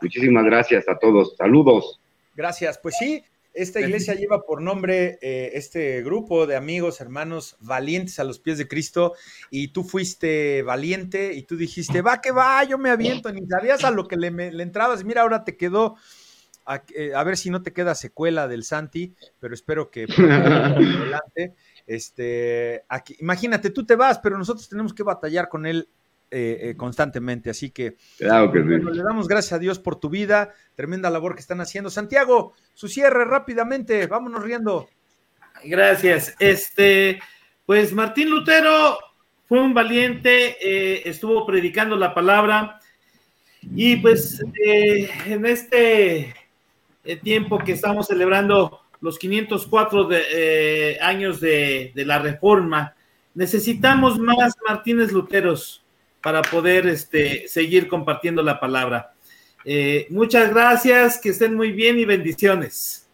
Muchísimas 0.00 0.44
gracias 0.44 0.88
a 0.88 0.96
todos. 0.96 1.36
Saludos. 1.36 2.00
Gracias. 2.36 2.78
Pues 2.78 2.94
sí, 2.98 3.24
esta 3.52 3.80
iglesia 3.80 4.14
lleva 4.14 4.42
por 4.42 4.62
nombre 4.62 5.18
eh, 5.20 5.50
este 5.54 6.02
grupo 6.02 6.46
de 6.46 6.54
amigos, 6.54 7.00
hermanos 7.00 7.56
valientes 7.60 8.20
a 8.20 8.24
los 8.24 8.38
pies 8.38 8.58
de 8.58 8.68
Cristo 8.68 9.14
y 9.50 9.68
tú 9.68 9.82
fuiste 9.82 10.62
valiente 10.62 11.34
y 11.34 11.42
tú 11.42 11.56
dijiste, 11.56 12.02
va 12.02 12.20
que 12.20 12.30
va, 12.30 12.62
yo 12.62 12.78
me 12.78 12.90
aviento, 12.90 13.32
ni 13.32 13.44
sabías 13.48 13.82
a 13.82 13.90
lo 13.90 14.06
que 14.06 14.16
le, 14.16 14.30
le 14.30 14.62
entrabas. 14.62 15.02
Mira, 15.02 15.22
ahora 15.22 15.42
te 15.42 15.56
quedó 15.56 15.96
a, 16.66 16.82
eh, 16.94 17.12
a, 17.14 17.22
ver 17.24 17.36
si 17.36 17.50
no 17.50 17.62
te 17.62 17.72
queda 17.72 17.94
secuela 17.94 18.48
del 18.48 18.64
Santi, 18.64 19.14
pero 19.38 19.54
espero 19.54 19.90
que 19.90 20.06
adelante. 20.18 21.54
Este, 21.86 22.84
aquí, 22.88 23.16
imagínate, 23.20 23.70
tú 23.70 23.84
te 23.84 23.96
vas, 23.96 24.18
pero 24.18 24.38
nosotros 24.38 24.68
tenemos 24.68 24.94
que 24.94 25.02
batallar 25.02 25.48
con 25.48 25.66
él 25.66 25.88
eh, 26.30 26.58
eh, 26.62 26.76
constantemente. 26.76 27.50
Así 27.50 27.70
que, 27.70 27.96
claro 28.18 28.52
que 28.52 28.60
bueno, 28.60 28.90
le 28.90 29.02
damos 29.02 29.26
gracias 29.26 29.54
a 29.54 29.58
Dios 29.58 29.78
por 29.80 29.96
tu 29.96 30.08
vida, 30.08 30.52
tremenda 30.76 31.10
labor 31.10 31.34
que 31.34 31.40
están 31.40 31.60
haciendo. 31.60 31.90
Santiago, 31.90 32.54
su 32.72 32.88
cierre 32.88 33.24
rápidamente, 33.24 34.06
vámonos 34.06 34.42
riendo. 34.42 34.88
Gracias. 35.64 36.36
Este, 36.38 37.20
pues 37.66 37.92
Martín 37.92 38.30
Lutero 38.30 38.98
fue 39.46 39.60
un 39.60 39.74
valiente, 39.74 40.56
eh, 40.62 41.02
estuvo 41.04 41.44
predicando 41.44 41.96
la 41.96 42.14
palabra. 42.14 42.78
Y 43.62 43.96
pues 43.96 44.42
eh, 44.64 45.10
en 45.26 45.44
este 45.44 46.32
eh, 47.04 47.16
tiempo 47.16 47.58
que 47.58 47.72
estamos 47.72 48.06
celebrando 48.06 48.80
los 49.00 49.18
504 49.18 50.04
de, 50.04 50.22
eh, 50.32 50.98
años 51.00 51.40
de, 51.40 51.92
de, 51.94 52.04
la 52.04 52.18
reforma, 52.18 52.94
necesitamos 53.34 54.18
más 54.18 54.54
Martínez 54.68 55.12
Luteros 55.12 55.82
para 56.22 56.42
poder 56.42 56.86
este, 56.86 57.48
seguir 57.48 57.88
compartiendo 57.88 58.42
la 58.42 58.60
palabra. 58.60 59.14
Eh, 59.64 60.06
muchas 60.10 60.50
gracias, 60.50 61.18
que 61.18 61.30
estén 61.30 61.54
muy 61.54 61.72
bien 61.72 61.98
y 61.98 62.04
bendiciones. 62.04 63.08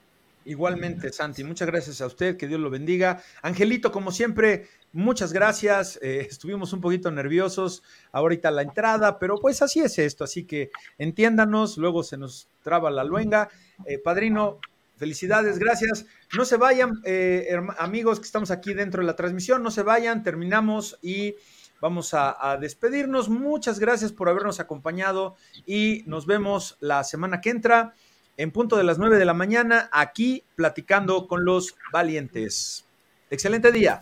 Igualmente, 0.47 1.12
Santi, 1.12 1.43
muchas 1.43 1.66
gracias 1.66 2.01
a 2.01 2.06
usted, 2.06 2.36
que 2.36 2.47
Dios 2.47 2.60
lo 2.60 2.70
bendiga. 2.70 3.20
Angelito, 3.43 3.90
como 3.90 4.12
siempre, 4.12 4.68
muchas 4.93 5.32
gracias. 5.32 5.98
Eh, 6.06 6.24
estuvimos 6.31 6.73
un 6.73 6.81
poquito 6.81 7.10
nerviosos 7.10 7.82
ahorita 8.12 8.52
la 8.52 8.62
entrada, 8.62 9.18
pero 9.18 9.39
pues 9.40 9.60
así 9.60 9.81
es 9.81 9.98
esto, 9.98 10.23
así 10.23 10.44
que 10.44 10.70
entiéndanos, 10.98 11.78
luego 11.78 12.05
se 12.05 12.16
nos 12.16 12.48
traba 12.62 12.90
la 12.90 13.02
luenga. 13.02 13.48
Eh, 13.86 13.98
padrino, 13.98 14.60
felicidades, 14.97 15.59
gracias. 15.59 16.06
No 16.36 16.44
se 16.44 16.59
vayan, 16.59 17.01
eh, 17.05 17.48
amigos 17.78 18.20
que 18.20 18.27
estamos 18.27 18.52
aquí 18.52 18.73
dentro 18.73 19.01
de 19.01 19.06
la 19.06 19.16
transmisión, 19.16 19.64
no 19.64 19.73
se 19.73 19.82
vayan, 19.82 20.23
terminamos 20.23 20.97
y 21.02 21.35
vamos 21.81 22.14
a, 22.14 22.52
a, 22.52 22.56
despedirnos. 22.56 23.28
Muchas 23.28 23.81
gracias 23.81 24.12
por 24.12 24.28
habernos 24.28 24.60
acompañado 24.60 25.35
y 25.66 26.05
nos 26.06 26.27
vemos 26.27 26.77
la 26.78 27.02
semana 27.02 27.40
que 27.40 27.51
entra 27.51 27.94
en 28.37 28.51
punto 28.51 28.77
de 28.77 28.85
las 28.85 28.99
9 28.99 29.19
de 29.19 29.25
la 29.25 29.35
mañana 29.35 29.89
aquí 29.93 30.45
platicando 30.55 31.27
con 31.27 31.45
los 31.45 31.77
valientes. 31.93 32.87
Excelente 33.31 33.73
día. 33.73 34.01